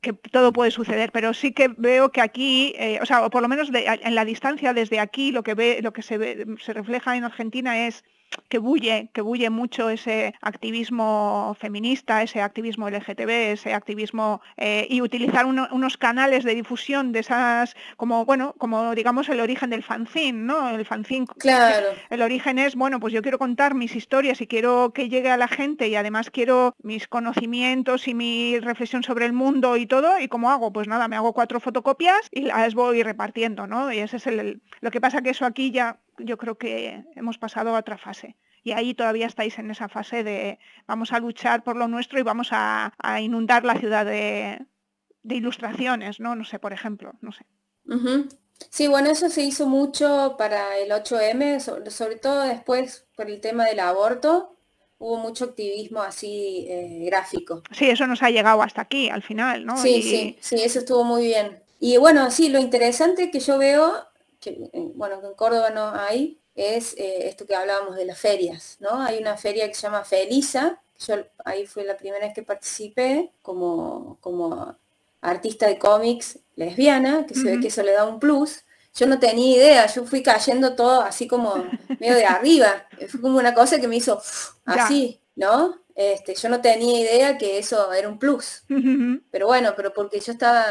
que, 0.01 0.13
todo 0.31 0.53
puede 0.53 0.71
suceder, 0.71 1.11
pero 1.13 1.35
sí 1.35 1.53
que 1.53 1.69
veo 1.77 2.13
que 2.13 2.21
aquí, 2.21 2.75
eh, 2.79 2.99
o 3.03 3.07
sea, 3.07 3.25
o 3.27 3.31
por 3.31 3.43
lo 3.43 3.49
menos 3.49 3.69
en 3.73 4.15
la 4.15 4.25
distancia 4.25 4.73
desde 4.73 5.01
aquí, 5.01 5.33
lo 5.33 5.43
que 5.43 5.55
ve, 5.55 5.81
lo 5.83 5.93
que 5.93 6.03
se 6.03 6.19
ve, 6.19 6.47
se 6.61 6.73
refleja 6.73 7.17
en 7.17 7.25
Argentina 7.25 7.87
es 7.87 8.05
que 8.49 8.59
bulle, 8.59 9.11
que 9.13 9.21
bulle 9.21 9.51
mucho 9.51 9.91
ese 9.91 10.35
activismo 10.41 11.57
feminista, 11.59 12.23
ese 12.23 12.41
activismo 12.41 12.89
LGTB, 12.89 13.31
ese 13.53 13.75
activismo 13.75 14.41
eh, 14.57 14.87
y 14.91 15.01
utilizar 15.01 15.47
unos 15.47 15.97
canales 15.97 16.45
de 16.45 16.55
difusión 16.55 17.13
de 17.13 17.21
esas, 17.21 17.77
como 17.97 18.25
bueno, 18.25 18.55
como 18.59 18.95
digamos 18.95 19.29
el 19.29 19.41
origen 19.41 19.71
del 19.71 19.83
fanzine, 19.83 20.39
¿no? 20.39 20.71
El 20.71 20.85
fanzine, 20.85 21.27
claro. 21.39 21.89
el 22.11 22.23
origen 22.23 22.59
es, 22.59 22.75
bueno, 22.75 23.01
pues 23.01 23.13
yo 23.13 23.23
quiero 23.23 23.39
contar 23.39 23.75
mis 23.75 23.97
historias 23.97 24.41
y 24.41 24.47
quiero 24.47 24.93
que 24.93 25.09
llegue 25.09 25.31
a 25.31 25.37
la 25.37 25.49
gente 25.49 25.89
y 25.89 25.97
además 25.97 26.31
quiero 26.31 26.75
mis 26.83 27.09
conocimientos 27.09 28.09
y 28.09 28.15
mi 28.15 28.59
reflexión 28.61 29.03
sobre 29.03 29.27
el 29.27 29.33
mundo 29.33 29.77
y 29.77 29.87
todo, 29.87 30.19
y 30.21 30.29
cómo 30.29 30.51
hago, 30.51 30.73
pues 30.73 30.89
nada, 30.89 31.09
me 31.09 31.17
hago 31.17 31.33
cuatro 31.33 31.61
fotocopias 31.61 32.21
y 32.31 32.43
las 32.43 32.75
voy 32.75 33.03
repartiendo, 33.03 33.67
¿no? 33.67 33.93
Y 33.93 33.99
ese 33.99 34.17
es 34.17 34.27
el, 34.27 34.61
lo 34.81 34.91
que 34.91 35.01
pasa 35.01 35.23
que 35.23 35.31
eso 35.31 35.45
aquí 35.45 35.71
ya 35.71 35.99
yo 36.19 36.39
creo 36.39 36.59
que 36.59 37.05
hemos 37.15 37.39
pasado 37.39 37.75
a 37.75 37.79
otra 37.79 37.99
fase. 37.99 38.37
Y 38.63 38.73
ahí 38.73 38.95
todavía 38.95 39.27
estáis 39.27 39.59
en 39.59 39.71
esa 39.71 39.89
fase 39.89 40.25
de 40.25 40.59
vamos 40.87 41.13
a 41.13 41.21
luchar 41.21 41.63
por 41.63 41.77
lo 41.77 41.87
nuestro 41.87 42.19
y 42.19 42.23
vamos 42.23 42.49
a, 42.51 42.93
inundar 43.21 43.65
la 43.65 43.79
ciudad 43.79 44.07
de, 44.07 44.65
ilustraciones, 45.23 46.19
¿no? 46.19 46.35
No 46.35 46.45
sé, 46.45 46.59
por 46.59 46.73
ejemplo, 46.73 47.13
no 47.21 47.33
sé. 47.33 47.45
Sí, 48.71 48.89
bueno, 48.89 49.11
eso 49.11 49.29
se 49.29 49.43
hizo 49.43 49.67
mucho 49.67 50.37
para 50.39 50.79
el 50.79 50.91
8M, 50.91 51.61
sobre, 51.91 52.17
todo 52.17 52.43
después 52.43 53.07
por 53.17 53.29
el 53.29 53.41
tema 53.41 53.67
del 53.67 53.81
aborto, 53.81 54.57
hubo 54.99 55.19
mucho 55.19 55.45
activismo 55.45 56.01
así 56.01 56.67
eh, 56.69 57.05
gráfico. 57.07 57.63
Sí, 57.73 57.91
eso 57.91 58.07
nos 58.07 58.23
ha 58.23 58.31
llegado 58.31 58.63
hasta 58.63 58.83
aquí 58.83 59.11
al 59.11 59.23
final, 59.23 59.67
¿no? 59.67 59.77
Sí, 59.77 60.03
sí, 60.03 60.39
sí, 60.41 60.57
eso 60.63 60.79
estuvo 60.79 61.05
muy 61.05 61.27
bien. 61.27 61.63
Y 61.81 61.99
bueno, 61.99 62.31
sí, 62.31 62.49
lo 62.49 62.59
interesante 62.59 63.31
que 63.31 63.41
yo 63.41 63.59
veo, 63.59 64.07
que 64.45 64.71
eh, 64.73 64.93
bueno, 64.95 65.21
que 65.21 65.29
en 65.29 65.35
Córdoba 65.35 65.71
no 65.71 65.89
hay, 65.95 66.39
es 66.55 66.95
eh, 66.99 67.29
esto 67.29 67.47
que 67.47 67.55
hablábamos 67.55 67.97
de 67.97 68.05
las 68.05 68.19
ferias, 68.19 68.77
¿no? 68.79 69.01
Hay 69.01 69.19
una 69.19 69.37
feria 69.37 69.67
que 69.67 69.75
se 69.75 69.83
llama 69.83 70.05
Felisa, 70.05 70.83
yo 71.07 71.17
ahí 71.45 71.67
fue 71.67 71.85
la 71.85 71.97
primera 71.97 72.25
vez 72.25 72.35
que 72.35 72.43
participé 72.43 73.33
como, 73.43 74.19
como 74.21 74.77
artista 75.21 75.67
de 75.67 75.79
cómics 75.79 76.39
lesbiana, 76.57 77.27
que 77.27 77.35
se 77.35 77.45
ve 77.45 77.61
que 77.61 77.69
eso 77.69 77.83
le 77.83 77.93
da 77.93 78.05
un 78.05 78.21
plus. 78.21 78.65
Yo 78.95 79.07
no 79.07 79.19
tenía 79.19 79.57
idea, 79.57 79.87
yo 79.87 80.05
fui 80.07 80.23
cayendo 80.23 80.77
todo 80.77 81.01
así 81.01 81.27
como 81.27 81.55
medio 82.01 82.15
de 82.15 82.27
arriba. 82.27 82.87
Fue 83.09 83.21
como 83.21 83.39
una 83.39 83.55
cosa 83.55 83.81
que 83.81 83.89
me 83.89 83.97
hizo 83.97 84.23
así, 84.65 85.21
¿no? 85.35 85.81
Este, 85.97 86.35
yo 86.35 86.49
no 86.49 86.61
tenía 86.61 87.01
idea 87.01 87.39
que 87.39 87.59
eso 87.59 87.93
era 87.93 88.09
un 88.09 88.19
plus. 88.19 88.65
Pero 89.31 89.47
bueno, 89.47 89.73
pero 89.77 89.93
porque 89.93 90.21
yo 90.21 90.33
estaba 90.33 90.65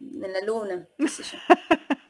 en 0.00 0.32
la 0.32 0.40
luna. 0.40 0.88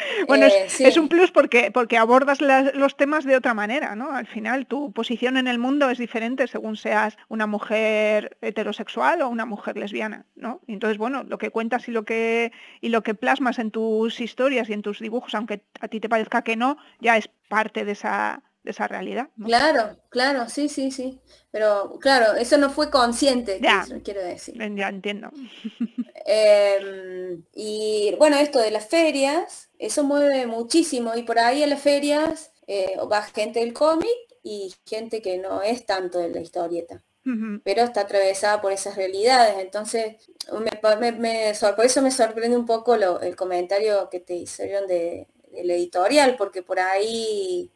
Bueno, 0.26 0.46
es, 0.46 0.80
eh, 0.80 1.00
un 1.00 1.08
plus 1.08 1.30
porque, 1.30 1.70
porque 1.70 1.96
abordas 1.96 2.38
los 2.74 2.96
temas 2.96 3.24
de 3.24 3.36
otra 3.36 3.54
manera, 3.54 3.94
¿no? 3.96 4.12
Al 4.12 4.26
final 4.26 4.66
tu 4.66 4.92
posición 4.92 5.36
en 5.36 5.48
el 5.48 5.58
mundo 5.58 5.90
es 5.90 5.98
diferente 5.98 6.46
según 6.46 6.76
seas 6.76 7.16
una 7.28 7.46
mujer 7.46 8.36
heterosexual 8.40 9.22
o 9.22 9.28
una 9.28 9.46
mujer 9.46 9.76
lesbiana, 9.76 10.26
¿no? 10.34 10.60
entonces, 10.66 10.98
bueno, 10.98 11.24
lo 11.24 11.38
que 11.38 11.50
cuentas 11.50 11.88
y 11.88 11.92
lo 11.92 12.04
que, 12.04 12.52
y 12.80 12.88
lo 12.88 13.02
que 13.02 13.14
plasmas 13.14 13.58
en 13.58 13.70
tus 13.70 14.20
historias 14.20 14.68
y 14.68 14.72
en 14.72 14.82
tus 14.82 15.00
dibujos, 15.00 15.34
aunque 15.34 15.64
a 15.80 15.88
ti 15.88 16.00
te 16.00 16.08
parezca 16.08 16.42
que 16.42 16.56
no, 16.56 16.76
ya 17.00 17.16
es 17.16 17.28
parte 17.48 17.84
de 17.84 17.92
esa, 17.92 18.42
de 18.62 18.70
esa 18.70 18.86
realidad. 18.86 19.28
Claro, 19.42 19.96
claro, 20.08 20.48
sí, 20.48 20.68
sí, 20.68 20.90
sí. 20.90 21.20
Pero 21.50 21.98
claro, 22.00 22.34
eso 22.36 22.58
no 22.58 22.70
fue 22.70 22.90
consciente, 22.90 23.58
ya, 23.60 23.86
quiero 24.04 24.22
decir. 24.22 24.54
Ya 24.76 24.88
entiendo. 24.88 25.30
Em, 26.26 27.42
y 27.54 28.14
bueno, 28.18 28.36
esto 28.36 28.60
de 28.60 28.70
las 28.70 28.86
ferias, 28.86 29.69
eso 29.80 30.04
mueve 30.04 30.46
muchísimo 30.46 31.16
y 31.16 31.22
por 31.22 31.38
ahí 31.38 31.62
en 31.62 31.70
las 31.70 31.80
ferias 31.80 32.52
eh, 32.66 32.96
va 33.10 33.22
gente 33.22 33.60
del 33.60 33.72
cómic 33.72 34.08
y 34.42 34.72
gente 34.86 35.22
que 35.22 35.38
no 35.38 35.62
es 35.62 35.86
tanto 35.86 36.18
de 36.18 36.30
la 36.30 36.40
historieta. 36.40 37.02
pero 37.64 37.82
está 37.82 38.02
atravesada 38.02 38.60
por 38.60 38.72
esas 38.72 38.96
realidades. 38.96 39.56
Entonces, 39.58 40.16
me, 41.00 41.12
me, 41.12 41.52
por 41.76 41.84
eso 41.84 42.02
me 42.02 42.10
sorprende 42.10 42.56
un 42.56 42.66
poco 42.66 42.94
el 42.94 43.36
comentario 43.36 44.08
que 44.10 44.20
te 44.20 44.34
hicieron 44.34 44.86
de, 44.86 45.26
del 45.52 45.70
editorial, 45.70 46.36
porque 46.36 46.62
por 46.62 46.78
ahí 46.80 47.70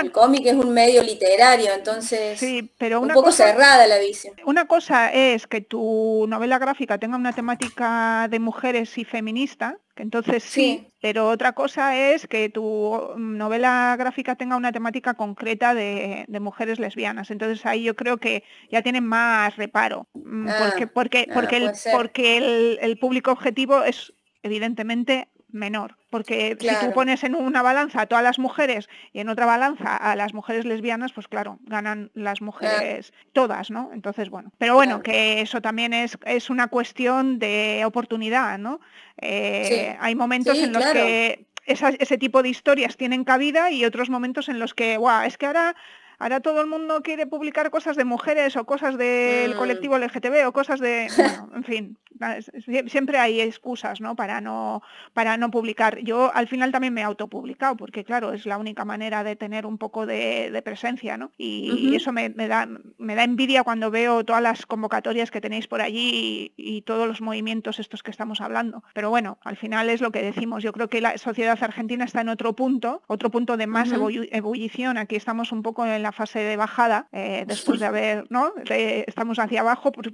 el 0.00 0.12
cómic 0.12 0.46
es 0.46 0.54
un 0.54 0.72
medio 0.72 1.02
literario, 1.02 1.72
entonces 1.74 2.38
sí, 2.38 2.70
pero 2.78 3.00
un 3.00 3.08
poco 3.08 3.32
cerrada 3.32 3.86
la 3.86 3.98
visión. 3.98 4.34
Una 4.46 4.66
cosa 4.66 5.12
es 5.12 5.46
que 5.46 5.60
tu 5.60 6.24
novela 6.28 6.58
gráfica 6.58 6.98
tenga 6.98 7.16
una 7.16 7.32
temática 7.32 8.28
de 8.30 8.38
mujeres 8.38 8.96
y 8.96 9.04
feminista, 9.04 9.78
entonces 9.96 10.42
sí, 10.42 10.88
pero 11.00 11.28
otra 11.28 11.52
cosa 11.52 11.96
es 11.96 12.26
que 12.26 12.48
tu 12.48 13.14
novela 13.16 13.94
gráfica 13.98 14.36
tenga 14.36 14.56
una 14.56 14.72
temática 14.72 15.14
concreta 15.14 15.74
de, 15.74 16.26
mujeres 16.40 16.78
lesbianas. 16.78 17.30
Entonces 17.30 17.64
ahí 17.66 17.84
yo 17.84 17.94
creo 17.94 18.16
que 18.16 18.42
ya 18.70 18.82
tienen 18.82 19.06
más 19.06 19.56
reparo, 19.56 20.08
mm, 20.14 20.48
ah, 20.48 20.54
porque, 20.58 20.86
porque, 20.86 21.26
ah, 21.28 21.34
porque, 21.34 21.56
el, 21.56 21.70
porque 21.92 22.78
el 22.80 22.98
público 22.98 23.32
objetivo 23.32 23.84
es 23.84 24.12
evidentemente 24.42 25.28
menor, 25.52 25.96
porque 26.10 26.56
si 26.58 26.68
tú 26.80 26.92
pones 26.92 27.22
en 27.24 27.34
una 27.34 27.62
balanza 27.62 28.02
a 28.02 28.06
todas 28.06 28.24
las 28.24 28.38
mujeres 28.38 28.88
y 29.12 29.20
en 29.20 29.28
otra 29.28 29.46
balanza 29.46 29.96
a 29.96 30.16
las 30.16 30.34
mujeres 30.34 30.64
lesbianas, 30.64 31.12
pues 31.12 31.28
claro, 31.28 31.58
ganan 31.62 32.10
las 32.14 32.40
mujeres 32.40 33.12
todas, 33.32 33.70
¿no? 33.70 33.90
Entonces, 33.92 34.30
bueno, 34.30 34.52
pero 34.58 34.74
bueno, 34.74 35.02
que 35.02 35.40
eso 35.40 35.60
también 35.60 35.92
es, 35.92 36.18
es 36.24 36.50
una 36.50 36.68
cuestión 36.68 37.38
de 37.38 37.82
oportunidad, 37.84 38.58
¿no? 38.58 38.80
Eh, 39.20 39.96
hay 40.00 40.14
momentos 40.14 40.58
en 40.58 40.72
los 40.72 40.84
que 40.86 41.46
ese 41.66 42.18
tipo 42.18 42.42
de 42.42 42.48
historias 42.48 42.96
tienen 42.96 43.24
cabida 43.24 43.70
y 43.70 43.84
otros 43.84 44.10
momentos 44.10 44.48
en 44.48 44.58
los 44.58 44.74
que, 44.74 44.96
guau, 44.96 45.24
es 45.24 45.38
que 45.38 45.46
ahora 45.46 45.76
ahora 46.22 46.40
todo 46.40 46.60
el 46.60 46.68
mundo 46.68 47.02
quiere 47.02 47.26
publicar 47.26 47.70
cosas 47.70 47.96
de 47.96 48.04
mujeres 48.04 48.56
o 48.56 48.64
cosas 48.64 48.96
del 48.96 49.54
mm. 49.54 49.58
colectivo 49.58 49.98
LGTB 49.98 50.46
o 50.46 50.52
cosas 50.52 50.78
de, 50.78 51.08
bueno, 51.16 51.50
en 51.56 51.64
fin, 51.64 51.98
siempre 52.86 53.18
hay 53.18 53.40
excusas, 53.40 54.00
¿no? 54.00 54.14
Para 54.14 54.40
no 54.40 54.82
para 55.12 55.36
no 55.36 55.50
publicar. 55.50 55.98
Yo 55.98 56.32
al 56.32 56.46
final 56.46 56.70
también 56.70 56.94
me 56.94 57.00
he 57.00 57.04
autopublicado 57.04 57.76
porque 57.76 58.04
claro, 58.04 58.32
es 58.32 58.46
la 58.46 58.58
única 58.58 58.84
manera 58.84 59.24
de 59.24 59.34
tener 59.34 59.66
un 59.66 59.78
poco 59.78 60.06
de, 60.06 60.62
presencia, 60.64 61.16
¿no? 61.16 61.32
Y, 61.36 61.96
eso 61.96 62.12
me, 62.12 62.30
da 62.30 62.68
me 62.98 63.16
da 63.16 63.24
envidia 63.24 63.64
cuando 63.64 63.90
veo 63.90 64.24
todas 64.24 64.42
las 64.42 64.64
convocatorias 64.64 65.32
que 65.32 65.40
tenéis 65.40 65.66
por 65.66 65.80
allí 65.80 66.52
y, 66.56 66.82
todos 66.82 67.06
los 67.06 67.20
movimientos 67.20 67.78
estos 67.78 68.02
que 68.02 68.10
estamos 68.10 68.40
hablando. 68.40 68.84
Pero 68.94 69.10
bueno, 69.10 69.38
al 69.42 69.56
final 69.56 69.88
es 69.88 70.00
lo 70.00 70.10
que 70.10 70.22
decimos. 70.22 70.62
Yo 70.62 70.72
creo 70.72 70.88
que 70.88 71.00
la 71.00 71.18
sociedad 71.18 71.58
argentina 71.60 72.04
está 72.04 72.20
en 72.20 72.28
otro 72.28 72.54
punto, 72.54 73.02
otro 73.06 73.30
punto 73.30 73.56
de 73.56 73.66
más 73.66 73.90
ebullición. 73.92 74.98
Aquí 74.98 75.16
estamos 75.16 75.52
un 75.52 75.62
poco 75.62 75.84
en 75.86 76.02
la 76.02 76.11
fase 76.12 76.40
de 76.40 76.56
bajada, 76.56 77.08
eh, 77.12 77.44
después 77.46 77.80
de 77.80 77.86
haber, 77.86 78.26
¿no? 78.30 78.52
estamos 78.68 79.38
hacia 79.38 79.60
abajo 79.60 79.92
porque 79.92 80.12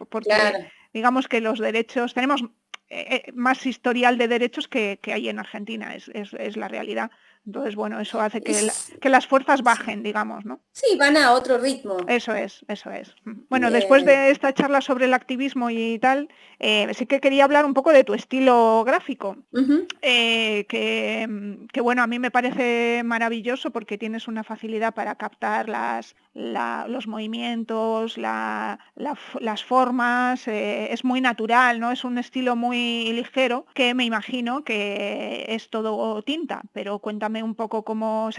digamos 0.92 1.28
que 1.28 1.40
los 1.40 1.58
derechos, 1.58 2.14
tenemos 2.14 2.42
eh, 2.90 3.22
eh, 3.26 3.32
más 3.34 3.66
historial 3.66 4.16
de 4.16 4.28
derechos 4.28 4.66
que, 4.66 4.98
hay 5.12 5.28
en 5.28 5.38
Argentina, 5.38 5.94
es, 5.94 6.10
es, 6.14 6.56
la 6.56 6.68
realidad. 6.68 7.10
Entonces, 7.48 7.76
bueno, 7.76 7.98
eso 7.98 8.20
hace 8.20 8.42
que, 8.42 8.68
que, 9.00 9.08
las 9.08 9.26
fuerzas 9.26 9.62
bajen, 9.62 10.02
digamos, 10.02 10.44
¿no? 10.44 10.60
Sí, 10.72 10.98
van 10.98 11.16
a 11.16 11.32
otro 11.32 11.56
ritmo. 11.56 11.96
Eso 12.06 12.34
es, 12.34 12.62
eso 12.68 12.90
es. 12.90 13.14
Bueno, 13.48 13.70
después 13.70 14.04
de 14.04 14.30
esta 14.30 14.52
charla 14.52 14.82
sobre 14.82 15.06
el 15.06 15.14
activismo 15.14 15.70
y 15.70 15.98
tal, 15.98 16.28
sí 16.60 17.06
que 17.06 17.20
quería 17.20 17.44
hablar 17.44 17.64
un 17.64 17.72
poco 17.72 17.90
de 17.90 18.04
tu 18.04 18.12
estilo 18.12 18.84
gráfico, 18.84 19.38
que, 20.02 20.66
que, 20.68 21.80
bueno, 21.80 22.02
a 22.02 22.06
mí 22.06 22.18
me 22.18 22.30
parece 22.30 23.00
maravilloso 23.02 23.70
porque 23.70 23.96
tienes 23.96 24.28
una 24.28 24.44
facilidad 24.44 24.92
para 24.92 25.14
captar 25.14 25.70
las, 25.70 26.16
los 26.34 27.06
movimientos, 27.06 28.18
las 28.18 29.64
formas, 29.64 30.46
eh, 30.48 30.92
es 30.92 31.02
muy 31.02 31.22
natural, 31.22 31.80
¿no? 31.80 31.92
Es 31.92 32.04
un 32.04 32.18
estilo 32.18 32.56
muy 32.56 33.10
ligero 33.12 33.64
que 33.74 33.94
me 33.94 34.04
imagino 34.04 34.64
que 34.64 35.46
es 35.48 35.70
todo 35.70 36.22
tinta, 36.22 36.62
pero 36.72 36.98
cuéntame 36.98 37.37
un 37.42 37.54
poco 37.54 37.84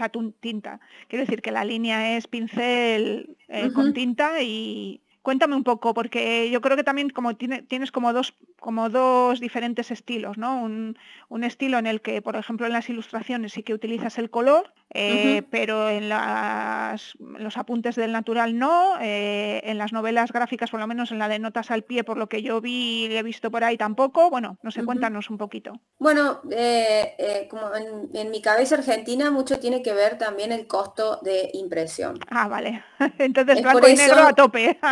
tu 0.08 0.32
tinta. 0.32 0.80
Quiero 1.08 1.24
decir 1.24 1.42
que 1.42 1.50
la 1.50 1.64
línea 1.64 2.16
es 2.16 2.26
pincel 2.26 3.36
eh, 3.48 3.70
con 3.72 3.92
tinta 3.92 4.42
y, 4.42 5.00
Cuéntame 5.22 5.54
un 5.54 5.64
poco, 5.64 5.92
porque 5.92 6.50
yo 6.50 6.62
creo 6.62 6.78
que 6.78 6.84
también 6.84 7.10
como 7.10 7.36
tienes 7.36 7.92
como 7.92 8.14
dos, 8.14 8.34
como 8.58 8.88
dos 8.88 9.38
diferentes 9.38 9.90
estilos, 9.90 10.38
¿no? 10.38 10.62
Un, 10.62 10.96
estilo 11.44 11.78
en 11.78 11.86
el 11.86 12.00
que, 12.00 12.22
por 12.22 12.36
ejemplo, 12.36 12.66
en 12.66 12.72
las 12.72 12.88
ilustraciones 12.88 13.52
sí 13.52 13.62
que 13.62 13.74
utilizas 13.74 14.18
el 14.18 14.30
color, 14.30 14.72
eh, 14.92 15.42
pero 15.50 15.88
en 15.88 16.08
las, 16.08 17.14
los 17.18 17.56
apuntes 17.56 17.94
del 17.94 18.10
natural 18.10 18.58
no, 18.58 18.98
eh, 19.00 19.60
en 19.64 19.78
las 19.78 19.92
novelas 19.92 20.32
gráficas, 20.32 20.70
por 20.70 20.80
lo 20.80 20.86
menos 20.88 21.12
en 21.12 21.18
la 21.18 21.28
de 21.28 21.38
notas 21.38 21.70
al 21.70 21.84
pie, 21.84 22.02
por 22.02 22.16
lo 22.16 22.28
que 22.28 22.42
yo 22.42 22.60
vi 22.60 23.06
y 23.06 23.16
he 23.16 23.22
visto 23.22 23.50
por 23.50 23.62
ahí 23.62 23.76
tampoco. 23.76 24.30
Bueno, 24.30 24.58
no 24.62 24.70
sé, 24.70 24.84
cuéntanos 24.84 25.30
un 25.30 25.38
poquito. 25.38 25.72
Bueno, 25.98 26.40
eh, 26.50 27.46
como 27.48 27.74
en, 27.74 28.10
en, 28.14 28.30
mi 28.30 28.42
cabeza 28.42 28.76
argentina 28.76 29.30
mucho 29.30 29.60
tiene 29.60 29.82
que 29.82 29.92
ver 29.92 30.18
también 30.18 30.50
el 30.50 30.66
costo 30.66 31.20
de 31.22 31.50
impresión. 31.54 32.18
Ah, 32.28 32.48
vale. 32.48 32.82
Entonces 33.18 33.62
blanco 33.62 33.88
y 33.88 33.94
negro 33.94 34.20
a 34.20 34.32
tope. 34.32 34.78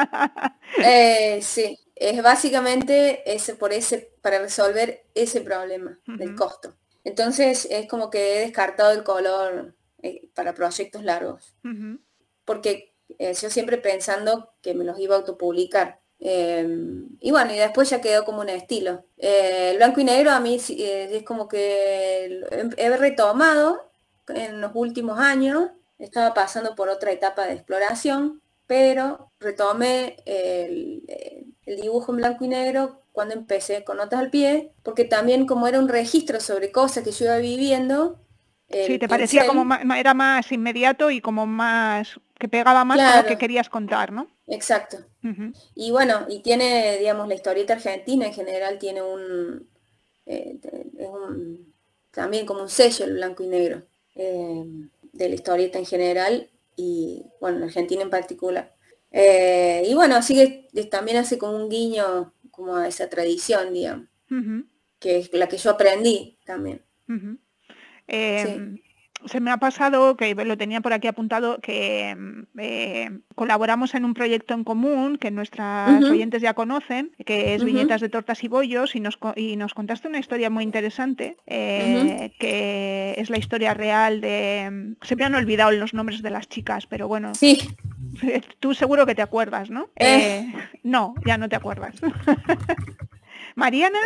Sí, 1.40 1.78
es 1.96 2.22
básicamente 2.22 3.22
ese, 3.32 3.55
por 3.55 3.72
ese, 3.72 4.12
para 4.22 4.38
resolver 4.38 5.07
ese 5.14 5.40
problema 5.40 5.99
del 6.07 6.34
costo. 6.34 6.74
Entonces 7.05 7.66
es 7.70 7.88
como 7.88 8.11
que 8.11 8.36
he 8.36 8.40
descartado 8.40 8.92
el 8.92 9.03
color 9.03 9.74
eh, 10.03 10.28
para 10.34 10.55
proyectos 10.55 11.05
largos. 11.05 11.57
Porque 12.44 12.94
eh, 13.18 13.34
yo 13.34 13.51
siempre 13.51 13.78
pensando 13.78 14.53
que 14.62 14.74
me 14.74 14.84
los 14.84 14.99
iba 14.99 15.14
a 15.14 15.18
autopublicar. 15.18 16.01
Em, 16.20 17.09
y 17.20 17.30
bueno, 17.30 17.53
y 17.55 17.59
después 17.59 17.90
ya 17.90 18.01
quedó 18.01 18.24
como 18.24 18.40
un 18.40 18.49
estilo. 18.49 19.05
el 19.18 19.76
blanco 19.76 20.01
y 20.01 20.05
negro 20.05 20.30
a 20.30 20.40
mí 20.40 20.57
es 20.57 21.22
como 21.24 21.49
que 21.49 22.42
he 22.76 22.96
retomado 22.96 23.90
en 24.28 24.61
los 24.61 24.72
últimos 24.74 25.18
años. 25.18 25.70
Estaba 25.99 26.34
pasando 26.34 26.74
por 26.74 26.88
otra 26.88 27.12
etapa 27.12 27.46
de 27.46 27.55
exploración 27.55 28.42
pero 28.68 29.32
retomé 29.40 30.16
el, 30.26 31.03
dibujo 31.64 32.12
en 32.12 32.18
blanco 32.18 32.44
y 32.44 32.49
negro 32.49 33.01
cuando 33.12 33.34
empecé 33.34 33.82
con 33.82 33.96
notas 33.96 34.20
al 34.20 34.30
pie, 34.30 34.72
porque 34.84 35.05
también 35.05 35.46
como 35.46 35.66
era 35.66 35.80
un 35.80 35.88
registro 35.88 36.38
sobre 36.38 36.70
cosas 36.70 37.03
que 37.03 37.11
yo 37.11 37.24
iba 37.24 37.38
viviendo. 37.38 38.20
Sí, 38.71 38.99
te 38.99 39.09
parecía 39.09 39.47
como 39.47 39.66
era 39.95 40.12
más 40.12 40.53
inmediato 40.53 41.11
y 41.11 41.21
como 41.23 41.47
más 41.47 42.21
que 42.39 42.49
pegaba 42.49 42.85
más 42.85 43.01
a 43.01 43.23
lo 43.23 43.29
que 43.29 43.39
querías 43.39 43.69
contar, 43.69 44.12
¿no? 44.12 44.29
Exacto. 44.47 44.99
Y 45.75 45.91
bueno, 45.91 46.27
y 46.29 46.41
tiene, 46.41 46.99
digamos, 46.99 47.29
la 47.29 47.35
historieta 47.35 47.75
argentina 47.75 48.27
en 48.27 48.35
general 48.35 48.79
tiene 48.79 49.03
un, 49.03 49.69
eh, 50.27 50.59
también 52.11 52.47
como 52.47 52.62
un 52.62 52.69
sello 52.69 53.07
el 53.07 53.14
blanco 53.14 53.43
y 53.43 53.49
negro 53.49 53.83
eh, 54.14 54.64
de 55.12 55.29
la 55.29 55.35
historieta 55.35 55.79
en 55.79 55.87
general 55.87 56.49
y 56.77 57.25
bueno, 57.41 57.59
en 57.59 57.64
Argentina 57.64 58.03
en 58.03 58.11
particular. 58.11 58.75
Eh, 59.11 59.83
y 59.87 59.95
bueno, 59.95 60.16
así 60.16 60.35
que 60.35 60.85
también 60.85 61.16
hace 61.16 61.39
como 61.39 61.57
un 61.57 61.71
guiño 61.71 62.35
como 62.51 62.77
a 62.77 62.87
esa 62.87 63.09
tradición, 63.09 63.73
digamos, 63.73 64.09
que 64.99 65.19
es 65.19 65.33
la 65.33 65.49
que 65.49 65.57
yo 65.57 65.71
aprendí 65.71 66.39
también 66.45 66.83
se 69.26 69.40
me 69.40 69.50
ha 69.50 69.56
pasado, 69.56 70.16
que 70.16 70.34
lo 70.34 70.56
tenía 70.56 70.80
por 70.80 70.92
aquí 70.92 71.09
apuntado, 71.09 71.59
que 71.61 72.14
mm, 72.16 72.42
eh, 72.59 73.11
colaboramos 73.34 73.94
en 73.94 74.04
un 74.04 74.14
proyecto 74.14 74.54
en 74.54 74.64
común 74.64 75.18
que 75.18 75.30
nuestras 75.30 76.02
oyentes 76.04 76.42
ya 76.42 76.54
conocen, 76.54 77.12
que 77.24 77.54
es 77.54 77.64
Viñetas 77.64 78.00
de 78.00 78.09
Tortas 78.09 78.44
y 78.44 78.48
Bollos, 78.48 78.94
y 78.94 79.00
nos, 79.00 79.18
y 79.36 79.56
nos 79.56 79.74
contaste 79.74 80.09
una 80.09 80.18
historia 80.18 80.50
muy 80.50 80.64
interesante, 80.64 81.36
eh, 81.46 82.32
que 82.38 83.14
es 83.16 83.30
la 83.30 83.38
historia 83.38 83.74
real 83.74 84.20
de... 84.20 84.94
Se 85.02 85.16
me 85.16 85.24
han 85.24 85.34
olvidado 85.34 85.72
los 85.72 85.94
nombres 85.94 86.22
de 86.22 86.30
las 86.30 86.48
chicas, 86.48 86.86
pero 86.86 87.09
bueno. 87.09 87.34
Sí. 87.34 87.59
Tú 88.61 88.74
seguro 88.74 89.06
que 89.06 89.14
te 89.14 89.22
acuerdas, 89.22 89.70
¿no? 89.70 89.90
Eh. 89.96 90.52
no, 90.82 91.14
ya 91.26 91.38
no 91.38 91.48
te 91.48 91.56
acuerdas. 91.56 91.94
Mariana. 93.54 93.98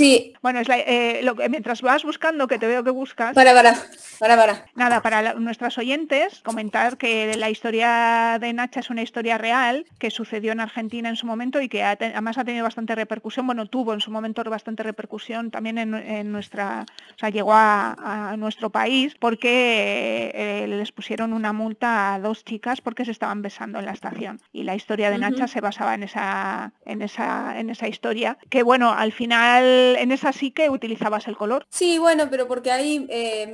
Sí. 0.00 0.32
Bueno, 0.40 0.60
es 0.60 0.68
eh, 0.70 1.20
lo 1.22 1.34
que, 1.34 1.46
mientras 1.50 1.82
vas 1.82 2.04
buscando, 2.04 2.48
que 2.48 2.58
te 2.58 2.66
veo 2.66 2.82
que 2.82 2.90
buscas. 2.90 3.34
Para, 3.34 3.52
para, 3.52 3.76
para, 4.18 4.34
para. 4.34 4.64
Nada, 4.74 5.02
para 5.02 5.34
nuestras 5.34 5.76
oyentes, 5.76 6.40
comentar 6.42 6.96
que 6.96 7.36
la 7.36 7.50
historia 7.50 8.38
de 8.40 8.50
Nacha 8.54 8.80
es 8.80 8.88
una 8.88 9.02
historia 9.02 9.36
real 9.36 9.84
que 9.98 10.10
sucedió 10.10 10.52
en 10.52 10.60
Argentina 10.60 11.10
en 11.10 11.16
su 11.16 11.26
momento 11.26 11.60
y 11.60 11.68
que 11.68 11.82
además 11.82 12.38
ha 12.38 12.44
tenido 12.44 12.64
bastante 12.64 12.94
repercusión. 12.94 13.46
Bueno, 13.46 13.66
tuvo 13.66 13.92
en 13.92 14.00
su 14.00 14.10
momento 14.10 14.42
bastante 14.44 14.82
repercusión 14.82 15.50
también 15.50 15.76
en, 15.76 16.32
nuestra. 16.32 16.86
O 17.14 17.18
sea, 17.18 17.28
llegó 17.28 17.52
a, 17.52 18.34
nuestro 18.38 18.70
país 18.70 19.14
porque 19.18 20.32
eh, 20.34 20.66
les 20.66 20.92
pusieron 20.92 21.34
una 21.34 21.52
multa 21.52 22.14
a 22.14 22.20
dos 22.20 22.42
chicas 22.42 22.80
porque 22.80 23.04
se 23.04 23.10
estaban 23.10 23.42
besando 23.42 23.78
en 23.78 23.84
la 23.84 23.92
estación. 23.92 24.40
Y 24.50 24.62
la 24.62 24.74
historia 24.74 25.10
de 25.10 25.18
Nacha 25.18 25.46
se 25.46 25.60
basaba 25.60 25.94
en 25.94 26.04
esa, 26.04 26.72
en 26.86 27.02
esa, 27.02 27.60
en 27.60 27.68
esa 27.68 27.86
historia. 27.86 28.38
Que 28.48 28.62
bueno, 28.62 28.92
al 28.92 29.12
final 29.12 29.89
en 29.96 30.12
esa 30.12 30.32
sí 30.32 30.50
que 30.50 30.70
utilizabas 30.70 31.28
el 31.28 31.36
color. 31.36 31.66
Sí, 31.70 31.98
bueno, 31.98 32.28
pero 32.30 32.48
porque 32.48 32.70
ahí 32.70 33.06
eh, 33.08 33.46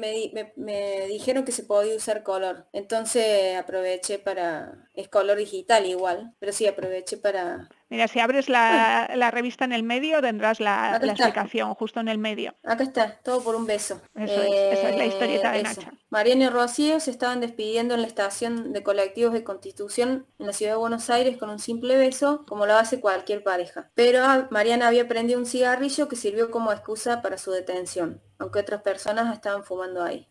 me, 0.56 1.06
dijeron 1.06 1.44
que 1.44 1.52
se 1.52 1.64
podía 1.64 1.96
usar 1.96 2.22
color. 2.22 2.66
Entonces 2.72 3.56
aproveché 3.56 4.18
para... 4.18 4.88
Es 4.94 5.08
color 5.08 5.36
digital 5.36 5.86
igual, 5.86 6.34
pero 6.38 6.52
sí 6.52 6.66
aproveché 6.66 7.18
para, 7.18 7.68
Mira, 7.88 8.08
si 8.08 8.18
abres 8.18 8.48
la, 8.48 9.30
revista 9.30 9.64
en 9.64 9.72
el 9.72 9.82
medio 9.82 10.20
tendrás 10.20 10.58
la, 10.60 10.96
explicación 10.96 11.74
justo 11.74 12.00
en 12.00 12.08
el 12.08 12.18
medio. 12.18 12.54
Acá 12.64 12.82
está, 12.82 13.18
todo 13.22 13.42
por 13.42 13.54
un 13.54 13.66
beso. 13.66 14.00
Eso, 14.14 14.42
es, 14.42 14.78
es, 14.80 14.96
la 14.96 15.06
historieta 15.06 15.52
de 15.52 15.62
Nacha. 15.62 15.92
Mariana 16.10 16.46
y 16.46 16.48
Rocío 16.48 16.98
se 16.98 17.10
estaban 17.10 17.40
despidiendo 17.40 17.94
en 17.94 18.02
la 18.02 18.08
estación 18.08 18.72
de 18.72 18.82
colectivos 18.82 19.32
de 19.32 19.44
Constitución 19.44 20.26
en 20.38 20.46
la 20.46 20.52
ciudad 20.52 20.72
de 20.72 20.78
Buenos 20.78 21.10
Aires 21.10 21.36
con 21.36 21.48
un 21.48 21.58
simple 21.58 21.96
beso, 21.96 22.44
como 22.46 22.66
lo 22.66 22.74
hace 22.74 23.00
cualquier 23.00 23.42
pareja. 23.44 23.90
Pero 23.94 24.24
Mariana 24.50 24.88
había 24.88 25.06
prendido 25.06 25.38
un 25.38 25.46
cigarrillo 25.46 26.08
que 26.08 26.16
sirvió 26.16 26.50
como 26.50 26.72
excusa 26.72 27.22
para 27.22 27.38
su 27.38 27.52
detención, 27.52 28.20
aunque 28.38 28.60
otras 28.60 28.82
personas 28.82 29.32
estaban 29.32 29.62
fumando 29.64 30.02
ahí. 30.02 30.28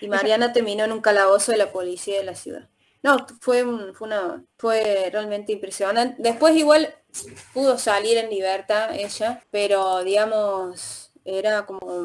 Y 0.00 0.08
Mariana 0.08 0.52
terminó 0.52 0.84
en 0.84 0.92
un 0.92 1.00
calabozo 1.00 1.52
de 1.52 1.58
la 1.58 1.72
policía 1.72 2.18
de 2.18 2.24
la 2.24 2.34
ciudad. 2.34 2.68
No, 3.02 3.26
fue, 3.40 3.64
fue, 3.94 4.06
una, 4.08 4.44
fue 4.56 5.08
realmente 5.12 5.52
impresionante. 5.52 6.16
Después 6.20 6.56
igual 6.56 6.94
pudo 7.54 7.78
salir 7.78 8.18
en 8.18 8.30
libertad 8.30 8.94
ella, 8.94 9.42
pero 9.50 10.02
digamos, 10.04 11.12
era 11.24 11.66
como, 11.66 12.02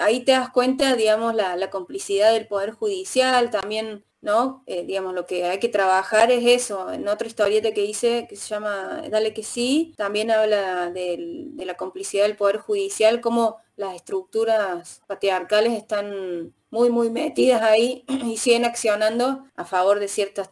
ahí 0.00 0.24
te 0.24 0.32
das 0.32 0.50
cuenta, 0.50 0.96
digamos, 0.96 1.34
la, 1.34 1.56
la 1.56 1.70
complicidad 1.70 2.32
del 2.32 2.46
Poder 2.48 2.72
Judicial, 2.72 3.50
también, 3.50 4.04
¿no? 4.20 4.62
Eh, 4.66 4.84
digamos, 4.84 5.14
lo 5.14 5.26
que 5.26 5.44
hay 5.44 5.58
que 5.58 5.68
trabajar 5.68 6.30
es 6.30 6.44
eso. 6.46 6.92
En 6.92 7.06
otra 7.08 7.28
historieta 7.28 7.72
que 7.72 7.84
hice, 7.84 8.26
que 8.28 8.36
se 8.36 8.48
llama 8.48 9.02
Dale 9.10 9.34
que 9.34 9.42
sí, 9.42 9.94
también 9.96 10.30
habla 10.30 10.90
de, 10.90 11.16
de 11.54 11.64
la 11.66 11.76
complicidad 11.76 12.24
del 12.24 12.36
Poder 12.36 12.58
Judicial, 12.58 13.20
como 13.20 13.58
las 13.76 13.94
estructuras 13.94 15.02
patriarcales 15.06 15.72
están 15.74 16.54
muy, 16.72 16.90
muy 16.90 17.10
metidas 17.10 17.62
ahí 17.62 18.04
y 18.08 18.36
siguen 18.38 18.64
accionando 18.64 19.44
a 19.54 19.64
favor 19.64 20.00
de 20.00 20.08
ciertas, 20.08 20.50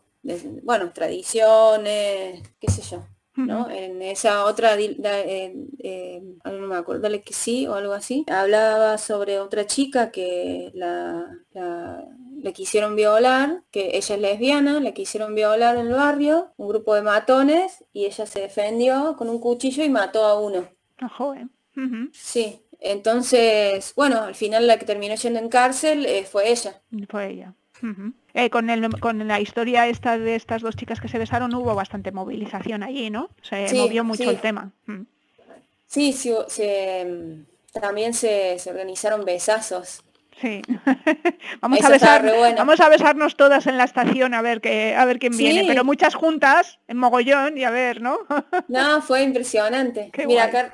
bueno, 0.62 0.92
tradiciones, 0.92 2.42
qué 2.60 2.70
sé 2.70 2.82
yo. 2.82 3.04
¿no? 3.36 3.70
En 3.70 4.02
esa 4.02 4.44
otra, 4.44 4.78
eh, 4.78 5.54
eh, 5.78 6.22
no 6.44 6.66
me 6.66 6.76
acuerdo, 6.76 7.00
dale 7.00 7.22
que 7.22 7.32
sí 7.32 7.66
o 7.66 7.74
algo 7.74 7.94
así, 7.94 8.26
hablaba 8.28 8.98
sobre 8.98 9.40
otra 9.40 9.66
chica 9.66 10.10
que 10.10 10.70
la, 10.74 11.26
le 11.54 12.52
quisieron 12.52 12.96
violar, 12.96 13.62
que 13.70 13.96
ella 13.96 14.14
es 14.14 14.20
lesbiana, 14.20 14.78
le 14.80 14.92
quisieron 14.92 15.34
violar 15.34 15.76
en 15.76 15.86
el 15.86 15.94
barrio, 15.94 16.52
un 16.58 16.68
grupo 16.68 16.94
de 16.94 17.00
matones, 17.00 17.82
y 17.94 18.04
ella 18.04 18.26
se 18.26 18.40
defendió 18.40 19.16
con 19.16 19.30
un 19.30 19.38
cuchillo 19.38 19.84
y 19.84 19.88
mató 19.88 20.24
a 20.24 20.38
uno. 20.38 20.68
Ah, 20.98 21.08
joven. 21.08 21.50
Sí, 22.12 22.60
entonces, 22.80 23.92
bueno, 23.94 24.22
al 24.22 24.34
final 24.34 24.66
la 24.66 24.78
que 24.78 24.86
terminó 24.86 25.14
yendo 25.14 25.38
en 25.38 25.48
cárcel 25.48 26.06
eh, 26.06 26.24
fue 26.24 26.50
ella. 26.50 26.80
Fue 27.08 27.30
ella. 27.30 27.54
Eh, 28.34 28.50
con, 28.50 28.68
el, 28.68 29.00
con 29.00 29.26
la 29.26 29.40
historia 29.40 29.86
esta 29.86 30.18
de 30.18 30.34
estas 30.34 30.60
dos 30.62 30.76
chicas 30.76 31.00
que 31.00 31.08
se 31.08 31.18
besaron 31.18 31.54
hubo 31.54 31.74
bastante 31.74 32.12
movilización 32.12 32.82
allí, 32.82 33.08
¿no? 33.08 33.30
Se 33.42 33.72
movió 33.74 34.04
mucho 34.04 34.30
el 34.30 34.38
tema. 34.40 34.70
Sí, 35.86 36.12
sí, 36.12 36.34
también 37.72 38.12
se, 38.14 38.58
se 38.58 38.70
organizaron 38.70 39.24
besazos 39.24 40.02
Sí. 40.40 40.62
vamos, 41.60 41.84
a 41.84 41.88
besar, 41.90 42.24
vamos 42.56 42.80
a 42.80 42.88
besarnos 42.88 43.36
todas 43.36 43.66
en 43.66 43.76
la 43.76 43.84
estación 43.84 44.32
a 44.32 44.40
ver 44.40 44.60
que, 44.60 44.94
a 44.94 45.04
ver 45.04 45.18
quién 45.18 45.36
viene, 45.36 45.64
pero 45.66 45.84
muchas 45.84 46.14
juntas 46.14 46.78
en 46.88 46.96
mogollón 46.96 47.58
y 47.58 47.64
a 47.64 47.70
ver, 47.70 48.00
¿no? 48.00 48.18
no, 48.68 49.02
fue 49.02 49.22
impresionante. 49.22 50.10
Mira, 50.26 50.44
acá 50.44 50.72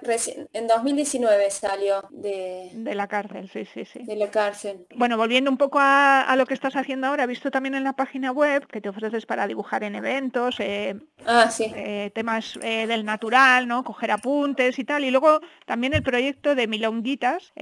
en 0.53 0.67
2019 0.67 1.51
salió 1.51 2.05
de... 2.11 2.71
De 2.75 2.95
la 2.95 3.09
cárcel, 3.09 3.51
sí, 3.53 3.67
sí, 3.73 3.85
sí. 3.85 4.05
De 4.05 4.17
la 4.17 4.31
cárcel. 4.31 4.87
Bueno, 4.95 5.17
volviendo 5.17 5.51
un 5.51 5.57
poco 5.57 5.79
a, 5.81 6.35
lo 6.37 6.47
que 6.47 6.55
estás 6.55 6.77
haciendo 6.77 7.09
ahora, 7.09 7.25
he 7.25 7.27
visto 7.27 7.51
también 7.51 7.75
en 7.75 7.85
la 7.85 7.95
página 7.95 8.31
web 8.33 8.67
que 8.67 8.81
te 8.81 8.89
ofreces 8.89 9.27
para 9.27 9.47
dibujar 9.47 9.85
en 9.85 9.95
eventos, 9.95 10.57
eh, 10.61 10.97
ah, 11.27 11.51
sí. 11.51 11.73
Eh, 11.75 12.11
temas 12.15 12.59
eh, 12.63 12.87
del 12.87 13.05
natural, 13.05 13.67
¿no? 13.67 13.83
Coger 13.83 14.13
apuntes 14.13 14.79
y 14.79 14.85
tal. 14.85 15.05
Y 15.05 15.11
luego 15.11 15.41
también 15.65 15.95
el 15.95 16.03
proyecto 16.03 16.55
de 16.55 16.67
Milonguitas, 16.67 17.53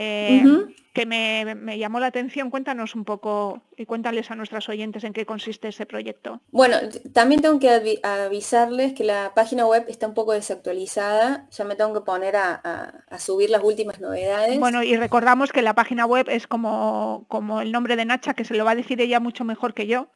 que 0.94 1.06
me, 1.06 1.78
llamó 1.78 1.93
la 2.00 2.06
atención. 2.06 2.50
Cuéntanos 2.50 2.94
un 2.94 3.04
poco 3.04 3.62
y 3.76 3.86
cuéntales 3.86 4.30
a 4.30 4.34
nuestras 4.34 4.68
oyentes 4.68 5.04
en 5.04 5.12
qué 5.12 5.26
consiste 5.26 5.68
ese 5.68 5.86
proyecto. 5.86 6.40
Bueno, 6.50 6.76
también 7.12 7.40
tengo 7.40 7.58
que 7.58 8.00
avisarles 8.02 8.92
que 8.92 9.04
la 9.04 9.32
página 9.34 9.66
web 9.66 9.84
está 9.88 10.06
un 10.06 10.14
poco 10.14 10.32
desactualizada. 10.32 11.46
Ya 11.50 11.64
me 11.64 11.76
tengo 11.76 11.92
que 11.94 12.00
poner 12.00 12.36
a, 12.36 13.02
subir 13.18 13.50
las 13.50 13.62
últimas 13.62 14.00
novedades. 14.00 14.58
Bueno, 14.58 14.82
y 14.82 14.96
recordamos 14.96 15.52
que 15.52 15.62
la 15.62 15.74
página 15.74 16.06
web 16.06 16.28
es 16.28 16.46
como, 16.46 17.24
como 17.28 17.60
el 17.60 17.72
nombre 17.72 17.96
de 17.96 18.04
Nacha, 18.04 18.34
que 18.34 18.44
se 18.44 18.54
lo 18.54 18.64
va 18.64 18.72
a 18.72 18.76
decir 18.76 19.00
ella 19.00 19.20
mucho 19.20 19.44
mejor 19.44 19.74
que 19.74 19.86
yo. 19.86 20.08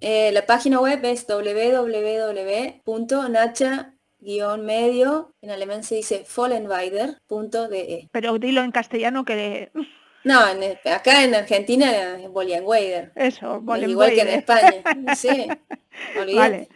Eh, 0.00 0.32
la 0.32 0.46
página 0.46 0.80
web 0.80 1.04
es 1.04 1.26
www.nacha 1.26 2.84
guion 4.20 4.64
medio, 4.64 5.34
en 5.40 5.50
alemán 5.50 5.82
se 5.82 5.96
dice 5.96 6.24
vollenweider.de. 6.36 8.08
Pero 8.12 8.38
dilo 8.38 8.62
en 8.62 8.70
castellano 8.70 9.24
que... 9.24 9.70
No, 10.22 10.40
acá 10.40 11.24
en 11.24 11.34
Argentina 11.34 11.90
es. 11.90 12.24
Eso, 13.14 13.62
Igual 13.76 14.10
que 14.10 14.20
en 14.20 14.28
España. 14.28 14.82
sí. 15.16 15.48
Vale, 16.34 16.68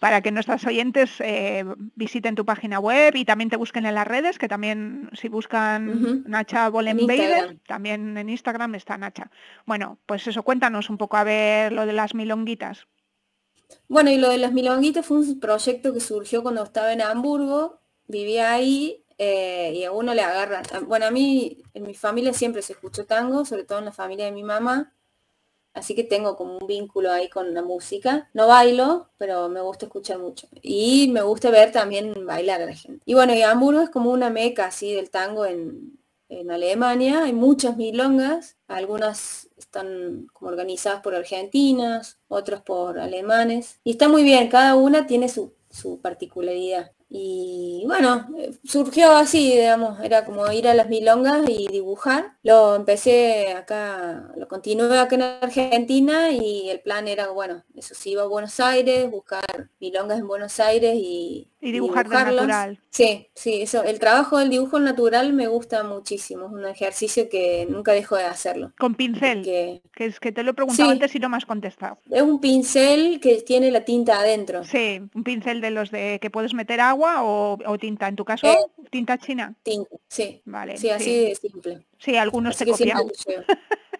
para 0.00 0.20
que 0.22 0.30
nuestros 0.30 0.64
oyentes 0.66 1.20
eh, 1.20 1.64
visiten 1.94 2.34
tu 2.34 2.44
página 2.44 2.78
web 2.80 3.14
y 3.16 3.24
también 3.24 3.50
te 3.50 3.56
busquen 3.56 3.86
en 3.86 3.94
las 3.94 4.06
redes, 4.06 4.38
que 4.38 4.48
también 4.48 5.10
si 5.12 5.28
buscan 5.28 6.24
Nacha 6.26 6.68
Bollenweider, 6.68 7.58
también 7.66 8.16
en 8.16 8.28
Instagram 8.28 8.74
está 8.74 8.96
Nacha. 8.96 9.30
Bueno, 9.66 9.98
pues 10.06 10.26
eso, 10.26 10.42
cuéntanos 10.42 10.90
un 10.90 10.98
poco 10.98 11.16
a 11.16 11.24
ver 11.24 11.72
lo 11.72 11.86
de 11.86 11.92
las 11.92 12.14
milonguitas. 12.14 12.86
Bueno, 13.88 14.10
y 14.10 14.18
lo 14.18 14.28
de 14.30 14.38
las 14.38 14.52
milonguitas 14.52 15.04
fue 15.04 15.18
un 15.18 15.40
proyecto 15.40 15.92
que 15.92 16.00
surgió 16.00 16.42
cuando 16.42 16.62
estaba 16.62 16.92
en 16.92 17.02
Hamburgo, 17.02 17.80
vivía 18.06 18.52
ahí 18.52 19.01
eh, 19.22 19.72
y 19.74 19.84
a 19.84 19.92
uno 19.92 20.14
le 20.14 20.22
agarra. 20.22 20.62
Bueno, 20.86 21.06
a 21.06 21.10
mí, 21.10 21.58
en 21.74 21.84
mi 21.84 21.94
familia 21.94 22.32
siempre 22.32 22.62
se 22.62 22.72
escuchó 22.74 23.06
tango, 23.06 23.44
sobre 23.44 23.64
todo 23.64 23.78
en 23.78 23.86
la 23.86 23.92
familia 23.92 24.24
de 24.26 24.32
mi 24.32 24.42
mamá, 24.42 24.94
así 25.74 25.94
que 25.94 26.04
tengo 26.04 26.36
como 26.36 26.58
un 26.58 26.66
vínculo 26.66 27.10
ahí 27.10 27.28
con 27.28 27.54
la 27.54 27.62
música. 27.62 28.30
No 28.34 28.46
bailo, 28.48 29.10
pero 29.18 29.48
me 29.48 29.60
gusta 29.60 29.86
escuchar 29.86 30.18
mucho. 30.18 30.48
Y 30.62 31.08
me 31.12 31.22
gusta 31.22 31.50
ver 31.50 31.72
también 31.72 32.26
bailar 32.26 32.62
a 32.62 32.66
la 32.66 32.74
gente. 32.74 33.02
Y 33.06 33.14
bueno, 33.14 33.34
y 33.34 33.42
Hamburgo 33.42 33.80
es 33.82 33.90
como 33.90 34.10
una 34.10 34.30
meca 34.30 34.66
así 34.66 34.94
del 34.94 35.10
tango 35.10 35.46
en, 35.46 35.98
en 36.40 36.50
Alemania, 36.50 37.24
hay 37.24 37.32
muchas 37.32 37.76
milongas, 37.76 38.56
algunas 38.66 39.48
están 39.56 40.26
como 40.32 40.50
organizadas 40.50 41.02
por 41.02 41.14
argentinas, 41.14 42.18
otras 42.28 42.62
por 42.62 42.98
alemanes, 42.98 43.80
y 43.84 43.92
está 43.92 44.08
muy 44.08 44.22
bien, 44.22 44.48
cada 44.48 44.74
una 44.74 45.06
tiene 45.06 45.28
su, 45.28 45.52
particularidad. 46.00 46.92
Y 47.14 47.84
bueno, 47.86 48.26
surgió 48.64 49.12
así, 49.12 49.50
digamos, 49.52 50.00
era 50.00 50.24
como 50.24 50.50
ir 50.50 50.66
a 50.66 50.72
las 50.72 50.88
milongas 50.88 51.46
y 51.46 51.68
dibujar. 51.68 52.38
Lo 52.42 52.74
empecé 52.74 53.52
acá, 53.52 54.32
lo 54.36 54.48
continué 54.48 54.98
acá 54.98 55.16
en 55.16 55.22
Argentina 55.22 56.30
y 56.30 56.70
el 56.70 56.80
plan 56.80 57.08
era, 57.08 57.28
bueno, 57.28 57.64
eso 57.76 57.94
sí, 57.94 58.12
iba 58.12 58.22
a 58.22 58.26
Buenos 58.28 58.58
Aires, 58.60 59.10
buscar 59.10 59.44
milongas 59.78 60.20
en 60.20 60.26
Buenos 60.26 60.58
Aires 60.58 60.94
y, 60.96 61.51
y 61.62 61.70
dibujar 61.70 62.08
natural. 62.08 62.80
Sí, 62.90 63.28
sí, 63.34 63.62
eso. 63.62 63.84
El 63.84 64.00
trabajo 64.00 64.38
del 64.38 64.50
dibujo 64.50 64.80
natural 64.80 65.32
me 65.32 65.46
gusta 65.46 65.84
muchísimo. 65.84 66.46
Es 66.46 66.52
un 66.52 66.66
ejercicio 66.66 67.28
que 67.28 67.66
nunca 67.70 67.92
dejo 67.92 68.16
de 68.16 68.24
hacerlo. 68.24 68.72
Con 68.78 68.96
pincel. 68.96 69.42
Que 69.42 69.80
es 69.94 70.18
que 70.18 70.32
te 70.32 70.42
lo 70.42 70.50
he 70.50 70.54
preguntado 70.54 70.90
antes 70.90 71.14
y 71.14 71.20
no 71.20 71.28
me 71.28 71.36
has 71.36 71.46
contestado. 71.46 71.98
Es 72.10 72.22
un 72.22 72.40
pincel 72.40 73.20
que 73.20 73.42
tiene 73.42 73.70
la 73.70 73.84
tinta 73.84 74.18
adentro. 74.18 74.64
Sí, 74.64 75.00
un 75.14 75.22
pincel 75.22 75.60
de 75.60 75.70
los 75.70 75.92
de 75.92 76.18
que 76.20 76.30
puedes 76.30 76.52
meter 76.52 76.80
agua 76.80 77.22
o, 77.22 77.78
tinta. 77.78 78.08
En 78.08 78.16
tu 78.16 78.24
caso, 78.24 78.48
eh, 78.48 78.56
tinta 78.90 79.16
china. 79.18 79.54
Tinta, 79.62 79.96
sí. 80.08 80.42
Vale. 80.44 80.76
Sí, 80.76 80.90
así 80.90 81.26
de 81.26 81.34
simple. 81.36 81.86
Sí, 81.98 82.16
algunos 82.16 82.56
te 82.56 82.66
copian. 82.66 82.98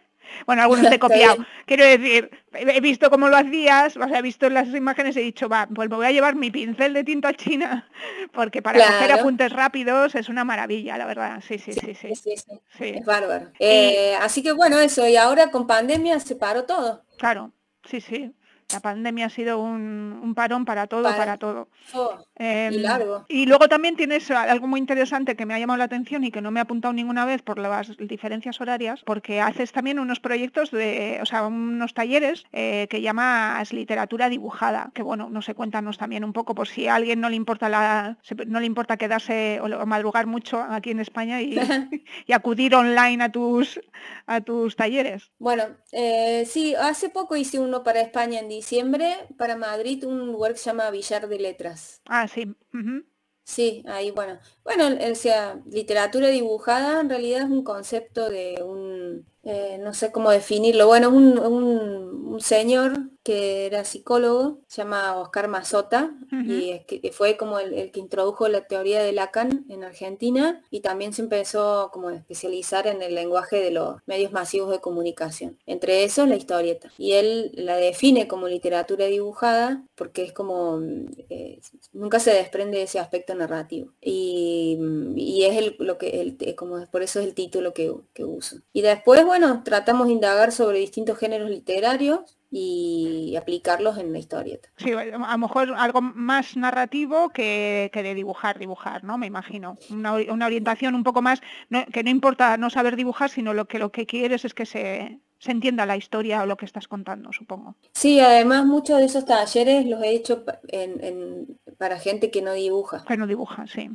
Bueno, 0.46 0.62
algunos 0.62 0.88
te 0.88 0.96
he 0.96 0.98
copiado. 0.98 1.44
Quiero 1.66 1.84
decir, 1.84 2.30
he 2.52 2.80
visto 2.80 3.10
cómo 3.10 3.28
lo 3.28 3.36
hacías, 3.36 3.96
o 3.96 4.08
sea, 4.08 4.18
he 4.18 4.22
visto 4.22 4.48
las 4.48 4.68
imágenes 4.68 5.16
y 5.16 5.20
he 5.20 5.22
dicho, 5.22 5.48
va, 5.48 5.66
pues 5.66 5.88
me 5.88 5.96
voy 5.96 6.06
a 6.06 6.12
llevar 6.12 6.34
mi 6.34 6.50
pincel 6.50 6.92
de 6.92 7.04
tinta 7.04 7.34
china, 7.34 7.88
porque 8.32 8.62
para 8.62 8.84
hacer 8.84 9.12
apuntes 9.12 9.52
rápidos 9.52 10.14
es 10.14 10.28
una 10.28 10.44
maravilla, 10.44 10.96
la 10.98 11.06
verdad. 11.06 11.42
Sí, 11.46 11.58
sí, 11.58 11.72
sí, 11.72 11.94
sí. 11.94 12.12
sí, 12.14 12.34
Es 12.78 13.04
bárbaro. 13.04 13.50
Eh, 13.58 14.14
así 14.20 14.42
que 14.42 14.52
bueno, 14.52 14.78
eso, 14.78 15.06
y 15.06 15.16
ahora 15.16 15.50
con 15.50 15.66
pandemia 15.66 16.20
se 16.20 16.36
paró 16.36 16.64
todo. 16.64 17.04
Claro, 17.18 17.52
sí, 17.84 18.00
sí. 18.00 18.32
La 18.72 18.80
pandemia 18.80 19.26
ha 19.26 19.30
sido 19.30 19.60
un, 19.60 20.32
parón 20.34 20.64
para 20.64 20.86
todo, 20.86 21.04
para, 21.04 21.36
todo. 21.36 21.68
Oh, 21.92 22.12
y 22.38 22.44
em, 22.44 22.82
largo. 22.82 23.24
Y 23.28 23.46
luego 23.46 23.68
también 23.68 23.96
tienes 23.96 24.30
algo 24.30 24.66
muy 24.66 24.80
interesante 24.80 25.36
que 25.36 25.44
me 25.44 25.54
ha 25.54 25.58
llamado 25.58 25.76
la 25.76 25.84
atención 25.84 26.24
y 26.24 26.30
que 26.30 26.40
no 26.40 26.50
me 26.50 26.60
ha 26.60 26.62
apuntado 26.62 26.94
ninguna 26.94 27.24
vez 27.24 27.42
por 27.42 27.58
las 27.58 27.96
diferencias 27.98 28.60
horarias, 28.60 29.02
porque 29.04 29.40
haces 29.40 29.72
también 29.72 29.98
unos 29.98 30.20
proyectos 30.20 30.70
de, 30.70 31.18
o 31.22 31.26
sea, 31.26 31.46
unos 31.46 31.94
talleres 31.94 32.44
eh, 32.52 32.86
que 32.88 33.02
llamas 33.02 33.72
literatura 33.72 34.28
dibujada, 34.28 34.90
que 34.94 35.02
bueno, 35.02 35.28
no 35.30 35.42
sé, 35.42 35.54
cuéntanos 35.54 35.98
también 35.98 36.24
un 36.24 36.32
poco 36.32 36.54
por 36.54 36.68
si 36.68 36.88
a 36.88 36.94
alguien 36.94 37.20
no 37.20 37.28
le 37.28 37.36
importa 37.36 37.68
la, 37.68 38.18
no 38.46 38.60
le 38.60 38.66
importa 38.66 38.96
quedarse 38.96 39.60
o, 39.60 39.86
madrugar 39.86 40.26
mucho 40.26 40.62
aquí 40.62 40.90
en 40.90 41.00
España 41.00 41.40
y, 41.42 41.56
y, 42.26 42.32
acudir 42.32 42.74
online 42.74 43.22
a 43.24 43.30
tus 43.30 43.80
a 44.26 44.40
tus 44.40 44.76
talleres. 44.76 45.30
Bueno, 45.38 45.64
eh, 45.92 46.44
sí, 46.46 46.74
hace 46.74 47.08
poco 47.08 47.36
hice 47.36 47.58
uno 47.58 47.82
para 47.82 48.00
España 48.00 48.40
en 48.40 48.48
diciembre, 48.62 49.26
para 49.36 49.56
Madrid 49.56 50.04
un 50.04 50.28
lugar 50.32 50.52
que 50.52 50.58
se 50.58 50.70
llama 50.70 50.90
Villar 50.90 51.28
de 51.28 51.38
Letras. 51.38 52.00
Ah, 52.06 52.28
sí. 52.28 52.54
Sí, 53.44 53.82
ahí 53.88 54.12
bueno. 54.12 54.38
Bueno, 54.62 54.84
o 55.10 55.14
sea, 55.16 55.60
literatura 55.66 56.28
dibujada 56.28 57.00
en 57.00 57.10
realidad 57.10 57.42
es 57.42 57.50
un 57.50 57.64
concepto 57.64 58.30
de 58.30 58.62
un, 58.62 59.26
eh, 59.42 59.78
no 59.80 59.92
sé 59.94 60.12
cómo 60.12 60.30
definirlo. 60.30 60.86
Bueno, 60.86 61.10
un, 61.10 61.38
un, 61.38 62.40
señor 62.40 63.10
que 63.22 63.66
era 63.66 63.84
psicólogo, 63.84 64.58
se 64.66 64.82
llama 64.82 65.16
Oscar 65.16 65.48
Mazota, 65.48 66.12
y 66.30 66.80
que 66.80 67.12
fue 67.12 67.36
como 67.36 67.58
el, 67.58 67.90
que 67.92 68.00
introdujo 68.00 68.48
la 68.48 68.66
teoría 68.66 69.02
de 69.02 69.12
Lacan 69.12 69.64
en 69.68 69.84
Argentina 69.84 70.62
y 70.70 70.80
también 70.80 71.12
se 71.12 71.22
empezó 71.22 71.90
como 71.92 72.08
a 72.08 72.14
especializar 72.14 72.86
en 72.86 73.02
el 73.02 73.14
lenguaje 73.14 73.60
de 73.60 73.70
los 73.70 73.96
medios 74.06 74.32
masivos 74.32 74.70
de 74.70 74.80
comunicación. 74.80 75.58
Entre 75.66 76.04
esos 76.04 76.28
la 76.28 76.36
historieta. 76.36 76.90
Y 76.98 77.12
él 77.12 77.52
la 77.54 77.76
define 77.76 78.26
como 78.26 78.48
literatura 78.48 79.06
dibujada 79.06 79.84
porque 79.94 80.24
es 80.24 80.32
como, 80.32 80.80
eh, 81.28 81.60
nunca 81.92 82.18
se 82.18 82.32
desprende 82.32 82.78
de 82.78 82.84
ese 82.84 82.98
aspecto 82.98 83.34
narrativo. 83.34 83.92
Y, 84.00 85.44
es 85.44 85.56
el, 85.56 85.76
lo 85.78 85.98
que, 85.98 86.20
el, 86.20 86.54
como 86.56 86.84
por 86.86 87.02
eso 87.02 87.20
es 87.20 87.26
el 87.26 87.34
título 87.34 87.72
que, 87.72 87.92
que 88.14 88.24
uso. 88.24 88.56
Y 88.72 88.82
después, 88.82 89.24
bueno, 89.24 89.62
tratamos 89.64 90.06
de 90.06 90.14
indagar 90.14 90.52
sobre 90.52 90.78
distintos 90.78 91.18
géneros 91.18 91.50
literarios 91.50 92.38
y 92.54 93.34
aplicarlos 93.36 93.96
en 93.96 94.12
la 94.12 94.18
historieta. 94.18 94.68
Sí, 94.76 94.92
a 94.92 95.06
lo 95.06 95.38
mejor 95.38 95.72
algo 95.74 96.02
más 96.02 96.54
narrativo 96.54 97.30
que, 97.30 97.90
de 97.92 98.14
dibujar, 98.14 98.58
dibujar, 98.58 99.04
¿no? 99.04 99.16
Me 99.16 99.26
imagino. 99.26 99.78
Una, 99.90 100.12
orientación 100.12 100.94
un 100.94 101.02
poco 101.02 101.22
más, 101.22 101.40
que 101.92 102.04
no 102.04 102.10
importa 102.10 102.58
no 102.58 102.68
saber 102.68 102.96
dibujar, 102.96 103.30
sino 103.30 103.54
lo 103.54 103.64
que 103.64 103.78
lo 103.78 103.90
que 103.90 104.04
quieres 104.04 104.44
es 104.44 104.52
que 104.52 104.66
se, 104.66 105.18
entienda 105.46 105.86
la 105.86 105.96
historia 105.96 106.42
o 106.42 106.46
lo 106.46 106.58
que 106.58 106.66
estás 106.66 106.86
contando, 106.88 107.32
supongo. 107.32 107.74
Sí, 107.94 108.20
además 108.20 108.66
muchos 108.66 108.98
de 108.98 109.06
esos 109.06 109.24
talleres 109.24 109.86
los 109.86 110.02
he 110.02 110.10
hecho 110.10 110.44
para 111.78 111.98
gente 111.98 112.30
que 112.30 112.42
no 112.42 112.52
dibuja. 112.52 113.02
Que 113.08 113.16
no 113.16 113.26
dibuja, 113.26 113.66
sí. 113.66 113.90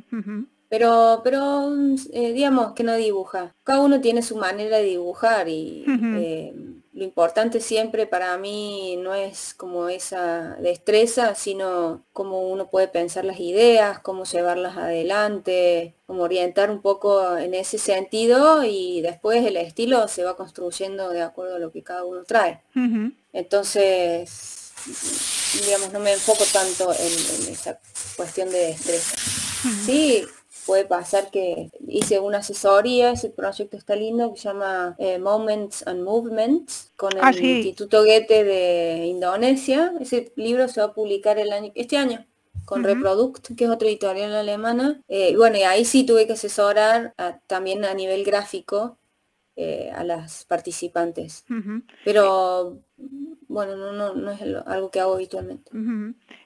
Pero, 0.68 1.20
pero 1.22 1.72
eh, 2.12 2.32
digamos 2.32 2.72
que 2.72 2.82
no 2.82 2.96
dibuja. 2.96 3.54
Cada 3.62 3.80
uno 3.80 4.00
tiene 4.00 4.20
su 4.20 4.36
manera 4.36 4.78
de 4.78 4.84
dibujar 4.84 5.48
y 5.48 5.84
eh, 5.86 6.52
lo 6.98 7.04
importante 7.04 7.60
siempre 7.60 8.08
para 8.08 8.36
mí 8.38 8.96
no 9.00 9.14
es 9.14 9.54
como 9.54 9.88
esa 9.88 10.56
destreza, 10.56 11.36
sino 11.36 12.02
cómo 12.12 12.40
uno 12.48 12.70
puede 12.70 12.88
pensar 12.88 13.24
las 13.24 13.38
ideas, 13.38 14.00
cómo 14.00 14.24
llevarlas 14.24 14.76
adelante, 14.76 15.94
cómo 16.06 16.24
orientar 16.24 16.72
un 16.72 16.82
poco 16.82 17.38
en 17.38 17.54
ese 17.54 17.78
sentido 17.78 18.64
y 18.64 19.00
después 19.00 19.46
el 19.46 19.56
estilo 19.58 20.08
se 20.08 20.24
va 20.24 20.34
construyendo 20.34 21.10
de 21.10 21.22
acuerdo 21.22 21.54
a 21.54 21.60
lo 21.60 21.70
que 21.70 21.84
cada 21.84 22.04
uno 22.04 22.24
trae. 22.24 22.62
Entonces, 23.32 24.72
digamos, 25.64 25.92
no 25.92 26.00
me 26.00 26.14
enfoco 26.14 26.42
tanto 26.52 26.92
en, 26.92 27.42
en 27.42 27.52
esa 27.52 27.78
cuestión 28.16 28.50
de 28.50 28.58
destreza. 28.58 29.16
Sí, 29.86 30.26
puede 30.68 30.84
pasar 30.84 31.30
que 31.30 31.70
hice 31.88 32.20
una 32.20 32.38
asesoría, 32.38 33.12
ese 33.12 33.30
proyecto 33.30 33.78
está 33.78 33.96
lindo, 33.96 34.34
que 34.34 34.38
se 34.38 34.48
llama 34.48 34.94
eh, 34.98 35.18
Moments 35.18 35.86
and 35.86 36.02
Movements, 36.02 36.92
con 36.94 37.16
el 37.16 37.24
ah, 37.24 37.32
Instituto 37.32 38.04
Goethe 38.04 38.44
de 38.44 39.06
Indonesia. 39.06 39.94
Ese 39.98 40.30
libro 40.36 40.68
se 40.68 40.82
va 40.82 40.88
a 40.88 40.92
publicar 40.92 41.38
el 41.38 41.52
año, 41.52 41.72
este 41.74 41.96
año 41.96 42.26
con 42.66 42.84
Reproduct, 42.84 43.56
que 43.56 43.64
es 43.64 43.70
otra 43.70 43.88
editorial 43.88 44.34
alemana. 44.34 45.00
Eh, 45.08 45.30
y 45.30 45.36
bueno, 45.36 45.56
y 45.56 45.62
ahí 45.62 45.86
sí 45.86 46.04
tuve 46.04 46.26
que 46.26 46.34
asesorar 46.34 47.14
también 47.46 47.86
a 47.86 47.94
nivel 47.94 48.22
gráfico 48.24 48.98
eh, 49.60 49.90
a 49.92 50.04
las 50.04 50.44
participantes. 50.44 51.44
Pero 52.04 52.78
bueno, 53.48 53.76
no, 53.76 53.92
no, 53.92 54.14
no 54.14 54.30
es 54.30 54.40
algo 54.66 54.90
que 54.90 55.00
hago 55.00 55.14
habitualmente. 55.14 55.70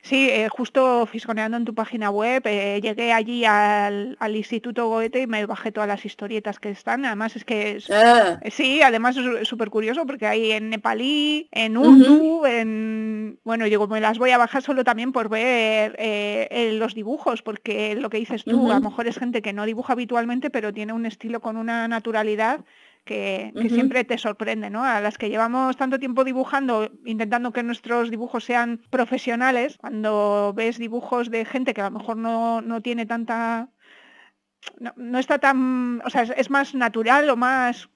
Sí, 0.01 0.31
eh, 0.31 0.49
justo 0.49 1.05
fisconeando 1.05 1.59
en 1.59 1.65
tu 1.67 1.75
página 1.75 2.11
web, 2.11 2.43
eh, 2.47 2.81
llegué 2.81 3.13
allí 3.13 3.45
al, 3.45 4.17
Instituto 4.35 4.89
Goethe 4.89 5.23
y 5.23 5.27
me 5.27 5.45
bajé 5.45 5.73
todas 5.73 5.89
las 5.89 6.07
historietas 6.07 6.59
que 6.59 6.71
están. 6.71 7.05
Además 7.05 7.37
es 7.37 7.45
que 7.45 7.83
ah. 7.91 8.41
sí, 8.51 8.81
además 8.81 9.17
es 9.19 9.47
súper 9.47 9.69
curioso 9.69 10.07
porque 10.07 10.27
hay 10.27 10.53
en 10.53 10.71
nepalí, 10.71 11.49
en 11.53 11.77
urdu, 11.77 12.47
en 12.47 13.39
bueno, 13.45 13.67
yo 13.67 13.87
me 13.89 14.01
las 14.01 14.19
voy 14.19 14.31
a 14.31 14.39
bajar 14.39 14.63
solo 14.63 14.85
también 14.85 15.13
por 15.13 15.29
ver 15.29 15.97
eh, 15.99 16.77
los 16.79 16.95
dibujos, 16.95 17.43
porque 17.43 17.95
lo 17.95 18.09
que 18.09 18.19
dices 18.19 18.45
tú, 18.45 18.71
a 18.71 18.77
lo 18.77 18.81
mejor 18.81 19.07
es 19.07 19.19
gente 19.19 19.43
que 19.43 19.53
no 19.53 19.67
dibuja 19.67 19.93
habitualmente, 19.93 20.51
pero 20.51 20.73
tiene 20.73 20.93
un 20.93 21.05
estilo 21.05 21.41
con 21.41 21.57
una 21.57 21.89
naturalidad 21.89 22.65
que, 23.05 23.53
siempre 23.69 24.05
te 24.05 24.19
sorprende, 24.19 24.71
¿no? 24.71 24.85
A 24.85 25.01
las 25.01 25.19
que 25.19 25.29
llevamos 25.29 25.77
tanto 25.77 25.99
tiempo 25.99 26.25
dibujando, 26.25 26.91
intentando 27.05 27.53
que 27.53 27.63
nuestros 27.63 28.11
dibujos 28.11 28.45
sean 28.45 28.81
profesionales, 28.91 29.77
cuando 29.79 30.53
ves 30.55 30.79
dibujos 30.79 31.31
de 31.31 31.45
gente 31.45 31.75
que 31.75 31.81
a 31.81 31.91
lo 31.91 31.99
mejor 31.99 32.17
no, 32.17 32.61
no 32.61 32.81
tiene 32.81 33.07
tanta... 33.07 33.69
No, 34.79 34.93
no, 34.97 35.19
está 35.19 35.39
tan... 35.39 36.01
O 36.05 36.11
sea, 36.11 36.23
es 36.23 36.51
más 36.51 36.75
natural 36.75 37.29
o 37.31 37.37
más 37.37 37.89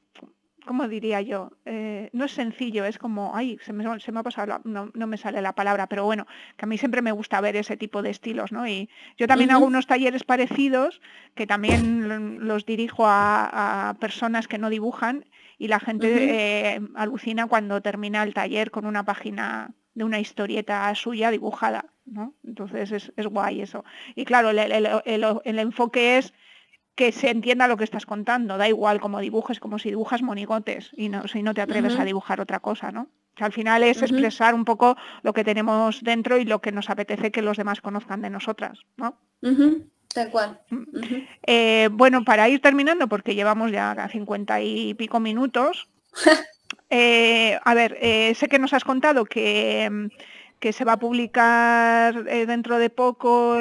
¿cómo 0.67 0.89
diría 0.89 1.23
yo? 1.23 1.53
Eh, 1.65 2.11
no 2.13 2.27
es 2.27 2.33
sencillo, 2.33 2.85
es 2.85 2.99
como, 2.99 3.35
ay, 3.35 3.59
se 3.63 3.73
me, 3.73 3.85
ha 3.87 4.23
pasado, 4.23 4.61
no, 4.65 5.07
me 5.07 5.17
sale 5.17 5.41
la 5.41 5.55
palabra, 5.55 5.87
pero 5.87 6.05
bueno, 6.05 6.27
que 6.57 6.67
a 6.67 6.69
mí 6.69 6.77
siempre 6.77 7.01
me 7.01 7.13
gusta 7.13 7.41
ver 7.41 7.57
ese 7.57 7.77
tipo 7.77 8.03
de 8.03 8.11
estilos, 8.11 8.53
¿no? 8.53 8.67
Y 8.67 8.91
yo 9.17 9.27
también 9.27 9.51
hago 9.53 9.65
unos 9.65 9.87
talleres 9.87 10.25
parecidos 10.25 11.01
que 11.35 11.47
también 11.47 12.47
los 12.47 12.67
dirijo 12.67 13.05
a, 13.07 13.97
personas 14.01 14.49
que 14.49 14.59
no 14.59 14.69
dibujan 14.69 15.25
y 15.59 15.69
la 15.69 15.81
gente 15.81 16.75
eh, 16.75 16.81
alucina 16.95 17.47
cuando 17.47 17.81
termina 17.81 18.23
el 18.23 18.35
taller 18.35 18.71
con 18.71 18.85
una 18.85 19.05
página 19.05 19.71
de 19.95 20.05
una 20.05 20.21
historieta 20.21 20.95
suya 20.95 21.31
dibujada, 21.31 21.87
¿no? 22.05 22.35
Entonces 22.45 22.93
es, 22.93 23.27
guay 23.27 23.63
eso. 23.63 23.85
Y 24.15 24.27
claro, 24.27 24.51
el 24.51 25.59
enfoque 25.59 26.19
es 26.19 26.35
que 26.97 27.13
se 27.13 27.31
entienda 27.31 27.69
lo 27.69 27.77
que 27.77 27.85
estás 27.85 28.07
contando. 28.07 28.59
Da 28.59 28.69
igual 28.69 29.01
como 29.01 29.21
dibujes, 29.21 29.61
como 29.61 29.79
si 29.79 29.91
dibujas 29.91 30.23
monigotes 30.23 30.91
y 30.97 31.09
no, 31.09 31.29
si 31.29 31.43
no 31.43 31.55
te 31.55 31.61
atreves 31.61 31.97
a 31.99 32.05
dibujar 32.05 32.41
otra 32.41 32.59
cosa, 32.59 32.91
¿no? 32.91 33.09
al 33.45 33.53
final 33.53 33.83
es 33.83 34.03
expresar 34.03 34.55
un 34.55 34.65
poco 34.65 34.97
lo 35.23 35.33
que 35.33 35.45
tenemos 35.45 36.03
dentro 36.03 36.39
y 36.39 36.45
lo 36.45 36.61
que 36.61 36.73
nos 36.73 36.89
apetece 36.89 37.31
que 37.31 37.43
los 37.43 37.57
demás 37.57 37.81
conozcan 37.81 38.23
de 38.23 38.31
nosotras, 38.31 38.81
¿no? 38.97 39.19
Tal 40.15 40.31
cual. 40.31 40.59
Mm. 40.71 40.85
Eh, 41.43 41.89
bueno, 41.93 42.25
para 42.25 42.49
ir 42.49 42.61
terminando, 42.61 43.07
porque 43.09 43.35
llevamos 43.35 43.71
ya 43.71 44.09
50 44.11 44.63
y 44.63 44.95
pico 44.95 45.21
minutos. 45.21 45.89
Eh, 46.89 47.59
a 47.65 47.75
ver, 47.75 47.97
eh, 48.01 48.33
sé 48.37 48.47
que 48.49 48.61
nos 48.61 48.73
has 48.73 48.85
contado 48.85 49.25
que, 49.25 50.09
que 50.61 50.73
se 50.73 50.85
va 50.85 50.93
a 50.93 50.99
publicar 50.99 52.23
dentro 52.23 52.79
de 52.79 52.91
poco 52.91 53.57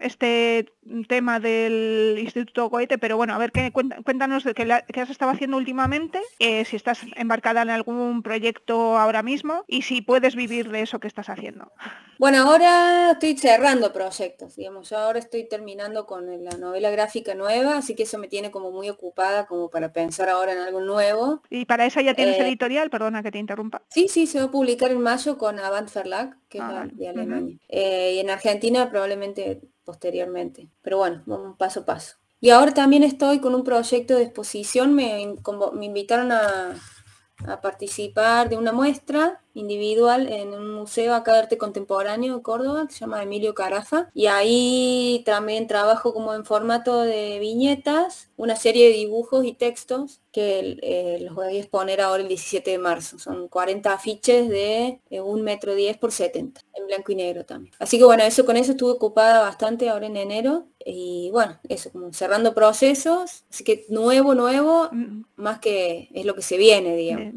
este 0.00 0.72
tema 1.08 1.40
del 1.40 2.18
Instituto 2.20 2.68
Goethe, 2.68 2.98
pero 2.98 3.16
bueno, 3.16 3.34
a 3.34 3.38
ver, 3.38 3.52
¿qué, 3.52 3.70
cuéntanos 3.72 4.44
de 4.44 4.54
qué, 4.54 5.00
has 5.00 5.10
estado 5.10 5.30
haciendo 5.30 5.56
últimamente, 5.56 6.20
eh, 6.38 6.64
si 6.64 6.76
estás 6.76 7.00
embarcada 7.16 7.62
en 7.62 7.70
algún 7.70 8.22
proyecto 8.22 8.98
ahora 8.98 9.22
mismo 9.22 9.64
y 9.66 9.82
si 9.82 10.00
puedes 10.00 10.34
vivir 10.34 10.70
de 10.70 10.82
eso 10.82 10.98
que 10.98 11.08
estás 11.08 11.28
haciendo. 11.28 11.72
Bueno, 12.18 12.38
ahora 12.38 13.12
estoy 13.12 13.36
cerrando 13.36 13.92
proyectos, 13.92 14.56
digamos, 14.56 14.90
yo 14.90 14.98
ahora 14.98 15.18
estoy 15.18 15.48
terminando 15.48 16.06
con 16.06 16.44
la 16.44 16.56
novela 16.58 16.90
gráfica 16.90 17.34
nueva, 17.34 17.78
así 17.78 17.94
que 17.94 18.02
eso 18.02 18.18
me 18.18 18.28
tiene 18.28 18.50
como 18.50 18.70
muy 18.70 18.90
ocupada 18.90 19.46
como 19.46 19.70
para 19.70 19.92
pensar 19.92 20.28
ahora 20.28 20.52
en 20.52 20.58
algo 20.58 20.80
nuevo. 20.80 21.42
¿Y 21.50 21.64
para 21.64 21.86
esa 21.86 22.02
ya 22.02 22.14
tienes 22.14 22.38
eh, 22.38 22.42
editorial? 22.46 22.90
Perdona 22.90 23.22
que 23.22 23.30
te 23.30 23.38
interrumpa. 23.38 23.82
Sí, 23.88 24.08
sí, 24.08 24.26
se 24.26 24.38
va 24.38 24.46
a 24.46 24.50
publicar 24.50 24.90
en 24.90 25.00
mayo 25.00 25.38
con 25.38 25.58
Avant 25.58 25.92
Verlag, 25.92 26.36
que 26.48 26.58
es 26.58 26.64
ah, 26.64 26.86
de 26.92 27.08
Alemania. 27.08 27.56
Eh, 27.68 28.14
y 28.16 28.18
en 28.18 28.30
Argentina 28.30 28.90
probablemente 28.90 29.60
posteriormente. 29.90 30.68
Pero 30.82 30.98
bueno, 30.98 31.56
paso 31.58 31.80
a 31.80 31.84
paso. 31.84 32.14
Y 32.40 32.50
ahora 32.50 32.72
también 32.72 33.02
estoy 33.02 33.40
con 33.40 33.56
un 33.56 33.64
proyecto 33.64 34.14
de 34.14 34.22
exposición, 34.22 34.94
me, 34.94 35.34
me 35.74 35.84
invitaron 35.84 36.30
a 36.32 37.60
participar 37.60 38.48
de 38.48 38.56
una 38.56 38.70
muestra 38.70 39.42
individual 39.54 40.28
en 40.28 40.54
un 40.54 40.74
museo 40.74 41.14
acá 41.14 41.32
de 41.32 41.38
arte 41.40 41.58
contemporáneo 41.58 42.36
de 42.36 42.42
Córdoba 42.42 42.86
que 42.86 42.94
se 42.94 43.00
llama 43.00 43.22
Emilio 43.22 43.54
Carafa 43.54 44.10
y 44.14 44.26
ahí 44.26 45.22
también 45.24 45.66
trabajo 45.66 46.12
como 46.12 46.34
en 46.34 46.44
formato 46.44 47.02
de 47.02 47.38
viñetas, 47.38 48.30
una 48.36 48.56
serie 48.56 48.88
de 48.88 48.94
dibujos 48.94 49.44
y 49.44 49.52
textos 49.52 50.20
que 50.32 50.78
eh, 50.82 51.18
los 51.22 51.34
voy 51.34 51.56
a 51.56 51.58
exponer 51.58 52.00
ahora 52.00 52.22
el 52.22 52.28
17 52.28 52.70
de 52.70 52.78
marzo. 52.78 53.18
Son 53.18 53.48
40 53.48 53.92
afiches 53.92 54.48
de 54.48 55.00
un 55.10 55.42
metro 55.42 55.74
10 55.74 55.98
por 55.98 56.12
70, 56.12 56.60
en 56.74 56.86
blanco 56.86 57.12
y 57.12 57.16
negro 57.16 57.44
también. 57.44 57.74
Así 57.78 57.98
que 57.98 58.04
bueno, 58.04 58.22
eso 58.22 58.46
con 58.46 58.56
eso 58.56 58.72
estuve 58.72 58.92
ocupada 58.92 59.40
bastante 59.40 59.88
ahora 59.88 60.06
en 60.06 60.16
enero 60.16 60.66
y 60.84 61.28
bueno, 61.30 61.58
eso, 61.68 61.92
como 61.92 62.12
cerrando 62.12 62.54
procesos, 62.54 63.44
así 63.50 63.64
que 63.64 63.84
nuevo, 63.90 64.34
nuevo, 64.34 64.88
mm. 64.90 65.24
más 65.36 65.58
que 65.58 66.08
es 66.14 66.24
lo 66.24 66.34
que 66.34 66.42
se 66.42 66.56
viene, 66.56 66.96
digamos. 66.96 67.34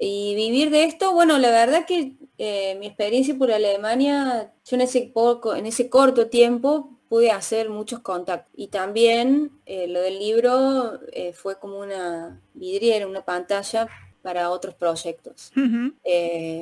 Y 0.00 0.34
vivir 0.34 0.70
de 0.70 0.84
esto, 0.84 1.12
bueno, 1.12 1.38
la 1.38 1.50
verdad 1.64 1.86
que 1.86 2.16
eh, 2.38 2.76
mi 2.78 2.86
experiencia 2.86 3.36
por 3.36 3.50
Alemania, 3.50 4.52
yo 4.64 4.76
en 4.76 4.82
ese, 4.82 5.10
poco, 5.12 5.54
en 5.54 5.66
ese 5.66 5.88
corto 5.88 6.28
tiempo 6.28 6.90
pude 7.08 7.30
hacer 7.30 7.70
muchos 7.70 8.00
contactos. 8.00 8.52
Y 8.56 8.68
también 8.68 9.52
eh, 9.64 9.86
lo 9.86 10.00
del 10.00 10.18
libro 10.18 11.00
eh, 11.12 11.32
fue 11.32 11.58
como 11.58 11.78
una 11.78 12.40
vidriera, 12.54 13.06
una 13.06 13.24
pantalla 13.24 13.88
para 14.22 14.50
otros 14.50 14.74
proyectos 14.74 15.52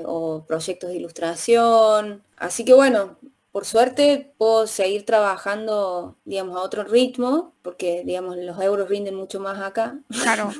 o 0.05 0.45
proyectos 0.47 0.90
de 0.90 0.97
ilustración. 0.97 2.22
Así 2.36 2.64
que 2.64 2.74
bueno, 2.74 3.16
por 3.55 3.67
suerte 3.67 4.33
puedo 4.37 4.67
seguir 4.67 5.07
trabajando, 5.07 6.17
digamos, 6.25 6.57
a 6.57 6.61
otro 6.63 6.83
ritmo, 6.83 7.55
porque, 7.63 8.03
digamos, 8.05 8.37
los 8.37 8.61
euros 8.61 8.89
rinden 8.89 9.15
mucho 9.15 9.39
más 9.39 9.61
acá. 9.61 9.97
Claro, 10.25 10.51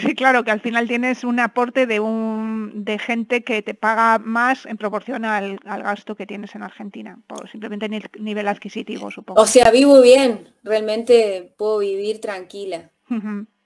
sí, 0.00 0.16
claro, 0.16 0.42
que 0.42 0.50
al 0.50 0.60
final 0.60 0.88
tienes 0.88 1.22
un 1.22 1.38
aporte 1.38 1.86
de, 1.86 2.00
un, 2.00 2.72
de 2.74 2.98
gente 2.98 3.44
que 3.44 3.62
te 3.62 3.74
paga 3.74 4.18
más 4.18 4.66
en 4.66 4.78
proporción 4.78 5.24
al, 5.24 5.60
gasto 5.60 6.16
que 6.16 6.26
tienes 6.26 6.56
en 6.56 6.64
Argentina, 6.64 7.20
por 7.28 7.48
simplemente 7.48 7.88
nivel 8.18 8.48
adquisitivo, 8.48 9.12
supongo. 9.12 9.40
O 9.40 9.46
sea, 9.46 9.70
vivo 9.70 10.00
bien, 10.02 10.52
realmente 10.64 11.54
puedo 11.56 11.78
vivir 11.78 12.20
tranquila. 12.20 12.90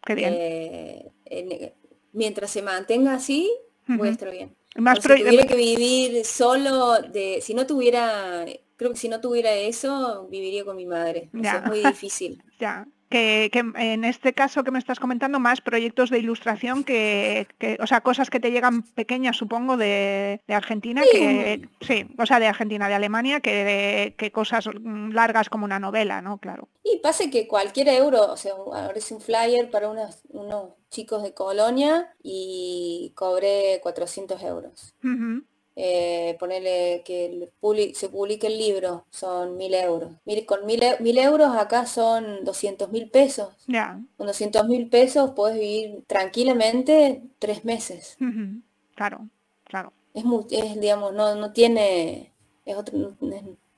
qué 0.05 0.15
bien. 0.15 0.35
Eh, 0.37 1.73
mientras 2.13 2.51
se 2.51 2.61
mantenga 2.61 3.15
así, 3.15 3.51
voy 3.87 4.09
a 4.09 4.11
estar 4.11 4.31
bien. 4.31 4.55
Más 4.77 4.99
si 5.03 5.09
tuviera 5.09 5.47
que 5.47 5.57
vivir 5.57 6.25
solo, 6.25 7.01
de, 7.03 7.41
si 7.43 7.55
no 7.55 7.66
tuviera, 7.66 8.45
creo 8.77 8.91
que 8.93 8.97
si 8.97 9.09
no 9.09 9.20
tuviera 9.20 9.53
eso, 9.55 10.27
viviría 10.31 10.64
con 10.64 10.77
mi 10.77 10.87
madre. 10.87 11.31
es 11.33 11.64
muy 11.66 11.83
difícil. 11.85 12.43
Ya 12.59 12.87
que, 13.13 13.51
en 13.77 14.05
este 14.05 14.33
caso 14.33 14.65
que 14.65 14.71
me 14.71 14.79
estás 14.79 14.99
comentando, 14.99 15.39
más 15.39 15.61
proyectos 15.61 16.09
de 16.09 16.19
ilustración 16.19 16.83
que, 16.83 17.47
o 17.79 17.87
sea, 17.87 18.01
cosas 18.01 18.31
que 18.31 18.41
te 18.41 18.51
llegan 18.51 18.83
pequeñas, 18.83 19.37
supongo, 19.37 19.77
de, 19.77 20.41
Argentina, 20.49 21.03
que 21.11 21.69
sí, 21.83 22.07
o 22.19 22.25
sea, 22.25 22.41
de 22.41 22.47
Argentina, 22.47 22.89
de 22.89 22.95
Alemania, 22.95 23.41
que, 23.41 24.15
que 24.17 24.33
cosas 24.33 24.69
largas 24.83 25.51
como 25.51 25.67
una 25.67 25.79
novela, 25.79 26.23
¿no? 26.23 26.39
Claro. 26.39 26.69
Y 26.83 26.99
pase 26.99 27.31
que 27.31 27.47
cualquier 27.47 27.89
euro, 27.89 28.33
o 28.33 28.37
sea, 28.37 28.53
ahora 28.53 28.95
es 28.97 29.11
un 29.13 29.21
flyer 29.21 29.71
para 29.71 29.91
unos, 29.91 30.23
unos 30.31 30.71
chicos 30.91 31.23
de 31.23 31.35
Colonia 31.35 32.15
y 32.23 33.13
cobré 33.15 33.81
400 33.83 34.43
euros 34.43 34.95
eh, 35.77 36.37
ponerle 36.39 37.03
que 37.05 37.49
se 37.95 38.09
publique 38.09 38.47
el 38.47 38.59
libro, 38.59 39.07
son 39.11 39.57
mil 39.57 39.75
euros. 39.75 40.12
Mire, 40.25 40.45
con 40.45 40.66
mil, 40.66 40.83
mil 41.01 41.18
euros 41.18 41.57
acá 41.57 41.87
son 41.87 42.45
200 42.45 42.91
mil 42.91 43.11
pesos. 43.11 43.55
Con 44.16 44.27
200 44.27 44.66
mil 44.68 44.89
pesos 44.89 45.33
puedes 45.35 45.59
vivir 45.59 46.05
tranquilamente 46.07 47.23
tres 47.39 47.64
meses. 47.64 48.16
Claro, 48.95 49.29
claro. 49.64 49.93
Es, 50.14 50.25
es 50.51 50.81
digamos, 50.81 51.12
no, 51.14 51.35
no 51.37 51.53
tiene... 51.53 52.33
Es 52.64 52.77
otro, 52.77 53.16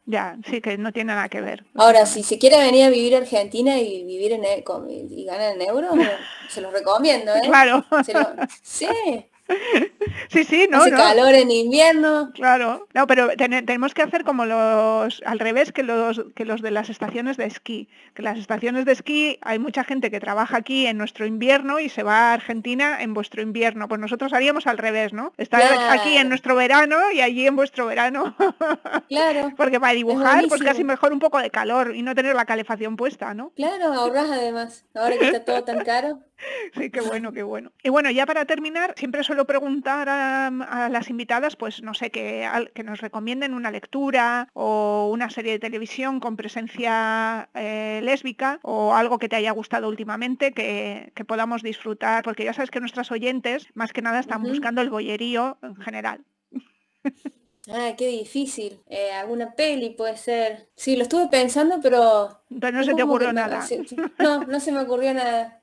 ya, 0.06 0.36
sí, 0.46 0.60
que 0.60 0.76
no 0.76 0.92
tiene 0.92 1.14
nada 1.14 1.28
que 1.28 1.40
ver. 1.40 1.64
Ahora, 1.74 2.04
si 2.04 2.22
se 2.22 2.38
quiere 2.38 2.58
venir 2.58 2.84
a 2.84 2.90
vivir 2.90 3.14
a 3.14 3.18
Argentina 3.18 3.78
y 3.78 4.04
vivir 4.04 4.32
en 4.32 4.44
e, 4.44 4.62
y 5.08 5.24
ganar 5.24 5.54
en 5.54 5.62
euros, 5.62 5.94
se 6.50 6.60
lo 6.60 6.70
recomiendo, 6.70 7.34
¿eh? 7.34 7.40
Claro. 7.46 7.84
sí. 8.62 8.86
Sí, 10.28 10.44
sí, 10.44 10.66
no. 10.70 10.78
Hace 10.78 10.90
calor 10.90 11.34
en 11.34 11.50
invierno. 11.50 12.30
Claro. 12.34 12.86
No, 12.94 13.06
pero 13.06 13.28
tenemos 13.36 13.94
que 13.94 14.02
hacer 14.02 14.24
como 14.24 14.46
los 14.46 15.22
al 15.24 15.38
revés 15.38 15.72
que 15.72 15.82
los 15.82 16.24
que 16.34 16.44
los 16.44 16.62
de 16.62 16.70
las 16.70 16.88
estaciones 16.88 17.36
de 17.36 17.44
esquí. 17.44 17.88
Que 18.14 18.22
las 18.22 18.38
estaciones 18.38 18.84
de 18.84 18.92
esquí 18.92 19.38
hay 19.42 19.58
mucha 19.58 19.84
gente 19.84 20.10
que 20.10 20.20
trabaja 20.20 20.56
aquí 20.56 20.86
en 20.86 20.98
nuestro 20.98 21.26
invierno 21.26 21.78
y 21.78 21.88
se 21.88 22.02
va 22.02 22.30
a 22.30 22.34
Argentina 22.34 23.02
en 23.02 23.14
vuestro 23.14 23.42
invierno. 23.42 23.88
Pues 23.88 24.00
nosotros 24.00 24.32
haríamos 24.32 24.66
al 24.66 24.78
revés, 24.78 25.12
¿no? 25.12 25.32
Estar 25.36 25.62
aquí 25.90 26.16
en 26.16 26.28
nuestro 26.28 26.54
verano 26.54 27.10
y 27.12 27.20
allí 27.20 27.46
en 27.46 27.56
vuestro 27.56 27.86
verano. 27.86 28.34
Claro. 29.08 29.52
Porque 29.56 29.78
para 29.78 29.92
dibujar, 29.92 30.44
pues 30.48 30.62
casi 30.62 30.82
mejor 30.82 31.12
un 31.12 31.18
poco 31.18 31.38
de 31.38 31.50
calor 31.50 31.94
y 31.94 32.02
no 32.02 32.14
tener 32.14 32.34
la 32.34 32.46
calefacción 32.46 32.96
puesta, 32.96 33.34
¿no? 33.34 33.50
Claro, 33.50 33.92
ahorras 33.92 34.30
además. 34.30 34.84
Ahora 34.94 35.16
que 35.18 35.26
está 35.26 35.44
todo 35.44 35.62
tan 35.62 35.84
caro. 35.84 36.20
Sí, 36.74 36.90
qué 36.90 37.00
bueno, 37.00 37.32
qué 37.32 37.42
bueno. 37.42 37.72
Y 37.82 37.88
bueno, 37.88 38.10
ya 38.10 38.26
para 38.26 38.44
terminar, 38.44 38.94
siempre 38.96 39.22
suelo 39.22 39.46
preguntar 39.46 40.08
a, 40.08 40.88
las 40.90 41.10
invitadas, 41.10 41.56
pues 41.56 41.82
no 41.82 41.94
sé, 41.94 42.10
que, 42.10 42.48
que, 42.74 42.82
nos 42.82 43.00
recomienden 43.00 43.54
una 43.54 43.70
lectura 43.70 44.48
o 44.52 45.10
una 45.12 45.30
serie 45.30 45.52
de 45.52 45.58
televisión 45.58 46.20
con 46.20 46.36
presencia 46.36 47.48
eh, 47.54 48.00
lésbica 48.02 48.58
o 48.62 48.94
algo 48.94 49.18
que 49.18 49.28
te 49.28 49.36
haya 49.36 49.52
gustado 49.52 49.88
últimamente 49.88 50.52
que, 50.52 51.12
podamos 51.26 51.62
disfrutar, 51.62 52.22
porque 52.22 52.44
ya 52.44 52.52
sabes 52.52 52.70
que 52.70 52.80
nuestras 52.80 53.10
oyentes 53.10 53.68
más 53.74 53.92
que 53.92 54.02
nada 54.02 54.20
están 54.20 54.42
buscando 54.42 54.82
el 54.82 54.90
bollerío 54.90 55.58
en 55.62 55.76
general. 55.76 56.24
Ah, 57.70 57.94
qué 57.96 58.08
difícil. 58.08 58.82
Eh, 58.86 59.12
alguna 59.12 59.54
peli 59.54 59.90
puede 59.90 60.16
ser. 60.16 60.68
Sí, 60.74 60.96
lo 60.96 61.02
estuve 61.02 61.28
pensando, 61.28 61.80
pero... 61.82 62.42
Pero 62.60 62.76
no 62.76 62.84
se 62.84 62.94
te 62.94 63.02
ocurrió 63.02 63.32
nada. 63.32 63.64
No, 64.18 64.44
no 64.44 64.60
se 64.60 64.72
me 64.72 64.80
ocurrió 64.80 65.14
nada. 65.14 65.60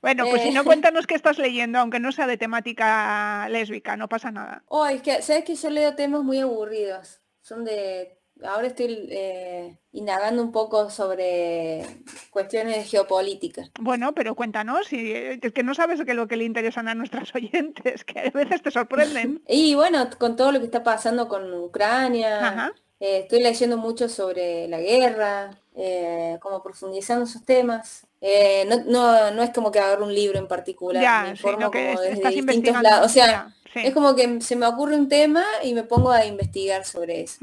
bueno, 0.00 0.24
pues 0.28 0.42
si 0.42 0.50
no, 0.50 0.62
eh, 0.62 0.64
cuéntanos 0.64 1.06
qué 1.06 1.14
estás 1.14 1.38
leyendo, 1.38 1.78
aunque 1.78 2.00
no 2.00 2.12
sea 2.12 2.26
de 2.26 2.36
temática 2.36 3.48
lésbica, 3.50 3.96
no 3.96 4.08
pasa 4.08 4.30
nada. 4.30 4.64
Oh, 4.68 4.86
es 4.86 5.02
que, 5.02 5.22
¿sabes 5.22 5.44
que 5.44 5.54
yo 5.54 5.70
leo 5.70 5.94
temas 5.94 6.22
muy 6.22 6.40
aburridos? 6.40 7.20
Son 7.42 7.64
de 7.64 8.18
ahora 8.42 8.66
estoy 8.66 9.06
eh, 9.10 9.76
indagando 9.92 10.42
un 10.42 10.52
poco 10.52 10.90
sobre 10.90 11.84
cuestiones 12.30 12.76
de 12.76 12.84
geopolítica. 12.84 13.70
Bueno, 13.80 14.14
pero 14.14 14.34
cuéntanos, 14.34 14.92
y, 14.92 15.12
es 15.12 15.52
que 15.52 15.62
no 15.62 15.74
sabes 15.74 16.02
que 16.04 16.14
lo 16.14 16.26
que 16.26 16.36
le 16.36 16.44
interesan 16.44 16.88
a 16.88 16.94
nuestras 16.94 17.32
oyentes, 17.34 18.04
que 18.04 18.20
a 18.20 18.30
veces 18.30 18.62
te 18.62 18.70
sorprenden. 18.70 19.42
y 19.48 19.74
bueno, 19.74 20.08
con 20.18 20.36
todo 20.36 20.52
lo 20.52 20.58
que 20.58 20.66
está 20.66 20.82
pasando 20.82 21.28
con 21.28 21.52
Ucrania, 21.54 22.72
eh, 23.00 23.20
estoy 23.20 23.40
leyendo 23.40 23.76
mucho 23.76 24.08
sobre 24.08 24.68
la 24.68 24.80
guerra, 24.80 25.50
eh, 25.76 26.38
como 26.40 26.62
profundizando 26.62 27.24
esos 27.24 27.44
temas. 27.44 28.06
no, 28.86 29.30
no, 29.30 29.42
es 29.42 29.50
como 29.50 29.70
que 29.70 29.80
agarro 29.80 30.04
un 30.04 30.14
libro 30.14 30.38
en 30.38 30.48
particular, 30.48 31.24
me 31.24 31.30
informo 31.30 31.70
como 31.70 32.00
desde 32.00 32.30
distintos 32.30 32.82
lados. 32.82 33.06
O 33.06 33.08
sea, 33.08 33.54
es 33.74 33.92
como 33.92 34.14
que 34.14 34.40
se 34.40 34.56
me 34.56 34.66
ocurre 34.66 34.96
un 34.96 35.08
tema 35.08 35.44
y 35.62 35.74
me 35.74 35.82
pongo 35.82 36.10
a 36.10 36.24
investigar 36.24 36.84
sobre 36.84 37.22
eso. 37.22 37.38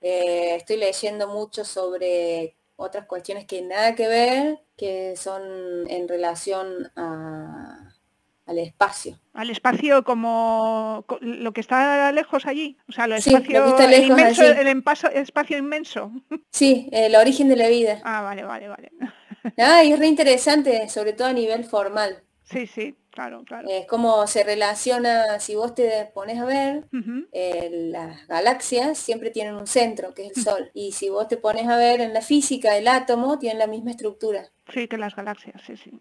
Eh, 0.00 0.56
estoy 0.56 0.76
leyendo 0.76 1.28
mucho 1.28 1.64
sobre 1.64 2.56
otras 2.76 3.06
cuestiones 3.06 3.44
que 3.46 3.62
nada 3.62 3.94
que 3.94 4.08
ver, 4.08 4.60
que 4.76 5.16
son 5.16 5.42
en 5.88 6.08
relación 6.08 6.90
al 6.96 8.58
espacio. 8.58 9.18
Al 9.32 9.50
espacio 9.50 10.04
como 10.04 11.04
lo 11.20 11.52
que 11.52 11.60
está 11.60 12.10
lejos 12.12 12.46
allí, 12.46 12.76
o 12.88 12.92
sea, 12.92 13.06
lo 13.06 13.14
espacio, 13.14 13.78
el, 13.78 14.04
inmenso, 14.04 14.42
el 14.42 15.18
espacio 15.18 15.58
inmenso. 15.58 16.10
Sí, 16.50 16.88
el 16.92 17.16
origen 17.16 17.48
de 17.48 17.56
la 17.56 17.68
vida. 17.68 18.00
Ah, 18.04 18.22
vale, 18.22 18.44
vale, 18.44 18.68
vale. 18.68 18.90
Ah, 19.58 19.84
y 19.84 19.92
es 19.92 19.98
re 19.98 20.06
interesante, 20.06 20.88
sobre 20.88 21.12
todo 21.12 21.28
a 21.28 21.32
nivel 21.34 21.64
formal 21.64 22.24
Sí, 22.44 22.66
sí, 22.66 22.94
claro, 23.14 23.44
claro. 23.44 23.68
Es 23.70 23.86
como 23.86 24.26
se 24.26 24.42
relaciona, 24.42 25.38
si 25.38 25.54
vos 25.54 25.74
te 25.74 26.10
pones 26.12 26.40
a 26.40 26.44
ver, 26.44 26.84
eh, 27.32 27.70
las 27.92 28.26
galaxias 28.26 28.98
siempre 28.98 29.30
tienen 29.30 29.54
un 29.54 29.68
centro, 29.68 30.12
que 30.14 30.26
es 30.26 30.36
el 30.36 30.42
Sol. 30.42 30.70
Y 30.74 30.92
si 30.92 31.08
vos 31.08 31.28
te 31.28 31.36
pones 31.36 31.68
a 31.68 31.76
ver 31.76 32.00
en 32.00 32.12
la 32.12 32.20
física, 32.20 32.76
el 32.76 32.88
átomo 32.88 33.38
tiene 33.38 33.58
la 33.58 33.68
misma 33.68 33.92
estructura. 33.92 34.50
Sí, 34.72 34.88
que 34.88 34.98
las 34.98 35.14
galaxias, 35.14 35.62
sí, 35.64 35.76
sí. 35.76 35.92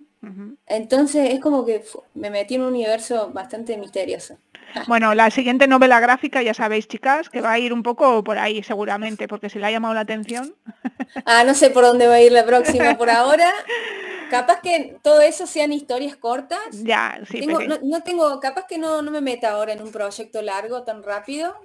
Entonces 0.67 1.33
es 1.33 1.39
como 1.39 1.65
que 1.65 1.83
me 2.15 2.29
metí 2.29 2.55
en 2.55 2.61
un 2.61 2.69
universo 2.69 3.29
bastante 3.31 3.77
misterioso. 3.77 4.37
Bueno, 4.87 5.13
la 5.13 5.29
siguiente 5.29 5.67
novela 5.67 5.99
gráfica, 5.99 6.41
ya 6.41 6.55
sabéis, 6.55 6.87
chicas, 6.87 7.29
que 7.29 7.41
va 7.41 7.51
a 7.51 7.59
ir 7.59 7.73
un 7.73 7.83
poco 7.83 8.23
por 8.23 8.39
ahí 8.39 8.63
seguramente, 8.63 9.27
porque 9.27 9.47
se 9.47 9.59
le 9.59 9.67
ha 9.67 9.71
llamado 9.71 9.93
la 9.93 10.01
atención. 10.01 10.55
Ah, 11.25 11.43
no 11.43 11.53
sé 11.53 11.69
por 11.69 11.83
dónde 11.83 12.07
va 12.07 12.15
a 12.15 12.21
ir 12.21 12.31
la 12.31 12.43
próxima 12.43 12.97
por 12.97 13.09
ahora. 13.11 13.51
Capaz 14.31 14.61
que 14.61 14.97
todo 15.03 15.21
eso 15.21 15.45
sean 15.45 15.71
historias 15.71 16.15
cortas. 16.15 16.59
Ya, 16.71 17.02
sí. 17.29 17.45
no, 17.45 18.03
tengo, 18.03 18.39
capaz 18.39 18.65
que 18.67 18.77
no, 18.77 19.01
no 19.01 19.11
me 19.11 19.21
meta 19.21 19.51
ahora 19.51 19.73
en 19.73 19.81
un 19.81 19.91
proyecto 19.91 20.41
largo 20.41 20.83
tan 20.83 21.03
rápido. 21.03 21.55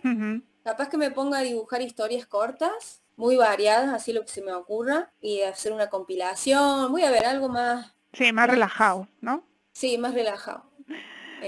Capaz 0.65 0.89
que 0.89 0.97
me 0.97 1.11
ponga 1.11 1.39
a 1.39 1.43
dibujar 1.43 1.81
historias 1.83 2.27
cortas, 2.27 3.03
muy 3.17 3.37
variadas, 3.37 3.93
así 3.95 4.13
lo 4.13 4.23
que 4.23 4.29
se 4.29 4.43
me 4.43 4.53
ocurra, 4.53 5.11
y 5.21 5.43
hacer 5.43 5.73
una 5.73 5.89
compilación. 5.89 6.93
Voy 6.93 7.03
a 7.03 7.11
ver 7.11 7.27
algo 7.27 7.49
más. 7.49 7.95
Sí, 8.13 8.33
más 8.33 8.49
relajado, 8.49 9.09
¿no? 9.21 9.45
Sí, 9.73 9.99
más 9.99 10.15
relajado. 10.15 10.65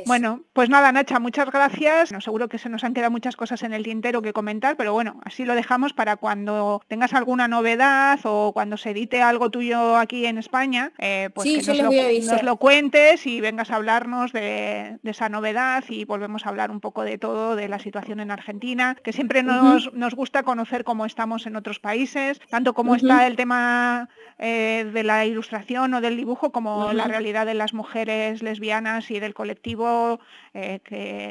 Bueno, 0.06 0.42
pues 0.52 0.68
nada, 0.68 0.92
Nacha, 0.92 1.18
muchas 1.18 1.50
gracias. 1.50 2.12
No, 2.12 2.20
seguro 2.20 2.48
que 2.48 2.58
se 2.58 2.68
nos 2.68 2.84
han 2.84 2.94
quedado 2.94 3.10
muchas 3.10 3.36
cosas 3.36 3.62
en 3.62 3.72
el 3.72 3.82
tintero 3.82 4.22
que 4.22 4.32
comentar, 4.32 4.76
pero 4.76 4.92
bueno, 4.92 5.20
así 5.24 5.44
lo 5.44 5.54
dejamos 5.54 5.92
para 5.92 6.16
cuando 6.16 6.82
tengas 6.88 7.12
alguna 7.14 7.48
novedad 7.48 8.18
o 8.24 8.52
cuando 8.52 8.76
se 8.76 8.90
edite 8.90 9.22
algo 9.22 9.50
tuyo 9.50 9.96
aquí 9.96 10.26
en 10.26 10.38
España, 10.38 10.92
eh, 10.98 11.30
pues 11.34 11.48
que 11.48 11.82
nos 11.82 12.42
lo, 12.42 12.56
cuentes 12.56 13.26
y 13.26 13.40
vengas 13.40 13.70
a 13.70 13.76
hablarnos 13.76 14.32
de, 14.32 14.98
esa 15.04 15.28
novedad 15.28 15.84
y 15.88 16.04
volvemos 16.04 16.46
a 16.46 16.50
hablar 16.50 16.70
un 16.70 16.80
poco 16.80 17.02
de 17.02 17.18
todo, 17.18 17.56
de 17.56 17.68
la 17.68 17.78
situación 17.78 18.20
en 18.20 18.30
Argentina, 18.30 18.96
que 19.02 19.12
siempre 19.12 19.42
nos, 19.42 19.92
nos 19.94 20.14
gusta 20.14 20.42
conocer 20.42 20.84
cómo 20.84 21.06
estamos 21.06 21.46
en 21.46 21.56
otros 21.56 21.80
países, 21.80 22.40
tanto 22.50 22.74
cómo 22.74 22.94
está 22.94 23.26
el 23.26 23.36
tema 23.36 24.08
eh, 24.38 24.90
de 24.92 25.02
la 25.02 25.26
ilustración 25.26 25.92
o 25.94 26.00
del 26.00 26.16
dibujo 26.16 26.50
como 26.50 26.92
la 26.94 27.04
realidad 27.04 27.44
de 27.44 27.54
las 27.54 27.74
mujeres 27.74 28.42
lesbianas 28.42 29.10
y 29.10 29.20
del 29.20 29.34
colectivo, 29.34 29.79
eh, 30.54 30.80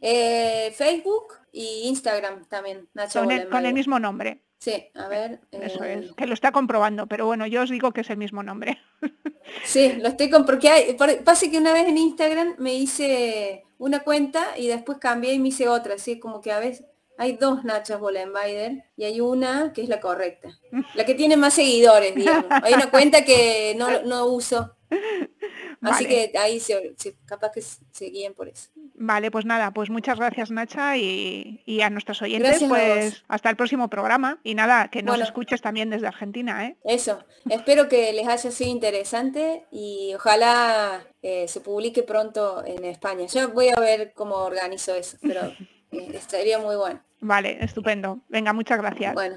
Eh, 0.00 0.72
Facebook 0.76 1.34
y 1.52 1.82
Instagram 1.84 2.44
también, 2.46 2.88
Nacho 2.94 3.20
con, 3.20 3.32
el, 3.32 3.74
mismo 3.74 3.98
nombre. 3.98 4.42
Sí, 4.58 4.88
a 4.94 5.08
ver. 5.08 5.40
Eso 5.50 5.84
es, 5.84 6.06
eh, 6.06 6.10
que 6.16 6.26
lo 6.26 6.34
está 6.34 6.50
comprobando, 6.52 7.06
pero 7.06 7.26
bueno, 7.26 7.46
yo 7.46 7.62
os 7.62 7.70
digo 7.70 7.92
que 7.92 8.00
es 8.00 8.10
el 8.10 8.16
mismo 8.16 8.42
nombre. 8.42 8.78
Sí, 9.64 9.92
lo 10.00 10.08
estoy 10.08 10.28
con 10.28 10.44
porque 10.44 10.68
hay, 10.68 10.96
pasa 11.24 11.48
que 11.48 11.58
una 11.58 11.72
vez 11.72 11.86
en 11.86 11.96
Instagram 11.96 12.56
me 12.58 12.74
hice 12.74 13.64
una 13.78 14.00
cuenta 14.00 14.58
y 14.58 14.66
después 14.66 14.98
cambié 14.98 15.34
y 15.34 15.38
me 15.38 15.48
hice 15.48 15.68
otra, 15.68 15.94
así 15.94 16.18
como 16.18 16.40
que 16.40 16.50
a 16.50 16.58
veces 16.58 16.84
hay 17.16 17.36
dos 17.36 17.64
Nachas 17.64 18.00
Bolenbider 18.00 18.84
y 18.96 19.04
hay 19.04 19.20
una 19.20 19.72
que 19.72 19.82
es 19.82 19.88
la 19.88 20.00
correcta. 20.00 20.58
La 20.94 21.04
que 21.04 21.14
tiene 21.14 21.36
más 21.36 21.54
seguidores, 21.54 22.14
digamos. 22.14 22.46
Hay 22.62 22.74
una 22.74 22.90
cuenta 22.90 23.24
que 23.24 23.74
no, 23.78 24.02
no 24.02 24.26
uso. 24.26 24.76
Así 25.90 26.06
que 26.06 26.32
ahí 26.38 26.60
se, 26.60 26.94
capaz 27.24 27.52
que 27.52 27.62
se 27.62 28.06
guíen 28.06 28.34
por 28.34 28.48
eso. 28.48 28.70
Vale, 28.94 29.30
pues 29.30 29.44
nada, 29.44 29.72
pues 29.72 29.90
muchas 29.90 30.18
gracias 30.18 30.50
Nacha 30.50 30.96
y, 30.96 31.80
a 31.82 31.90
nuestros 31.90 32.22
oyentes, 32.22 32.62
pues 32.66 33.24
hasta 33.28 33.50
el 33.50 33.56
próximo 33.56 33.88
programa 33.88 34.38
y 34.42 34.54
nada, 34.54 34.88
que 34.88 35.02
nos 35.02 35.20
escuches 35.20 35.60
también 35.60 35.90
desde 35.90 36.06
Argentina, 36.06 36.66
¿eh? 36.66 36.76
Eso, 36.84 37.24
espero 37.48 37.88
que 37.88 38.12
les 38.12 38.26
haya 38.26 38.50
sido 38.50 38.70
interesante 38.70 39.64
y 39.70 40.12
ojalá 40.14 41.04
eh, 41.22 41.46
se 41.48 41.60
publique 41.60 42.02
pronto 42.02 42.64
en 42.64 42.84
España. 42.84 43.26
Yo 43.26 43.48
voy 43.50 43.68
a 43.68 43.80
ver 43.80 44.12
cómo 44.14 44.36
organizo 44.36 44.94
eso, 44.94 45.18
pero 45.20 45.42
eh, 45.92 46.10
estaría 46.14 46.58
muy 46.58 46.76
bueno. 46.76 47.00
Vale, 47.20 47.58
estupendo. 47.64 48.20
Venga, 48.28 48.52
muchas 48.52 48.78
gracias. 48.78 49.14
Bueno, 49.14 49.36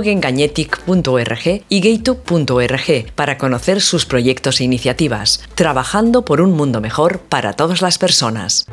mugengañetic.org 0.00 1.62
y 1.68 1.80
gaytube.org 1.80 3.12
para 3.14 3.36
conocer 3.36 3.82
sus 3.82 4.06
proyectos 4.06 4.60
e 4.60 4.64
iniciativas, 4.64 5.42
trabajando 5.54 6.24
por 6.24 6.40
un 6.40 6.52
mundo 6.52 6.80
mejor 6.80 7.20
para 7.20 7.52
todas 7.52 7.82
las 7.82 7.98
personas. 7.98 8.66